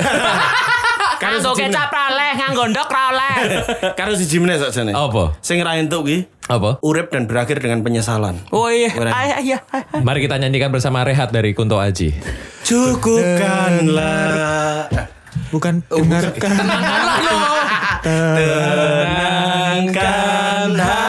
Kanggo 1.22 1.54
kecap 1.54 1.94
ra 1.94 2.10
oleh, 2.10 2.32
nganggo 2.36 2.64
ndok 2.74 2.90
ra 2.90 3.04
oleh. 3.14 3.36
karo 4.00 4.12
siji 4.18 4.42
meneh 4.42 4.58
sakjane 4.60 4.92
Apa? 4.92 5.38
sing 5.40 5.62
ra 5.64 5.78
entuk 5.78 6.10
ki 6.10 6.18
Apa? 6.44 6.80
urip 6.80 7.08
dan 7.08 7.24
berakhir 7.24 7.58
dengan 7.58 7.80
penyesalan 7.80 8.36
Oh 8.50 8.68
iya, 8.68 8.92
ayah, 8.92 9.16
ayah, 9.16 9.38
ayah. 9.40 9.60
Mari 10.00 10.20
kita 10.22 10.36
nyanyikan 10.36 10.70
bersama 10.70 11.02
Rehat 11.02 11.30
dari 11.30 11.54
Kunto 11.54 11.78
Aji. 11.78 12.12
cukupkanlah 12.64 14.12
Bukan 15.50 15.86
dengarkan. 15.86 16.50
tenangkan 18.94 20.20
hati 20.74 21.03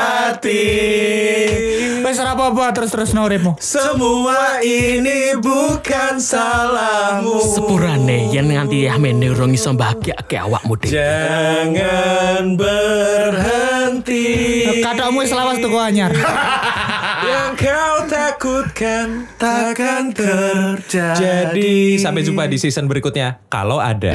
Wes 2.15 2.23
ora 2.23 2.39
apa-apa 2.39 2.71
terus-terus 2.71 3.11
no 3.11 3.27
uripmu. 3.27 3.59
semua 3.59 4.63
ini 4.63 5.35
bukan 5.35 6.23
salahmu 6.23 7.43
Sepurane 7.43 8.31
yen 8.31 8.55
nganti 8.55 8.87
Yahmene 8.87 9.35
urung 9.35 9.51
iso 9.51 9.75
bahagiake 9.75 10.39
awakmu 10.39 10.79
dhewe. 10.79 10.95
Jangan 10.95 12.55
berhenti 12.55 14.31
Katamu 14.79 15.27
wis 15.27 15.35
lawas 15.35 15.59
tuku 15.59 15.75
anyar. 15.75 16.15
Yang 17.35 17.67
kau 17.67 18.07
takutkan 18.07 19.27
takkan 19.35 20.15
terjadi 20.15 21.19
Jadi 21.19 21.99
sampai 21.99 22.23
jumpa 22.23 22.47
di 22.47 22.63
season 22.63 22.87
berikutnya 22.87 23.43
kalau 23.51 23.83
ada. 23.83 24.15